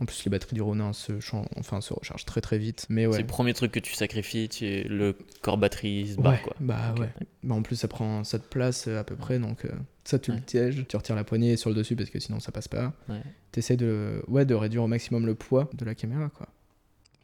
En 0.00 0.04
plus 0.06 0.24
les 0.24 0.30
batteries 0.30 0.54
du 0.54 0.62
Ronin 0.62 0.92
se, 0.92 1.20
chan- 1.20 1.44
enfin, 1.56 1.80
se 1.80 1.92
rechargent 1.94 2.24
très 2.24 2.40
très 2.40 2.58
vite. 2.58 2.86
Mais 2.88 3.06
ouais. 3.06 3.12
C'est 3.14 3.20
le 3.22 3.26
premier 3.26 3.54
truc 3.54 3.72
que 3.72 3.80
tu 3.80 3.94
sacrifies, 3.94 4.48
tu... 4.48 4.82
le 4.84 5.16
corps 5.42 5.58
batterie 5.58 6.08
se 6.08 6.16
barre 6.20 6.32
Ouais, 6.34 6.40
quoi. 6.42 6.54
bah 6.60 6.94
ouais. 6.98 7.08
Bah, 7.42 7.54
en 7.54 7.62
plus, 7.62 7.76
ça 7.76 7.88
prend 7.88 8.24
ça 8.24 8.38
te 8.38 8.46
place 8.48 8.86
euh, 8.88 8.98
à 9.00 9.04
peu 9.04 9.16
près, 9.16 9.38
donc 9.38 9.64
euh, 9.64 9.68
ça 10.04 10.18
tu 10.18 10.30
Ouais. 10.30 10.36
le 10.38 10.42
pièges, 10.42 10.84
tu 10.88 10.96
retires 10.96 11.16
la 11.16 11.24
poignée 11.24 11.56
sur 11.56 11.70
le 11.70 11.76
dessus 11.76 11.96
parce 11.96 12.10
que 12.10 12.18
sinon 12.20 12.40
ça 12.40 12.52
passe 12.52 12.68
pas. 12.68 12.92
Ouais. 13.08 13.22
T'essaies 13.52 13.76
de, 13.76 14.22
ouais, 14.28 14.44
de 14.44 14.54
réduire 14.54 14.82
au 14.82 14.88
maximum 14.88 15.26
le 15.26 15.34
poids 15.34 15.68
de 15.74 15.84
la 15.84 15.94
caméra, 15.94 16.28
quoi. 16.30 16.48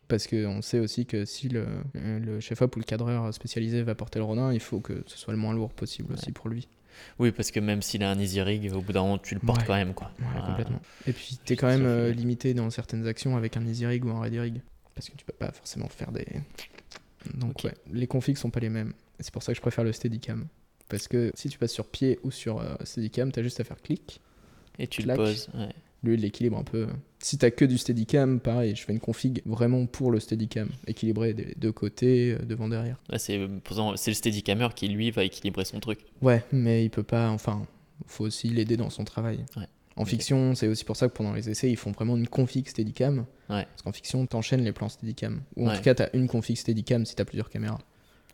Parce 0.06 0.26
qu'on 0.26 0.60
sait 0.60 0.80
aussi 0.80 1.06
que 1.06 1.24
si 1.24 1.48
le, 1.48 1.66
euh, 1.96 2.18
le 2.18 2.38
chef-op 2.40 2.76
ou 2.76 2.78
le 2.78 2.84
cadreur 2.84 3.32
spécialisé 3.32 3.82
va 3.82 3.94
porter 3.94 4.18
le 4.18 4.24
Ronin, 4.26 4.52
il 4.52 4.60
faut 4.60 4.80
que 4.80 5.02
ce 5.06 5.16
soit 5.18 5.32
le 5.32 5.38
moins 5.40 5.54
lourd 5.54 5.72
possible 5.72 6.12
aussi 6.12 6.30
pour 6.30 6.48
lui. 6.50 6.68
Oui, 7.18 7.30
parce 7.32 7.50
que 7.50 7.60
même 7.60 7.82
s'il 7.82 8.02
a 8.02 8.10
un 8.10 8.18
easy 8.18 8.40
rig, 8.42 8.72
au 8.74 8.80
bout 8.80 8.92
d'un 8.92 9.02
moment 9.02 9.18
tu 9.18 9.34
le 9.34 9.40
portes 9.40 9.60
Ouais. 9.60 9.66
quand 9.66 9.74
même 9.74 9.94
quoi. 9.94 10.10
Ouais, 10.20 10.42
complètement. 10.46 10.80
Et 11.06 11.12
puis 11.12 11.38
t'es 11.44 11.54
Ça 11.54 11.60
quand 11.60 11.66
même 11.68 11.86
euh, 11.86 12.12
limité 12.12 12.54
dans 12.54 12.70
certaines 12.70 13.06
actions 13.06 13.36
avec 13.36 13.56
un 13.56 13.66
easy 13.66 13.86
rig 13.86 14.04
ou 14.04 14.10
un 14.10 14.20
ready 14.20 14.38
rig. 14.40 14.60
Parce 14.94 15.08
que 15.08 15.16
tu 15.16 15.24
peux 15.24 15.32
pas 15.32 15.50
forcément 15.52 15.88
faire 15.88 16.12
des. 16.12 16.26
Donc 17.34 17.64
ouais, 17.64 17.74
les 17.92 18.06
configs 18.06 18.36
sont 18.36 18.50
pas 18.50 18.60
les 18.60 18.68
mêmes. 18.68 18.92
C'est 19.20 19.32
pour 19.32 19.42
ça 19.42 19.52
que 19.52 19.56
je 19.56 19.62
préfère 19.62 19.84
le 19.84 19.92
Steadicam. 19.92 20.46
Parce 20.88 21.08
que 21.08 21.32
si 21.34 21.48
tu 21.48 21.58
passes 21.58 21.72
sur 21.72 21.86
pied 21.86 22.18
ou 22.22 22.30
sur 22.30 22.60
euh, 22.60 22.74
Steadicam, 22.84 23.32
t'as 23.32 23.42
juste 23.42 23.58
à 23.60 23.64
faire 23.64 23.80
clic. 23.80 24.20
Et 24.78 24.86
tu 24.86 25.02
clac. 25.02 25.16
le 25.18 25.24
poses. 25.24 25.48
Lui, 26.02 26.14
il 26.14 26.20
l'équilibre 26.20 26.58
un 26.58 26.64
peu. 26.64 26.86
Si 27.24 27.38
t'as 27.38 27.50
que 27.50 27.64
du 27.64 27.78
Steadicam, 27.78 28.38
pareil, 28.38 28.76
je 28.76 28.84
fais 28.84 28.92
une 28.92 29.00
config 29.00 29.40
vraiment 29.46 29.86
pour 29.86 30.10
le 30.10 30.20
Steadicam. 30.20 30.68
Équilibré 30.86 31.32
des 31.32 31.54
deux 31.56 31.72
côtés, 31.72 32.32
euh, 32.32 32.44
devant, 32.44 32.68
derrière. 32.68 32.98
Là, 33.08 33.18
c'est 33.18 33.40
c'est 33.96 34.10
le 34.10 34.14
Steadicammer 34.14 34.68
qui 34.76 34.88
lui 34.88 35.10
va 35.10 35.24
équilibrer 35.24 35.64
son 35.64 35.80
truc. 35.80 36.00
Ouais, 36.20 36.44
mais 36.52 36.84
il 36.84 36.90
peut 36.90 37.02
pas. 37.02 37.30
Enfin, 37.30 37.66
faut 38.06 38.24
aussi 38.24 38.48
l'aider 38.48 38.76
dans 38.76 38.90
son 38.90 39.04
travail. 39.04 39.38
Ouais. 39.56 39.64
En 39.96 40.04
fiction, 40.04 40.54
c'est 40.54 40.68
aussi 40.68 40.84
pour 40.84 40.96
ça 40.96 41.08
que 41.08 41.14
pendant 41.14 41.32
les 41.32 41.48
essais, 41.48 41.70
ils 41.70 41.76
font 41.78 41.92
vraiment 41.92 42.14
une 42.14 42.28
config 42.28 42.68
Steadicam. 42.68 43.20
Ouais. 43.48 43.64
Parce 43.64 43.80
qu'en 43.82 43.92
fiction, 43.92 44.26
t'enchaînes 44.26 44.62
les 44.62 44.72
plans 44.72 44.90
Steadicam. 44.90 45.40
Ou 45.56 45.64
en 45.66 45.70
Ouais. 45.70 45.76
tout 45.78 45.82
cas, 45.82 45.94
t'as 45.94 46.08
une 46.12 46.28
config 46.28 46.56
Steadicam 46.58 47.06
si 47.06 47.16
t'as 47.16 47.24
plusieurs 47.24 47.48
caméras. 47.48 47.80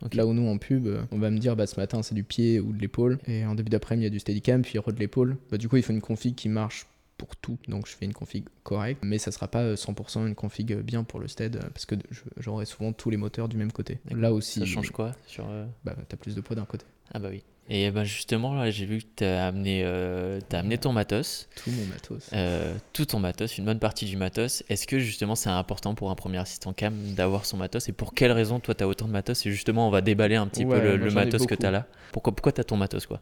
Ok. 0.03 0.15
Là 0.15 0.27
où 0.27 0.33
nous 0.33 0.49
en 0.49 0.57
pub, 0.57 0.87
euh, 0.87 1.01
on 1.11 1.17
va 1.17 1.29
me 1.29 1.37
dire 1.37 1.55
bah 1.55 1.65
ce 1.65 1.79
matin 1.79 2.03
c'est 2.03 2.15
du 2.15 2.25
pied 2.25 2.59
ou 2.59 2.73
de 2.73 2.81
l'épaule 2.81 3.19
et 3.27 3.45
en 3.45 3.55
début 3.55 3.69
d'après-midi 3.69 4.01
il 4.03 4.07
y 4.07 4.07
a 4.07 4.09
du 4.09 4.19
steadicam 4.19 4.63
puis 4.63 4.77
re 4.79 4.91
de 4.91 4.99
l'épaule. 4.99 5.37
Bah 5.49 5.57
du 5.57 5.69
coup 5.69 5.77
il 5.77 5.83
faut 5.83 5.93
une 5.93 6.01
config 6.01 6.35
qui 6.35 6.49
marche 6.49 6.87
pour 7.21 7.35
tout. 7.35 7.59
Donc 7.67 7.87
je 7.87 7.91
fais 7.95 8.05
une 8.05 8.13
config 8.13 8.45
correcte, 8.63 8.99
mais 9.03 9.19
ça 9.19 9.31
sera 9.31 9.47
pas 9.47 9.59
euh, 9.61 9.75
100% 9.75 10.25
une 10.25 10.33
config 10.33 10.73
euh, 10.73 10.81
bien 10.81 11.03
pour 11.03 11.19
le 11.19 11.27
stead 11.27 11.57
euh, 11.57 11.69
parce 11.71 11.85
que 11.85 11.93
j'aurai 12.37 12.65
souvent 12.65 12.93
tous 12.93 13.11
les 13.11 13.17
moteurs 13.17 13.47
du 13.47 13.57
même 13.57 13.71
côté. 13.71 13.99
Là 14.09 14.33
aussi, 14.33 14.59
Ça 14.59 14.65
change 14.65 14.89
quoi 14.89 15.11
sur 15.27 15.45
euh, 15.47 15.65
bah 15.85 15.95
t'as 16.09 16.17
plus 16.17 16.33
de 16.33 16.41
poids 16.41 16.55
d'un 16.55 16.65
côté. 16.65 16.85
Ah 17.13 17.19
bah 17.19 17.27
oui. 17.29 17.43
Et 17.69 17.89
ben 17.91 18.03
justement 18.03 18.55
là, 18.55 18.71
j'ai 18.71 18.85
vu 18.87 18.99
que 19.01 19.05
t'as 19.17 19.47
amené, 19.47 19.83
euh, 19.85 20.39
t'as 20.49 20.59
amené 20.59 20.77
ton 20.79 20.91
matos, 20.93 21.47
Tout 21.63 21.69
mon 21.71 21.85
matos. 21.85 22.29
euh, 22.33 22.73
tout 22.91 23.05
ton 23.05 23.19
matos, 23.19 23.57
une 23.59 23.65
bonne 23.65 23.77
partie 23.79 24.05
du 24.05 24.17
matos. 24.17 24.63
Est-ce 24.67 24.87
que 24.87 24.97
justement 24.99 25.35
c'est 25.35 25.49
important 25.51 25.93
pour 25.93 26.09
un 26.09 26.15
premier 26.15 26.39
assistant 26.39 26.73
cam 26.73 26.93
d'avoir 27.13 27.45
son 27.45 27.57
matos 27.57 27.87
Et 27.87 27.93
pour 27.93 28.13
quelle 28.15 28.31
raison 28.31 28.59
toi 28.59 28.73
t'as 28.73 28.87
autant 28.87 29.05
de 29.05 29.11
matos 29.11 29.45
Et 29.45 29.51
justement 29.51 29.87
on 29.87 29.91
va 29.91 30.01
déballer 30.01 30.35
un 30.35 30.47
petit 30.47 30.65
Ouais, 30.65 30.81
peu 30.81 30.95
le, 30.97 31.11
matos 31.11 31.33
que 31.45 31.49
beaucoup. 31.49 31.55
t'as 31.61 31.71
là? 31.71 31.85
Pourquoi, 32.11 32.33
pourquoi 32.35 32.51
t'as 32.51 32.63
ton 32.63 32.77
matos 32.77 33.05
quoi? 33.05 33.21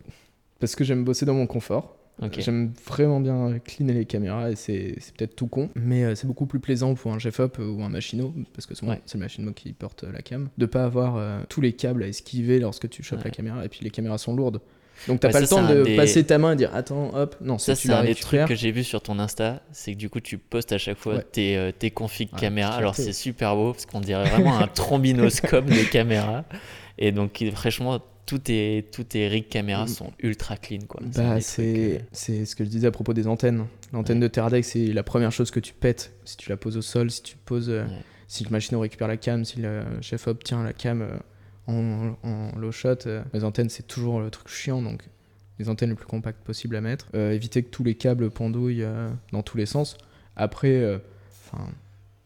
Parce 0.60 0.76
que 0.76 0.84
j'aime 0.84 1.04
bosser 1.04 1.26
dans 1.26 1.34
mon 1.36 1.46
confort. 1.48 1.96
J'aime 2.38 2.72
vraiment 2.86 3.20
bien 3.22 3.60
cleaner 3.64 3.94
les 3.94 4.06
caméras 4.06 4.52
et 4.52 4.56
c'est 4.56 4.96
c'est 5.00 5.16
peut-être 5.16 5.36
tout 5.36 5.48
con, 5.48 5.70
mais 5.76 6.04
euh, 6.04 6.16
c'est 6.16 6.28
beaucoup 6.28 6.46
plus 6.46 6.60
plaisant 6.60 6.94
pour 6.96 7.14
un 7.14 7.18
GFOP 7.18 7.60
ou 7.60 7.82
un 7.84 7.90
machino, 7.90 8.34
parce 8.54 8.66
que 8.66 8.76
souvent 8.76 8.92
Ouais. 8.92 9.02
c'est 9.06 9.18
le 9.18 9.24
machino 9.24 9.52
qui 9.54 9.72
porte 9.74 10.04
euh, 10.04 10.12
la 10.12 10.22
cam, 10.22 10.50
de 10.58 10.66
pas 10.66 10.84
avoir 10.84 11.16
euh, 11.18 11.40
tous 11.50 11.62
les 11.62 11.74
câbles 11.74 12.04
à 12.04 12.08
esquiver 12.08 12.60
lorsque 12.60 12.90
tu 12.90 13.04
chopes 13.04 13.20
Ouais. 13.20 13.26
la 13.26 13.32
caméra, 13.32 13.64
et 13.64 13.70
puis 13.70 13.80
les 13.84 13.90
caméras 13.90 14.18
sont 14.18 14.36
lourdes. 14.36 14.60
Donc 15.08 15.22
t'as 15.22 15.30
Ouais, 15.30 15.32
pas 15.32 15.46
ça, 15.46 15.62
le 15.62 15.68
temps 15.68 15.74
de 15.74 15.84
des- 15.86 15.96
passer 15.96 16.26
ta 16.26 16.38
main 16.38 16.52
et 16.52 16.56
dire 16.58 16.72
attends 16.76 17.16
hop, 17.16 17.38
non, 17.40 17.58
Ça 17.58 17.74
c'est 17.74 17.90
un 17.90 18.04
des 18.04 18.16
trucs 18.16 18.44
que 18.46 18.56
j'ai 18.56 18.72
vu 18.72 18.84
sur 18.84 19.02
ton 19.02 19.18
Insta, 19.18 19.62
c'est 19.72 19.94
que 19.94 19.98
du 19.98 20.10
coup 20.10 20.20
tu 20.20 20.38
postes 20.38 20.74
à 20.74 20.78
chaque 20.78 20.98
fois 20.98 21.16
Ouais. 21.16 21.26
tes, 21.32 21.56
euh, 21.56 21.72
tes 21.72 21.90
configs 21.90 22.34
Ouais, 22.34 22.40
caméra. 22.40 22.74
Alors 22.74 22.96
c'est 22.96 23.14
super 23.14 23.56
beau 23.56 23.72
parce 23.72 23.86
qu'on 23.86 24.02
dirait 24.02 24.30
vraiment 24.30 24.60
un 24.60 24.68
trombinoscope 24.74 25.68
de 25.68 25.90
caméra. 25.90 26.44
Et 26.98 27.14
donc 27.14 27.42
franchement 27.54 28.02
tous 28.30 28.38
tes, 28.40 28.86
tous 28.92 29.04
tes 29.06 29.28
rigs 29.28 29.50
caméras 29.50 29.86
Mm. 29.86 29.88
sont 29.88 30.14
ultra 30.22 30.56
clean 30.56 30.82
quoi. 30.88 31.02
Bah, 31.16 31.34
euh, 31.36 31.40
c'est 31.42 32.06
c'est 32.12 32.46
ce 32.46 32.56
que 32.56 32.64
je 32.64 32.70
disais 32.70 32.86
à 32.88 32.92
propos 32.92 33.14
des 33.14 33.26
antennes. 33.28 33.66
L'antenne 33.92 34.20
de 34.20 34.28
Teradek, 34.28 34.64
c'est 34.64 34.86
la 34.94 35.02
première 35.04 35.32
chose 35.32 35.50
que 35.50 35.60
tu 35.60 35.74
pètes. 35.74 36.14
Si 36.26 36.38
tu 36.38 36.50
la 36.50 36.58
poses 36.58 36.78
au 36.78 36.82
sol, 36.84 37.10
si 37.10 37.24
tu 37.24 37.36
poses. 37.38 37.70
euh, 37.70 37.84
Ouais. 37.86 38.04
Si 38.28 38.44
le 38.44 38.52
machino 38.52 38.80
récupère 38.80 39.08
la 39.08 39.18
cam, 39.18 39.44
si 39.44 39.60
le 39.60 39.82
chef 40.02 40.28
obtient 40.28 40.64
la 40.64 40.72
cam 40.74 41.02
euh, 41.02 41.08
en, 41.66 42.16
en 42.24 42.56
low 42.60 42.72
shot, 42.72 42.98
les 43.34 43.44
antennes, 43.44 43.70
c'est 43.70 43.88
toujours 43.88 44.20
le 44.20 44.30
truc 44.30 44.48
chiant. 44.50 44.84
Donc, 44.84 45.02
les 45.58 45.68
antennes 45.68 45.90
les 45.90 45.96
plus 45.96 46.06
compactes 46.06 46.44
possibles 46.44 46.76
à 46.76 46.82
mettre. 46.82 47.08
Euh, 47.16 47.32
éviter 47.32 47.64
que 47.64 47.70
tous 47.70 47.84
les 47.84 47.96
câbles 47.96 48.30
pendouillent 48.30 48.84
euh, 48.84 49.10
dans 49.32 49.42
tous 49.42 49.58
les 49.58 49.66
sens. 49.66 49.98
Après, 50.36 50.70
euh, 50.76 51.00
enfin. 51.52 51.68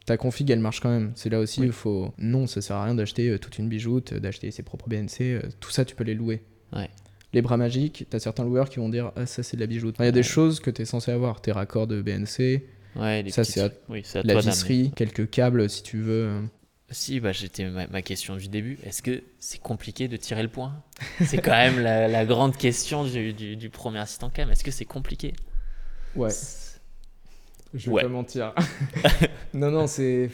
Ta 0.06 0.18
config, 0.18 0.49
elle 0.51 0.60
marche 0.60 0.80
quand 0.82 0.89
même. 0.89 1.12
C'est 1.16 1.30
là 1.30 1.39
aussi, 1.39 1.62
Oui. 1.62 1.68
il 1.68 1.72
faut. 1.72 2.14
Non, 2.18 2.47
ça 2.47 2.62
sert 2.62 2.76
à 2.76 2.86
rien 2.86 2.95
d'acheter 2.95 3.30
euh, 3.30 3.38
toute 3.39 3.58
une 3.58 3.70
bijoute, 3.70 4.14
euh, 4.14 4.20
d'acheter 4.20 4.51
ses 4.51 4.64
propres 4.64 4.89
BNC. 4.89 5.22
euh, 5.22 5.41
tout 5.60 5.72
ça, 5.72 5.86
tu 5.86 5.95
peux 5.95 6.04
les 6.04 6.14
louer. 6.16 6.41
Ouais. 6.74 6.89
Les 7.34 7.41
bras 7.41 7.58
magiques, 7.58 8.06
t'as 8.10 8.20
certains 8.20 8.43
loueurs 8.43 8.70
qui 8.70 8.78
vont 8.80 8.89
dire 8.89 9.12
Ah, 9.16 9.26
ça 9.26 9.41
c'est 9.43 9.56
de 9.58 9.62
la 9.62 9.68
bijoute. 9.68 9.95
Il 9.99 10.06
y 10.06 10.08
a 10.08 10.12
des 10.12 10.20
Ouais. 10.20 10.24
choses 10.24 10.60
que 10.60 10.70
t'es 10.70 10.86
censé 10.86 11.12
avoir. 11.12 11.41
Tes 11.41 11.51
raccords 11.51 11.88
de 11.88 12.01
BNC, 12.01 12.64
Ouais, 12.95 13.24
les 13.24 13.32
ça, 13.32 13.41
petites- 13.41 13.56
c'est 13.56 13.62
à- 13.62 13.70
oui, 13.89 14.01
c'est 14.04 14.20
à 14.20 14.24
la 14.24 14.39
visserie, 14.39 14.91
quelques 14.95 15.30
câbles 15.30 15.68
si 15.70 15.82
tu 15.84 15.97
veux. 15.99 16.41
Si, 16.91 17.20
bah, 17.20 17.32
j'étais 17.32 17.68
ma, 17.72 17.88
ma 17.88 18.01
question 18.04 18.36
du 18.36 18.49
début. 18.49 18.78
Est-ce 18.86 19.01
que 19.01 19.24
c'est 19.39 19.60
compliqué 19.60 20.08
de 20.08 20.16
tirer 20.16 20.43
le 20.43 20.49
point? 20.49 20.76
C'est 21.26 21.39
quand 21.41 21.49
même 21.51 21.80
la, 21.80 22.08
la 22.08 22.24
grande 22.26 22.56
question 22.56 23.04
du, 23.04 23.34
du, 23.34 23.56
du 23.56 23.70
premier 23.72 23.97
assistant 23.97 24.30
cam. 24.30 24.51
Est-ce 24.51 24.64
que 24.64 24.70
c'est 24.70 24.86
compliqué? 24.86 25.34
Ouais, 26.16 26.30
je 27.74 27.88
vais 27.89 27.95
Ouais. 27.95 28.01
pas 28.03 28.09
mentir. 28.09 28.53
non, 29.53 29.71
non, 29.71 29.88
c'est. 29.88 30.30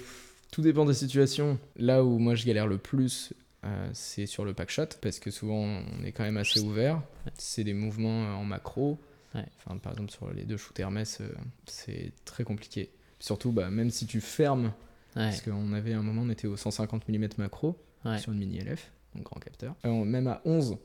Tout 0.52 0.62
dépend 0.62 0.86
des 0.86 0.94
situations. 0.94 1.60
Là 1.78 2.04
où 2.04 2.18
moi 2.18 2.34
je 2.36 2.46
galère 2.46 2.66
le 2.68 2.78
plus, 2.80 3.34
euh, 3.66 3.90
c'est 3.94 4.26
sur 4.26 4.46
le 4.46 4.54
pack 4.54 4.70
shot, 4.72 4.88
parce 5.02 5.20
que 5.20 5.30
souvent 5.32 5.60
on 5.64 6.04
est 6.04 6.12
quand 6.12 6.24
même 6.24 6.38
assez 6.38 6.60
ouvert. 6.60 7.02
C'est 7.38 7.64
des 7.64 7.74
mouvements 7.76 8.24
euh, 8.26 8.34
en 8.34 8.46
macro. 8.46 8.98
Ouais. 9.36 9.46
Enfin, 9.64 9.78
par 9.78 9.92
exemple, 9.92 10.10
sur 10.12 10.32
les 10.34 10.44
deux 10.46 10.58
shooters 10.58 10.86
Hermès, 10.86 11.20
euh, 11.22 11.30
c'est 11.68 12.12
très 12.26 12.44
compliqué. 12.44 12.90
Surtout, 13.20 13.52
bah, 13.52 13.70
même 13.70 13.92
si 13.92 14.08
tu 14.08 14.22
fermes, 14.22 14.74
Ouais, 15.16 15.24
parce 15.26 15.42
qu'on 15.42 15.74
avait 15.74 15.94
un 15.94 16.02
moment, 16.02 16.22
on 16.24 16.30
était 16.30 16.48
au 16.48 16.56
150 16.58 17.08
mm 17.10 17.28
macro 17.38 17.76
ouais. 18.06 18.18
sur 18.20 18.32
une 18.32 18.40
mini 18.40 18.60
LF, 18.60 18.92
donc 19.16 19.26
grand 19.26 19.40
capteur. 19.40 19.76
Euh, 19.86 20.04
même 20.04 20.28
à 20.28 20.42
11, 20.46 20.78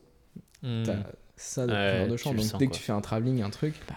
Hmm. 0.63 0.83
t'as 0.85 0.97
ça 1.37 1.67
de 1.67 2.09
de 2.11 2.17
champ. 2.17 2.33
Donc 2.35 2.45
dès 2.45 2.51
quoi. 2.51 2.67
que 2.67 2.73
tu 2.73 2.83
fais 2.83 2.93
un 2.93 3.01
travelling, 3.03 3.43
un 3.43 3.51
truc, 3.51 3.75
bah, 3.89 3.95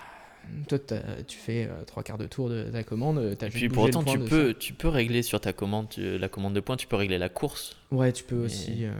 toi 0.67 0.79
tu 1.27 1.37
fais 1.37 1.65
euh, 1.69 1.83
trois 1.85 2.03
quarts 2.03 2.17
de 2.17 2.27
tour 2.27 2.49
de 2.49 2.63
ta 2.71 2.83
commande, 2.83 3.17
Et 3.19 3.45
juste 3.45 3.51
puis 3.57 3.69
pour 3.69 3.83
autant, 3.83 4.03
tu 4.03 4.19
peux, 4.19 4.53
tu 4.53 4.73
peux 4.73 4.87
régler 4.87 5.21
sur 5.23 5.39
ta 5.41 5.53
commande, 5.53 5.89
tu- 5.89 6.17
la 6.17 6.29
commande 6.29 6.53
de 6.53 6.59
points, 6.59 6.77
tu 6.77 6.87
peux 6.87 6.95
régler 6.95 7.17
la 7.17 7.29
course. 7.29 7.75
Ouais, 7.91 8.11
tu 8.13 8.23
peux 8.23 8.35
Mais- 8.35 8.45
aussi. 8.45 8.85
euh, 8.85 8.91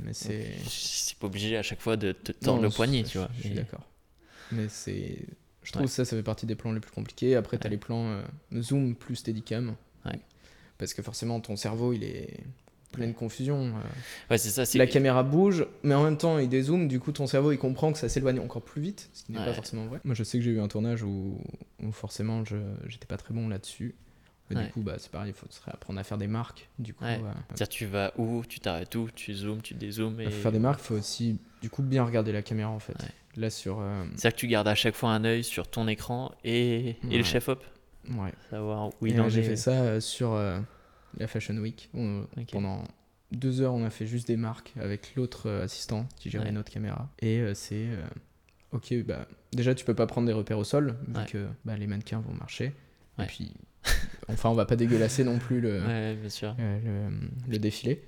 mais 0.00 0.12
c'est. 0.12 0.46
C'est 0.68 1.16
pas 1.18 1.26
obligé 1.26 1.56
à 1.56 1.62
chaque 1.62 1.80
fois 1.80 1.96
de 1.96 2.12
te 2.12 2.32
Non, 2.46 2.60
le 2.60 2.68
poignet, 2.70 3.02
tu 3.04 3.18
vois. 3.18 3.28
Je 3.36 3.40
suis 3.42 3.48
Mais- 3.50 3.56
d'accord. 3.56 3.82
Mais 4.52 4.68
c'est. 4.68 5.18
Je 5.62 5.72
trouve 5.72 5.82
Ouais. 5.84 5.88
ça, 5.88 6.04
ça 6.04 6.16
fait 6.16 6.22
partie 6.22 6.44
des 6.46 6.54
plans 6.56 6.72
les 6.72 6.80
plus 6.80 6.90
compliqués. 6.92 7.36
Après, 7.36 7.56
t'as 7.56 7.64
Ouais. 7.64 7.70
les 7.70 7.78
plans 7.78 8.06
euh, 8.08 8.22
zoom 8.60 8.94
plus 8.94 9.16
steadicam. 9.16 9.74
Ouais. 10.04 10.18
Parce 10.76 10.92
que 10.92 11.00
forcément, 11.02 11.40
ton 11.40 11.56
cerveau, 11.56 11.92
il 11.92 12.04
est 12.04 12.40
plein 12.94 13.06
de 13.08 13.12
confusion. 13.12 13.66
euh. 13.66 13.70
Ouais, 14.30 14.38
c'est 14.38 14.50
ça. 14.50 14.64
c'est- 14.64 14.78
La 14.78 14.86
caméra 14.86 15.22
bouge, 15.22 15.66
mais 15.82 15.94
en 15.94 16.04
même 16.04 16.16
temps, 16.16 16.38
il 16.38 16.48
dézoome. 16.48 16.88
Du 16.88 17.00
coup, 17.00 17.12
ton 17.12 17.26
cerveau, 17.26 17.52
il 17.52 17.58
comprend 17.58 17.92
que 17.92 17.98
ça 17.98 18.08
s'éloigne 18.08 18.40
encore 18.40 18.62
plus 18.62 18.80
vite, 18.82 19.10
ce 19.12 19.24
qui 19.24 19.32
n'est 19.32 19.38
Ouais. 19.38 19.44
pas 19.46 19.52
forcément 19.54 19.86
vrai. 19.86 20.00
Moi, 20.04 20.14
je 20.14 20.22
sais 20.24 20.38
que 20.38 20.44
j'ai 20.44 20.50
eu 20.52 20.60
un 20.60 20.68
tournage 20.68 21.02
où, 21.02 21.38
où 21.82 21.92
forcément, 21.92 22.44
je 22.44 22.56
j'étais 22.86 23.06
pas 23.06 23.16
très 23.16 23.34
bon 23.34 23.48
là-dessus. 23.48 23.94
Ouais. 24.50 24.62
Du 24.66 24.70
coup, 24.72 24.82
bah, 24.82 24.96
c'est 24.98 25.10
pareil, 25.10 25.30
il 25.30 25.34
faut 25.34 25.46
apprendre 25.70 25.98
à 25.98 26.04
faire 26.04 26.18
des 26.18 26.26
marques. 26.26 26.68
Du 26.78 26.92
coup, 26.92 27.04
Ouais. 27.04 27.18
euh, 27.24 27.30
C'est-à-dire, 27.48 27.68
tu 27.70 27.86
vas 27.86 28.12
où, 28.18 28.42
tu 28.46 28.60
t'arrêtes 28.60 28.94
où, 28.94 29.08
tu 29.14 29.34
zoomes, 29.34 29.62
tu 29.62 29.72
dézoomes. 29.74 30.20
Et... 30.20 30.24
pour 30.24 30.34
faire 30.34 30.52
des 30.52 30.58
marques, 30.58 30.80
il 30.82 30.86
faut 30.86 30.94
aussi, 30.96 31.38
du 31.62 31.70
coup, 31.70 31.82
bien 31.82 32.04
regarder 32.04 32.30
la 32.30 32.42
caméra 32.42 32.70
en 32.70 32.78
fait. 32.78 32.92
Ouais. 33.02 33.08
Là, 33.36 33.48
sur. 33.50 33.78
euh, 33.80 34.04
C'est-à-dire 34.16 34.32
que 34.36 34.40
tu 34.40 34.46
gardes 34.46 34.68
à 34.68 34.74
chaque 34.74 34.94
fois 34.94 35.10
un 35.10 35.24
œil 35.24 35.42
sur 35.42 35.66
ton 35.66 35.88
écran 35.88 36.30
et, 36.44 36.90
et 37.10 37.16
le 37.18 37.24
chef-op, 37.24 37.64
ouais. 38.10 38.32
savoir 38.50 38.90
où 39.00 39.06
il 39.06 39.18
en 39.20 39.28
j'ai 39.30 39.40
est. 39.40 39.44
fait 39.44 39.56
ça 39.56 39.72
euh, 39.72 39.98
sur 40.00 40.34
euh, 40.34 40.60
la 41.18 41.26
Fashion 41.26 41.56
Week. 41.56 41.90
On-. 41.94 42.26
Pendant 42.52 42.84
deux 43.32 43.60
heures, 43.60 43.74
on 43.74 43.84
a 43.84 43.90
fait 43.90 44.06
juste 44.06 44.26
des 44.28 44.36
marques 44.36 44.72
avec 44.80 45.14
l'autre 45.16 45.48
euh, 45.48 45.64
assistant 45.64 46.06
qui 46.16 46.30
gérait 46.30 46.46
Ouais. 46.46 46.52
notre 46.52 46.70
caméra. 46.72 47.10
Et 47.20 47.38
euh, 47.40 47.54
c'est. 47.54 47.86
euh, 47.88 48.02
ok, 48.72 48.94
bah. 49.04 49.26
Déjà, 49.52 49.74
tu 49.74 49.84
peux 49.84 49.94
pas 49.94 50.06
prendre 50.06 50.26
des 50.26 50.32
repères 50.32 50.58
au 50.58 50.64
sol, 50.64 50.96
vu 51.08 51.16
Ouais. 51.16 51.26
que 51.26 51.46
bah, 51.64 51.76
les 51.76 51.86
mannequins 51.86 52.20
vont 52.20 52.34
marcher. 52.34 52.72
Ouais. 53.18 53.24
Et 53.24 53.26
puis. 53.28 53.52
enfin, 54.28 54.48
on 54.48 54.54
va 54.54 54.64
pas 54.66 54.76
dégueulasser 54.76 55.24
non 55.24 55.38
plus 55.38 55.60
le, 55.60 55.82
Ouais, 55.82 56.14
bien 56.16 56.28
sûr. 56.30 56.56
euh, 56.58 57.08
le, 57.10 57.52
le 57.52 57.58
défilé. 57.58 58.02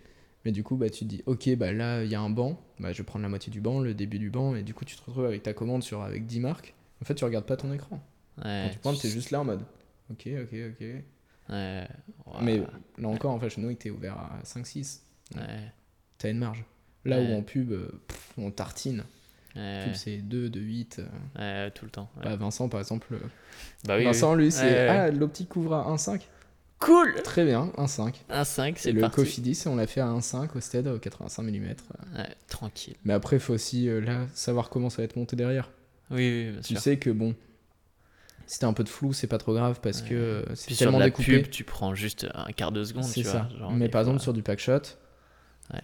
Mais 0.44 0.52
du 0.52 0.62
coup, 0.62 0.76
bah, 0.76 0.88
tu 0.90 1.00
te 1.00 1.04
dis, 1.10 1.22
ok, 1.26 1.54
bah 1.56 1.72
là, 1.72 2.02
il 2.04 2.10
y 2.10 2.14
a 2.14 2.20
un 2.20 2.30
banc. 2.30 2.58
Bah, 2.78 2.92
je 2.92 2.98
vais 2.98 3.04
prendre 3.04 3.24
la 3.24 3.28
moitié 3.28 3.50
du 3.52 3.60
banc, 3.60 3.80
le 3.80 3.94
début 3.94 4.18
du 4.20 4.30
banc. 4.30 4.54
Et 4.54 4.62
du 4.62 4.74
coup, 4.74 4.84
tu 4.84 4.96
te 4.96 5.02
retrouves 5.04 5.24
avec 5.26 5.42
ta 5.42 5.52
commande 5.52 5.82
sur, 5.82 6.02
avec 6.02 6.24
10 6.26 6.40
marques. 6.40 6.74
En 7.02 7.04
fait, 7.04 7.14
tu 7.14 7.24
regardes 7.24 7.46
pas 7.46 7.56
ton 7.56 7.72
écran. 7.72 8.00
Quand 8.40 8.68
tu 8.72 8.78
pointes, 8.78 9.00
t'es 9.00 9.08
juste 9.08 9.30
là 9.32 9.40
en 9.40 9.44
mode. 9.44 9.62
Ok, 10.10 10.28
ok, 10.28 10.54
ok. 10.70 10.86
Ouais. 11.48 11.86
Mais 12.42 12.62
là 12.98 13.08
encore, 13.08 13.32
en 13.32 13.38
Fashion 13.40 13.62
Week, 13.64 13.78
t'es 13.78 13.90
ouvert 13.90 14.18
à 14.18 14.40
5-6. 14.44 15.00
Ouais, 15.34 15.42
T'as 16.18 16.30
une 16.30 16.38
marge. 16.38 16.64
Là 17.04 17.18
Ouais. 17.20 17.32
où 17.32 17.38
en 17.38 17.42
pub, 17.42 17.70
euh, 17.72 18.02
pff, 18.08 18.32
on 18.38 18.50
tartine. 18.50 19.04
ouais, 19.54 19.84
Pub, 19.84 19.94
c'est 19.94 20.16
2, 20.18 20.48
de 20.48 20.60
8. 20.60 21.00
ouais, 21.38 21.70
tout 21.70 21.84
le 21.84 21.90
temps. 21.90 22.10
Bah, 22.22 22.34
Vincent, 22.36 22.68
par 22.68 22.80
exemple. 22.80 23.06
euh, 23.14 23.18
Bah 23.84 23.96
oui, 23.96 24.04
Vincent, 24.04 24.34
lui, 24.34 24.50
c'est. 24.50 24.88
Ah, 24.88 25.10
l'optique 25.10 25.54
ouvre 25.56 25.74
à 25.74 25.84
1,5. 25.88 26.12
oui. 26.14 26.20
Cool 26.78 27.14
Très 27.22 27.44
bien, 27.46 27.72
1,5. 27.78 28.14
Un 28.28 28.44
5, 28.44 28.76
Et 28.76 28.78
c'est 28.78 28.92
le 28.92 29.00
parti. 29.00 29.16
Cofidis, 29.16 29.62
on 29.66 29.76
l'a 29.76 29.86
fait 29.86 30.00
à 30.02 30.08
1,5 30.08 30.50
au 30.56 30.60
stead, 30.60 30.86
au 30.88 30.98
85 30.98 31.42
mm. 31.44 31.54
Ouais, 31.54 31.74
tranquille. 32.48 32.96
Mais 33.04 33.14
après, 33.14 33.36
il 33.36 33.40
faut 33.40 33.54
aussi 33.54 33.88
euh, 33.88 34.00
là 34.00 34.26
savoir 34.34 34.68
comment 34.68 34.90
ça 34.90 34.98
va 34.98 35.04
être 35.04 35.16
monté 35.16 35.36
derrière. 35.36 35.70
Oui, 36.10 36.16
oui, 36.18 36.50
bien 36.52 36.60
Tu 36.60 36.74
sûr. 36.74 36.80
sais 36.82 36.98
que 36.98 37.08
bon, 37.10 37.34
si 38.46 38.58
t'as 38.60 38.66
un 38.68 38.72
peu 38.72 38.84
de 38.84 38.88
flou, 38.88 39.12
c'est 39.12 39.26
pas 39.26 39.38
trop 39.38 39.54
grave 39.54 39.80
parce 39.82 40.02
Ouais. 40.02 40.08
que 40.08 40.44
c'est 40.54 40.66
Puis 40.66 40.74
sur 40.76 40.84
tellement 40.86 40.98
de 40.98 41.02
la 41.04 41.10
découpé. 41.10 41.42
pub, 41.42 41.50
tu 41.50 41.64
prends 41.64 41.94
juste 41.94 42.26
un 42.34 42.52
quart 42.52 42.72
de 42.72 42.84
seconde, 42.84 43.04
C'est 43.04 43.22
ça. 43.22 43.48
vois. 43.50 43.58
genre, 43.58 43.72
Mais 43.72 43.88
par 43.88 44.00
exemple, 44.02 44.20
sur 44.20 44.32
du 44.32 44.42
pack 44.42 44.58
shot, 44.60 44.80
Ouais. 45.74 45.80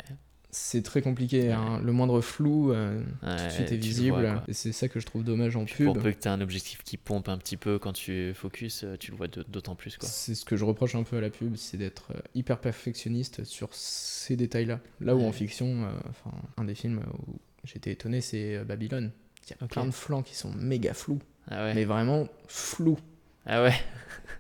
c'est 0.51 0.83
très 0.83 1.03
compliqué. 1.03 1.51
hein. 1.51 1.81
Le 1.83 1.91
moindre 1.93 2.21
flou, 2.21 2.73
euh, 2.73 3.03
tout 3.21 3.27
de 3.45 3.51
suite 3.51 3.73
est 3.73 3.77
le 3.77 3.83
visible. 3.83 4.21
vois, 4.21 4.45
et 4.47 4.53
c'est 4.53 4.71
ça 4.73 4.87
que 4.89 5.01
je 5.01 5.07
trouve 5.07 5.25
dommage 5.25 5.57
en 5.57 5.65
Puis 5.65 5.75
pub. 5.77 5.87
Pour 5.87 5.99
peu 5.99 6.13
que 6.13 6.19
tu 6.21 6.29
aies 6.29 6.31
un 6.31 6.41
objectif 6.41 6.83
qui 6.85 6.97
pompe 6.99 7.29
un 7.29 7.39
petit 7.39 7.57
peu 7.57 7.79
quand 7.81 7.93
tu 7.93 8.33
focus, 8.35 8.85
euh, 8.85 8.97
tu 8.97 9.11
le 9.11 9.17
vois 9.17 9.27
d'autant 9.29 9.75
plus. 9.75 9.97
Quoi. 9.97 10.09
C'est 10.09 10.35
ce 10.37 10.45
que 10.45 10.57
je 10.57 10.65
reproche 10.65 10.95
un 10.95 11.03
peu 11.03 11.17
à 11.17 11.21
la 11.21 11.31
pub, 11.31 11.57
c'est 11.57 11.79
d'être 11.79 12.13
euh, 12.15 12.21
hyper 12.35 12.59
perfectionniste 12.61 13.43
sur 13.45 13.71
ces 13.75 14.37
détails-là. 14.37 14.79
Là 15.01 15.17
où 15.17 15.25
en 15.25 15.33
fiction, 15.33 15.85
euh, 15.85 15.91
un 16.59 16.65
des 16.65 16.75
films 16.77 17.01
où 17.27 17.41
j'étais 17.65 17.91
étonné, 17.91 18.21
c'est 18.21 18.63
Babylone. 18.65 19.11
Il 19.49 19.57
y 19.61 19.65
a 19.65 19.67
plein 19.67 19.87
de 19.87 19.91
flancs 19.91 20.23
qui 20.23 20.37
sont 20.37 20.53
méga 20.53 20.95
flous, 20.95 21.19
Ah 21.51 21.65
ouais. 21.65 21.75
mais 21.75 21.85
vraiment 21.85 22.29
flous. 22.49 22.99
Ah 23.47 23.63
ouais. 23.63 23.75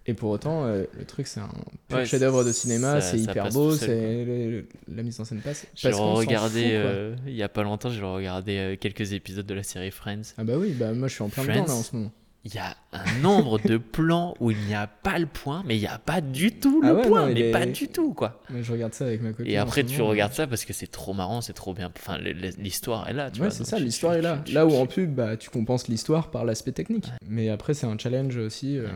Et 0.07 0.15
pour 0.15 0.31
autant, 0.31 0.65
euh, 0.65 0.83
le 0.99 1.05
truc, 1.05 1.29
c'est 1.29 1.39
un 1.39 1.49
Ouais, 1.93 2.05
chef-d'œuvre 2.05 2.43
de 2.45 2.51
cinéma, 2.51 3.01
c'est 3.01 3.19
hyper 3.19 3.51
beau, 3.51 3.73
c'est 3.77 4.25
le- 4.25 4.67
la 4.93 5.03
mise 5.05 5.21
en 5.21 5.25
scène 5.25 5.41
passe. 5.41 5.65
J'ai 5.77 5.93
regardé 5.93 6.71
euh, 6.73 7.15
il 7.27 7.35
y 7.35 7.43
a 7.45 7.49
pas 7.49 7.63
longtemps, 7.63 7.89
j'ai 7.91 8.03
regardé 8.03 8.57
euh, 8.59 8.77
quelques 8.77 9.13
épisodes 9.13 9.47
de 9.47 9.55
la 9.55 9.63
série 9.63 9.93
Friends. 9.93 10.23
Ah 10.39 10.45
bah 10.45 10.55
oui, 10.57 10.73
bah 10.73 10.93
moi 10.93 11.07
je 11.07 11.15
suis 11.15 11.23
en 11.23 11.29
plein 11.29 11.45
dedans 11.45 11.53
Friends. 11.55 11.67
là 11.69 11.75
en 11.75 11.83
ce 11.83 11.97
moment. 11.97 12.13
Il 12.45 12.55
y 12.55 12.59
a 12.59 12.76
un 12.93 13.18
nombre 13.20 13.59
de 13.61 13.76
plans 13.78 14.34
où 14.40 14.51
il 14.51 14.59
n'y 14.66 14.74
a 14.74 14.86
pas 14.88 15.18
le 15.18 15.26
point, 15.26 15.62
mais 15.64 15.76
il 15.76 15.80
n'y 15.80 15.86
a 15.86 15.99
pas 15.99 16.20
du 16.20 16.51
tout 16.53 16.82
le 16.82 16.88
Ah 16.88 16.95
ouais, 16.95 17.09
point, 17.09 17.26
non, 17.28 17.34
mais 17.34 17.40
est- 17.40 17.53
pas 17.53 17.66
du 17.66 17.86
tout, 17.88 18.14
quoi. 18.14 18.43
Moi, 18.51 18.62
je 18.62 18.72
regarde 18.72 18.95
ça 18.95 19.05
avec 19.07 19.22
ma 19.22 19.30
copine. 19.30 19.47
Et 19.47 19.57
après, 19.59 19.84
tu 19.84 19.99
moment, 19.99 20.09
regardes 20.11 20.32
ça 20.32 20.47
parce 20.49 20.64
que 20.64 20.72
c'est 20.72 20.88
trop 20.90 21.12
marrant, 21.14 21.40
c'est 21.40 21.53
trop 21.53 21.72
bien. 21.72 21.93
Enfin, 21.97 22.18
l'histoire 22.18 23.09
est 23.09 23.12
là, 23.12 23.30
tu 23.30 23.40
Ouais, 23.40 23.51
c'est 23.51 23.64
ça, 23.64 23.78
l'histoire 23.78 24.14
est 24.14 24.22
là. 24.22 24.43
tu- 24.45 24.53
Là 24.53 24.66
où 24.66 24.74
en 24.74 24.86
pub, 24.86 25.14
bah, 25.14 25.36
tu 25.36 25.51
compenses 25.51 25.86
l'histoire 25.88 26.30
par 26.32 26.45
l'aspect 26.45 26.72
technique. 26.72 27.09
Mais 27.28 27.49
après, 27.49 27.74
c'est 27.74 27.86
un 27.86 27.97
challenge 27.97 28.36
aussi. 28.36 28.76
euh, 28.78 28.88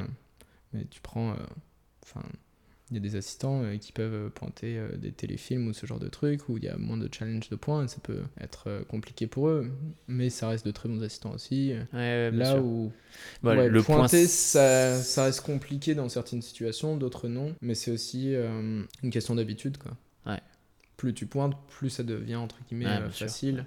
mais 0.73 0.85
tu 0.91 1.01
prends. 1.01 1.31
euh, 1.31 1.37
Enfin, 2.05 2.27
il 2.91 2.95
y 2.95 2.99
a 2.99 3.01
des 3.01 3.17
assistants 3.17 3.63
euh, 3.65 3.77
qui 3.79 3.91
peuvent 3.93 4.15
euh, 4.15 4.29
pointer 4.29 4.79
euh, 4.79 4.97
des 4.97 5.11
téléfilms 5.11 5.67
ou 5.69 5.73
ce 5.73 5.87
genre 5.87 5.99
de 5.99 6.09
trucs 6.09 6.49
où 6.49 6.57
il 6.57 6.65
y 6.65 6.69
a 6.69 6.77
moins 6.77 6.97
de 6.97 7.09
challenge 7.13 7.49
de 7.51 7.57
points 7.57 7.85
et 7.85 7.89
ça 7.89 7.99
peut 8.03 8.23
être 8.41 8.65
euh, 8.69 8.85
compliqué 8.85 9.27
pour 9.27 9.49
eux. 9.49 9.71
Mais 10.07 10.31
ça 10.31 10.49
reste 10.49 10.65
de 10.65 10.71
très 10.71 10.89
bons 10.89 11.03
assistants 11.03 11.33
aussi. 11.33 11.73
Ouais, 11.93 11.99
ouais, 11.99 12.31
bien 12.31 12.39
Là 12.41 12.53
sûr. 12.53 12.65
où 12.65 12.93
Bah, 13.43 13.57
ouais, 13.57 13.69
le 13.69 13.83
point, 13.83 13.97
pointer, 13.97 14.27
ça, 14.29 14.97
ça 15.03 15.25
reste 15.25 15.41
compliqué 15.41 15.95
dans 15.97 16.09
certaines 16.09 16.43
situations, 16.43 16.97
d'autres 16.97 17.29
non. 17.29 17.55
Mais 17.61 17.75
c'est 17.75 17.91
aussi 17.91 18.35
une 18.35 19.11
question 19.11 19.35
d'habitude. 19.35 19.79
quoi. 19.79 19.97
Plus 20.97 21.13
tu 21.13 21.27
pointes, 21.27 21.55
plus 21.69 21.91
ça 21.91 22.03
devient 22.05 22.37
entre 22.37 22.57
guillemets 22.69 23.11
facile. 23.11 23.67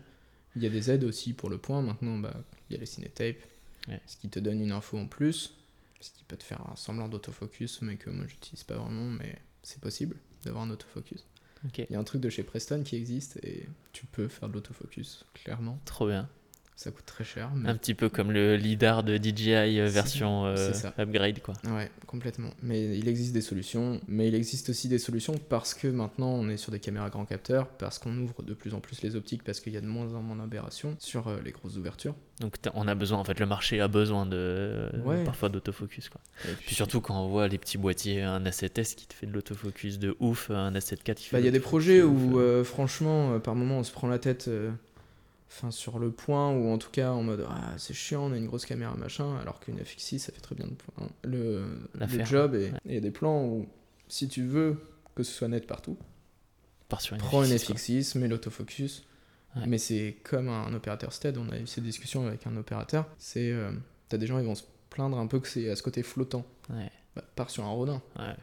Il 0.55 0.63
y 0.63 0.65
a 0.65 0.69
des 0.69 0.89
aides 0.89 1.03
aussi 1.03 1.33
pour 1.33 1.49
le 1.49 1.57
point. 1.59 1.81
Maintenant, 1.81 2.17
bah, 2.17 2.33
il 2.69 2.73
y 2.73 2.77
a 2.77 2.79
les 2.79 2.85
cinétapes, 2.87 3.35
ce 4.07 4.17
qui 4.17 4.29
te 4.29 4.39
donne 4.39 4.61
une 4.61 4.71
info 4.71 4.97
en 4.97 5.05
plus, 5.07 5.53
ce 5.99 6.11
qui 6.11 6.23
peut 6.23 6.37
te 6.37 6.43
faire 6.43 6.61
un 6.69 6.75
semblant 6.75 7.07
d'autofocus, 7.07 7.81
mais 7.81 7.97
que 7.97 8.09
moi 8.09 8.25
j'utilise 8.27 8.63
pas 8.63 8.75
vraiment, 8.75 9.05
mais 9.05 9.39
c'est 9.63 9.81
possible 9.81 10.17
d'avoir 10.43 10.63
un 10.63 10.69
autofocus. 10.69 11.25
Il 11.77 11.87
y 11.89 11.95
a 11.95 11.99
un 11.99 12.03
truc 12.03 12.21
de 12.21 12.29
chez 12.29 12.43
Preston 12.43 12.83
qui 12.83 12.95
existe 12.95 13.37
et 13.43 13.67
tu 13.91 14.05
peux 14.05 14.29
faire 14.29 14.47
de 14.47 14.53
l'autofocus, 14.53 15.25
clairement. 15.33 15.79
trop 15.85 16.07
bien. 16.07 16.29
Ça 16.79 16.91
coûte 16.91 17.05
très 17.05 17.25
cher, 17.25 17.51
mais 17.53 17.67
Un 17.67 17.75
petit 17.75 17.93
peu 17.93 18.07
comme 18.07 18.31
le 18.31 18.55
LIDAR 18.55 19.03
de 19.03 19.17
DJI 19.17 19.81
euh, 19.81 19.89
version 19.89 20.45
euh, 20.45 20.71
upgrade, 20.97 21.41
quoi. 21.41 21.53
Ouais, 21.69 21.91
complètement. 22.07 22.51
Mais 22.63 22.97
il 22.97 23.09
existe 23.09 23.33
des 23.33 23.41
solutions, 23.41 23.99
mais 24.07 24.29
il 24.29 24.33
existe 24.33 24.69
aussi 24.69 24.87
des 24.87 24.97
solutions 24.97 25.35
parce 25.49 25.73
que 25.73 25.89
maintenant 25.89 26.29
on 26.29 26.47
est 26.47 26.55
sur 26.55 26.71
des 26.71 26.79
caméras 26.79 27.09
grand 27.09 27.25
capteur, 27.25 27.67
parce 27.67 27.99
qu'on 27.99 28.17
ouvre 28.19 28.43
de 28.43 28.53
plus 28.53 28.73
en 28.73 28.79
plus 28.79 29.01
les 29.01 29.17
optiques, 29.17 29.43
parce 29.43 29.59
qu'il 29.59 29.73
y 29.73 29.77
a 29.77 29.81
de 29.81 29.87
moins 29.87 30.13
en 30.15 30.21
moins 30.21 30.37
d'aberrations 30.37 30.95
sur 30.99 31.27
euh, 31.27 31.39
les 31.43 31.51
grosses 31.51 31.75
ouvertures. 31.75 32.15
Donc 32.39 32.55
on 32.73 32.87
a 32.87 32.95
besoin, 32.95 33.17
en 33.17 33.25
fait, 33.25 33.41
le 33.41 33.45
marché 33.45 33.81
a 33.81 33.89
besoin 33.89 34.25
de 34.25 34.89
Ouais. 35.03 35.25
parfois 35.25 35.49
d'autofocus, 35.49 36.07
quoi. 36.07 36.21
Et 36.45 36.53
Puis 36.65 36.75
surtout 36.75 37.01
quand 37.01 37.21
on 37.21 37.27
voit 37.27 37.49
les 37.49 37.57
petits 37.57 37.77
boîtiers, 37.77 38.21
un 38.21 38.41
A7S 38.41 38.95
qui 38.95 39.05
te 39.05 39.13
fait 39.13 39.25
de 39.25 39.33
l'autofocus 39.33 39.99
de 39.99 40.15
ouf, 40.21 40.49
un 40.49 40.71
A7 40.71 40.93
IV 41.05 41.15
qui 41.15 41.25
fait 41.25 41.35
Bah, 41.35 41.39
il 41.41 41.45
y 41.45 41.49
a 41.49 41.51
de 41.51 41.57
des 41.57 41.59
projets 41.59 42.03
où, 42.03 42.39
franchement, 42.63 43.37
par 43.41 43.55
moment, 43.55 43.79
on 43.79 43.83
se 43.83 43.91
prend 43.91 44.07
la 44.07 44.19
tête 44.19 44.49
enfin, 45.49 45.71
sur 45.71 45.99
le 45.99 46.11
point, 46.11 46.51
ou 46.51 46.69
en 46.69 46.77
tout 46.77 46.89
cas 46.91 47.11
en 47.11 47.23
mode 47.23 47.45
Ah, 47.49 47.73
c'est 47.77 47.93
chiant, 47.93 48.23
on 48.29 48.31
a 48.33 48.37
une 48.37 48.45
grosse 48.47 48.65
caméra, 48.65 48.95
machin, 48.95 49.37
alors 49.37 49.59
qu'une 49.59 49.77
FX6, 49.79 50.19
ça 50.19 50.31
fait 50.31 50.41
très 50.41 50.55
bien 50.55 50.65
le, 50.67 50.75
point- 50.75 51.09
le, 51.23 51.59
le 51.59 51.99
L'affaire. 51.99 52.25
job. 52.25 52.55
Et 52.55 52.71
il 52.85 52.93
y 52.93 52.97
a 52.97 53.01
des 53.01 53.11
plans 53.11 53.43
où, 53.45 53.67
si 54.07 54.27
tu 54.27 54.43
veux 54.43 54.77
que 55.15 55.23
ce 55.23 55.31
soit 55.33 55.47
net 55.47 55.67
partout, 55.67 55.97
part 56.87 57.01
sur 57.01 57.15
une 57.15 57.21
prends 57.21 57.43
une 57.43 57.51
FX6, 57.51 57.65
quoi. 57.65 57.75
FX6, 57.75 58.17
mets 58.19 58.27
l'autofocus. 58.27 59.03
Ouais. 59.55 59.63
Mais 59.65 59.77
c'est 59.79 60.17
comme 60.23 60.47
un 60.47 60.71
opérateur 60.73 61.11
stead, 61.11 61.37
on 61.37 61.49
a 61.49 61.57
eu 61.57 61.65
ces 61.67 61.81
discussions 61.81 62.27
avec 62.27 62.45
un 62.45 62.55
opérateur. 62.55 63.07
C'est. 63.17 63.51
euh, 63.51 63.71
T'as 64.07 64.17
des 64.17 64.25
gens, 64.27 64.39
ils 64.39 64.45
vont 64.45 64.55
se 64.55 64.63
plaindre 64.89 65.17
un 65.19 65.27
peu 65.27 65.39
que 65.39 65.47
c'est 65.47 65.69
à 65.69 65.75
ce 65.75 65.83
côté 65.83 66.01
flottant. 66.03 66.45
Ouais, 66.69 66.89
Bah, 67.15 67.23
pars 67.35 67.49
sur 67.49 67.63
un 67.63 67.69
Rodin. 67.69 68.01
ouais. 68.17 68.35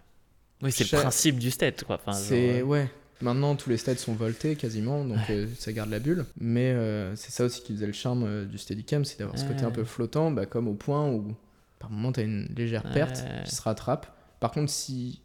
Oui, 0.63 0.73
c'est 0.73 0.91
le 0.91 0.99
principe 1.01 1.39
du 1.39 1.51
stat, 1.51 1.73
quoi. 1.87 1.97
Enfin, 1.97 2.13
c'est. 2.13 2.63
Ouais. 2.63 2.91
Maintenant, 3.23 3.57
tous 3.57 3.71
les 3.71 3.79
steads 3.79 3.99
sont 3.99 4.13
voltés 4.13 4.57
quasiment, 4.57 5.05
donc 5.05 5.19
euh, 5.31 5.47
ça 5.59 5.73
garde 5.73 5.91
la 5.91 5.99
bulle. 5.99 6.27
Mais 6.39 6.73
euh, 6.73 7.17
c'est 7.17 7.31
ça 7.31 7.45
aussi 7.45 7.63
qui 7.63 7.73
faisait 7.73 7.87
le 7.87 7.93
charme 7.93 8.25
euh, 8.27 8.45
du 8.45 8.59
Steadicam, 8.59 9.05
c'est 9.05 9.19
d'avoir 9.19 9.39
ce 9.39 9.45
côté 9.45 9.65
un 9.65 9.71
peu 9.71 9.85
flottant, 9.85 10.31
bah, 10.31 10.45
comme 10.45 10.69
au 10.69 10.75
point 10.75 11.09
où 11.09 11.35
par 11.79 11.91
moment 11.91 12.13
t'as 12.13 12.25
une 12.25 12.49
légère 12.57 12.83
perte 12.93 13.25
qui 13.45 13.55
se 13.55 13.63
rattrape. 13.63 14.07
Par 14.41 14.51
contre, 14.51 14.71
si 14.71 15.21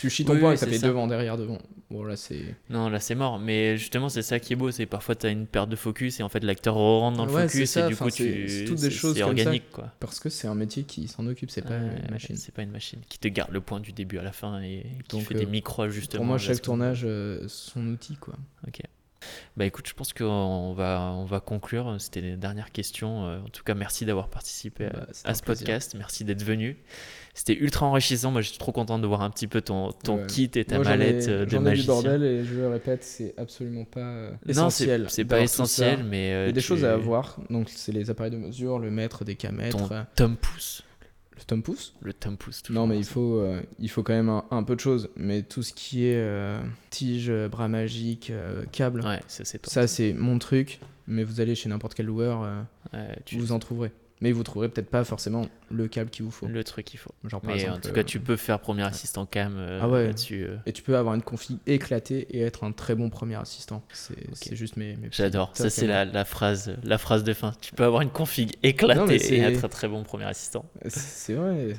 tu 0.00 0.10
chies 0.10 0.24
ton 0.24 0.34
Oui, 0.34 0.40
point 0.40 0.48
oui, 0.50 0.54
et 0.54 0.58
ça 0.58 0.66
fait 0.66 0.78
ça. 0.78 0.86
devant, 0.88 1.06
derrière, 1.06 1.36
devant, 1.36 1.58
bon 1.90 2.04
là 2.04 2.16
c'est. 2.16 2.54
Non, 2.70 2.88
là 2.88 3.00
c'est 3.00 3.14
mort. 3.14 3.38
Mais 3.38 3.76
justement, 3.76 4.08
c'est 4.08 4.22
ça 4.22 4.38
qui 4.38 4.52
est 4.52 4.56
beau. 4.56 4.70
C'est 4.70 4.86
parfois 4.86 5.14
tu 5.14 5.26
as 5.26 5.30
une 5.30 5.46
perte 5.46 5.68
de 5.70 5.76
focus 5.76 6.20
et 6.20 6.22
en 6.22 6.28
fait 6.28 6.44
l'acteur 6.44 6.74
rentre 6.74 7.16
dans 7.16 7.26
le 7.26 7.32
Ouais, 7.32 7.48
focus 7.48 7.76
et 7.76 7.86
du 7.88 7.94
enfin, 7.94 8.04
coup 8.04 8.10
tu. 8.10 8.48
c'est 8.48 8.64
toutes 8.64 8.80
des 8.80 8.90
choses 8.90 9.14
C'est 9.16 9.22
comme 9.22 9.38
ça. 9.38 9.52
quoi. 9.72 9.92
Parce 10.00 10.20
que 10.20 10.28
c'est 10.28 10.46
un 10.48 10.54
métier 10.54 10.84
qui 10.84 11.08
s'en 11.08 11.26
occupe, 11.26 11.50
c'est 11.50 11.62
pas 11.62 11.76
une 11.78 12.10
machine. 12.10 12.36
C'est 12.36 12.54
pas 12.54 12.62
une 12.62 12.70
machine 12.70 13.00
qui 13.08 13.18
te 13.18 13.28
garde 13.28 13.50
le 13.52 13.60
point 13.60 13.80
du 13.80 13.92
début 13.92 14.18
à 14.18 14.22
la 14.22 14.32
fin 14.32 14.60
et 14.62 14.86
qui 15.08 15.16
Donc, 15.16 15.26
fait 15.28 15.34
euh, 15.36 15.38
des 15.40 15.46
micro 15.46 15.82
ajustements. 15.82 16.18
Pour 16.18 16.26
moi, 16.26 16.38
chaque 16.38 16.62
tournage, 16.62 17.02
euh, 17.04 17.44
son 17.48 17.86
outil 17.88 18.16
quoi. 18.16 18.34
Ok. 18.66 18.80
Bah 19.56 19.66
écoute, 19.66 19.88
je 19.88 19.94
pense 19.94 20.12
qu'on 20.12 20.72
va, 20.74 21.12
on 21.16 21.24
va 21.24 21.40
conclure. 21.40 21.96
C'était 21.98 22.20
les 22.20 22.36
dernières 22.36 22.70
questions. 22.70 23.26
Euh, 23.26 23.40
En 23.40 23.48
tout 23.48 23.64
cas, 23.64 23.74
merci 23.74 24.04
d'avoir 24.06 24.28
participé 24.28 24.86
à- 24.86 24.90
Bah, 24.90 25.06
à, 25.24 25.34
ce 25.34 25.42
plaisir. 25.42 25.44
podcast. 25.44 25.94
Merci 25.98 26.24
d'être 26.24 26.44
venu. 26.44 26.76
C'était 27.38 27.54
ultra 27.54 27.86
enrichissant. 27.86 28.32
Moi, 28.32 28.40
je 28.42 28.48
suis 28.48 28.58
trop 28.58 28.72
content 28.72 28.98
de 28.98 29.06
voir 29.06 29.22
un 29.22 29.30
petit 29.30 29.46
peu 29.46 29.60
ton, 29.60 29.92
ton 29.92 30.16
Ouais. 30.18 30.26
kit 30.26 30.50
et 30.56 30.64
ta 30.64 30.74
Moi, 30.76 30.84
ai- 30.84 30.88
mallette 30.88 31.28
euh, 31.28 31.44
de 31.44 31.50
J'en 31.50 31.58
ai 31.58 31.60
du 31.60 31.64
magicien. 31.66 31.92
bordel 31.94 32.22
et 32.24 32.44
je 32.44 32.54
le 32.56 32.68
répète, 32.68 33.04
c'est 33.04 33.32
absolument 33.38 33.84
pas 33.84 34.00
euh, 34.00 34.30
non, 34.48 34.70
c'est 34.70 34.84
essentiel. 34.88 35.26
pas 35.28 35.40
essentiel, 35.40 36.02
mais 36.04 36.30
Il 36.30 36.32
euh, 36.32 36.46
y 36.46 36.48
a 36.48 36.52
des 36.52 36.60
tu- 36.60 36.66
choses 36.66 36.84
à 36.84 36.94
avoir, 36.94 37.38
donc 37.48 37.68
c'est 37.70 37.92
les 37.92 38.10
appareils 38.10 38.32
de 38.32 38.36
mesure, 38.38 38.80
le 38.80 38.90
mètre, 38.90 39.24
des 39.24 39.36
camètres, 39.36 39.76
Ton 39.88 39.94
euh, 39.94 40.02
Tom 40.16 40.36
pouce. 40.36 40.82
le 41.36 41.62
pouce. 41.62 41.94
Le 42.02 42.12
Tom 42.12 42.36
pouce. 42.36 42.62
Non, 42.70 42.88
mais 42.88 42.98
il 42.98 43.04
faut, 43.04 43.36
euh, 43.38 43.60
il 43.78 43.88
faut 43.88 44.02
quand 44.02 44.14
même 44.14 44.28
un, 44.28 44.44
un 44.50 44.64
peu 44.64 44.74
de 44.74 44.80
choses. 44.80 45.08
Mais 45.16 45.42
tout 45.42 45.62
ce 45.62 45.72
qui 45.72 46.06
est 46.06 46.16
euh, 46.16 46.60
tige, 46.90 47.30
euh, 47.30 47.48
bras 47.48 47.68
magique, 47.68 48.30
euh, 48.30 48.64
câble, 48.72 49.00
Ouais, 49.02 49.20
ça 49.28 49.86
c'est 49.86 50.12
mon 50.12 50.38
truc. 50.40 50.80
Mais 51.06 51.22
vous 51.22 51.40
allez 51.40 51.54
chez 51.54 51.68
n'importe 51.68 51.94
quel 51.94 52.06
loueur, 52.06 52.42
euh, 52.42 52.60
Ouais, 52.92 53.16
tu- 53.24 53.38
vous 53.38 53.52
en 53.52 53.58
trouverez. 53.60 53.92
Mais 54.20 54.32
vous 54.32 54.42
trouverez 54.42 54.68
peut-être 54.68 54.90
pas 54.90 55.04
forcément 55.04 55.46
le 55.70 55.86
câble 55.86 56.10
qu'il 56.10 56.24
vous 56.24 56.30
faut. 56.32 56.46
le 56.48 56.64
truc 56.64 56.84
qu'il 56.86 56.98
faut. 56.98 57.12
Genre 57.24 57.40
par 57.40 57.50
Mais 57.50 57.60
exemple, 57.62 57.76
en 57.78 57.80
tout 57.80 57.88
euh, 57.90 57.92
cas, 57.92 58.02
tu 58.04 58.18
peux 58.18 58.36
faire 58.36 58.58
premier 58.58 58.82
assistant 58.82 59.26
cam 59.26 59.54
euh, 59.56 59.78
Ah 59.80 59.88
ouais. 59.88 60.06
là-dessus. 60.08 60.44
euh. 60.44 60.56
Et 60.66 60.72
tu 60.72 60.82
peux 60.82 60.96
avoir 60.96 61.14
une 61.14 61.22
config 61.22 61.58
éclatée 61.66 62.26
et 62.36 62.40
être 62.40 62.64
un 62.64 62.72
très 62.72 62.94
bon 62.96 63.10
premier 63.10 63.36
assistant. 63.36 63.84
C'est 63.92 64.56
juste 64.56 64.76
mes, 64.76 64.96
mes 64.96 65.08
J'adore. 65.12 65.52
Ça, 65.54 65.70
c'est 65.70 65.86
la, 65.86 66.04
la 66.04 66.24
phrase, 66.24 66.74
la 66.82 66.98
phrase 66.98 67.22
de 67.22 67.32
fin. 67.32 67.52
Tu 67.60 67.72
peux 67.74 67.84
avoir 67.84 68.02
une 68.02 68.10
config 68.10 68.56
éclatée 68.64 68.98
Non, 68.98 69.08
et 69.08 69.38
être 69.40 69.64
un 69.64 69.68
très 69.68 69.86
bon 69.88 70.02
premier 70.02 70.24
assistant. 70.24 70.64
C'est 70.88 71.34
vrai, 71.34 71.74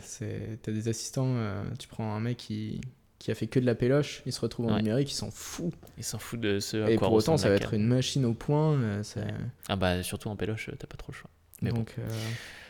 t'as 0.62 0.72
des 0.72 0.88
assistants, 0.88 1.34
euh, 1.36 1.62
tu 1.78 1.88
prends 1.90 2.14
un 2.16 2.20
mec 2.22 2.38
qui, 2.38 2.80
qui 3.20 3.32
a 3.32 3.36
fait 3.36 3.48
que 3.48 3.60
de 3.60 3.66
la 3.66 3.76
péloche, 3.76 4.22
il 4.26 4.32
se 4.32 4.40
retrouve 4.40 4.68
en 4.68 4.76
Ouais. 4.76 4.82
numérique, 4.82 5.12
il 5.12 5.16
s'en 5.16 5.30
fout. 5.32 5.74
Il 5.98 6.04
s'en 6.06 6.20
fout 6.20 6.40
de 6.40 6.60
ce 6.62 6.78
à 6.78 6.92
Et 6.92 6.96
quoi 6.96 7.10
pour 7.10 7.18
autant, 7.18 7.36
ça 7.36 7.50
va 7.50 7.56
être 7.56 7.74
une 7.74 7.86
machine 7.88 8.24
au 8.24 8.34
point. 8.34 8.76
euh, 8.76 9.04
ça- 9.04 9.22
Ah 9.68 9.76
bah 9.76 10.04
surtout 10.04 10.30
en 10.30 10.38
péloche, 10.38 10.70
t'as 10.80 10.88
pas 10.88 10.96
trop 10.96 11.12
le 11.12 11.18
choix. 11.18 11.30
Mais 11.62 11.72
bon. 11.72 11.78
Donc, 11.78 11.94
euh, 12.00 12.08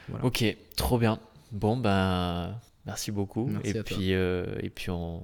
voilà. 0.10 0.26
Ok, 0.26 0.44
trop 0.76 0.98
bien. 0.98 1.20
Bon 1.52 1.78
ben, 1.78 2.56
merci 2.86 3.12
beaucoup. 3.12 3.48
Merci 3.48 3.68
et 3.68 3.70
à 3.72 3.84
toi. 3.84 3.84
puis 3.98 4.14
euh, 4.14 4.46
et 4.62 4.70
puis 4.70 4.90
on, 4.92 5.22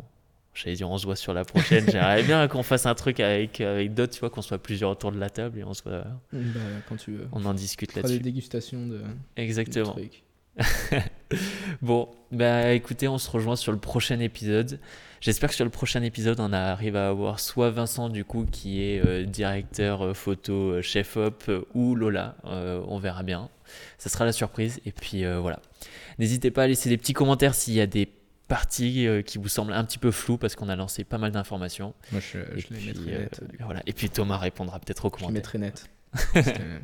j'allais 0.54 0.76
dire 0.76 0.90
on 0.90 0.98
se 0.98 1.06
voit 1.06 1.16
sur 1.16 1.34
la 1.34 1.44
prochaine. 1.46 1.86
J'aimerais 1.92 2.24
bien 2.24 2.48
qu'on 2.48 2.64
fasse 2.64 2.86
un 2.86 2.96
truc 2.96 3.20
avec 3.20 3.62
avec 3.62 3.94
d'autres, 3.94 4.14
tu 4.14 4.20
vois, 4.20 4.30
qu'on 4.30 4.42
soit 4.42 4.58
plusieurs 4.58 4.90
autour 4.92 5.12
de 5.12 5.20
la 5.20 5.30
table 5.30 5.60
et 5.60 5.64
on 5.64 5.74
soit, 5.74 6.04
Bah, 6.32 6.60
quand 6.90 6.96
tu 6.98 7.12
veux. 7.12 7.28
on 7.32 7.46
en 7.46 7.54
discute 7.54 7.92
fera 7.92 8.02
des 8.04 8.08
là-dessus. 8.10 8.24
dégustations 8.24 8.86
de, 8.88 8.98
de 8.98 9.04
Exactement. 9.36 9.92
trucs. 9.94 10.24
Bon, 11.82 12.10
bah 12.32 12.72
écoutez, 12.74 13.08
on 13.08 13.18
se 13.18 13.30
rejoint 13.30 13.56
sur 13.56 13.72
le 13.72 13.78
prochain 13.78 14.20
épisode. 14.20 14.80
J'espère 15.20 15.50
que 15.50 15.56
sur 15.56 15.66
le 15.66 15.72
prochain 15.72 16.02
épisode, 16.04 16.40
on 16.40 16.54
arrive 16.54 16.96
à 16.96 17.10
avoir 17.10 17.40
soit 17.40 17.72
Vincent, 17.72 18.10
du 18.10 18.24
coup, 18.24 18.46
qui 18.50 18.82
est 18.82 19.06
euh, 19.06 19.26
directeur 19.26 20.16
photo, 20.16 20.82
chef 20.82 21.18
op, 21.18 21.44
euh, 21.50 21.66
ou 21.74 21.96
Lola. 21.96 22.36
Euh, 22.46 22.82
on 22.88 23.00
verra 23.00 23.24
bien. 23.24 23.50
Ça 23.98 24.10
sera 24.10 24.26
la 24.26 24.32
surprise. 24.32 24.80
Et 24.86 24.92
puis 24.92 25.26
euh, 25.26 25.40
voilà. 25.40 25.60
N'hésitez 26.20 26.52
pas 26.52 26.64
à 26.64 26.68
laisser 26.68 26.90
des 26.90 26.98
petits 26.98 27.14
commentaires 27.14 27.54
s'il 27.56 27.74
y 27.74 27.82
a 27.82 27.88
des 27.88 28.10
parties 28.48 29.08
euh, 29.08 29.22
qui 29.22 29.38
vous 29.40 29.48
semblent 29.50 29.74
un 29.74 29.84
petit 29.84 29.98
peu 29.98 30.12
floues, 30.12 30.38
parce 30.38 30.56
qu'on 30.56 30.70
a 30.70 30.76
lancé 30.76 31.04
pas 31.04 31.18
mal 31.18 31.32
d'informations. 31.32 31.94
Moi, 32.12 32.22
je, 32.22 32.40
je 32.58 32.68
les 32.74 32.78
puis, 32.78 32.88
mettrai 32.88 33.14
euh, 33.16 33.20
net. 33.22 33.42
voilà. 33.62 33.82
Et 33.88 33.94
puis 33.94 34.10
Thomas 34.10 34.38
répondra 34.38 34.80
peut-être 34.80 35.06
aux 35.06 35.10
Je 35.10 35.16
les 35.16 35.28
commentaires. 35.28 35.34
mettrai 35.34 35.58
net. 35.60 35.90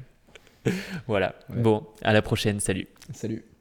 Voilà. 1.07 1.33
Ouais. 1.49 1.55
Bon, 1.61 1.87
à 2.03 2.13
la 2.13 2.21
prochaine. 2.21 2.59
Salut. 2.59 2.87
Salut. 3.13 3.43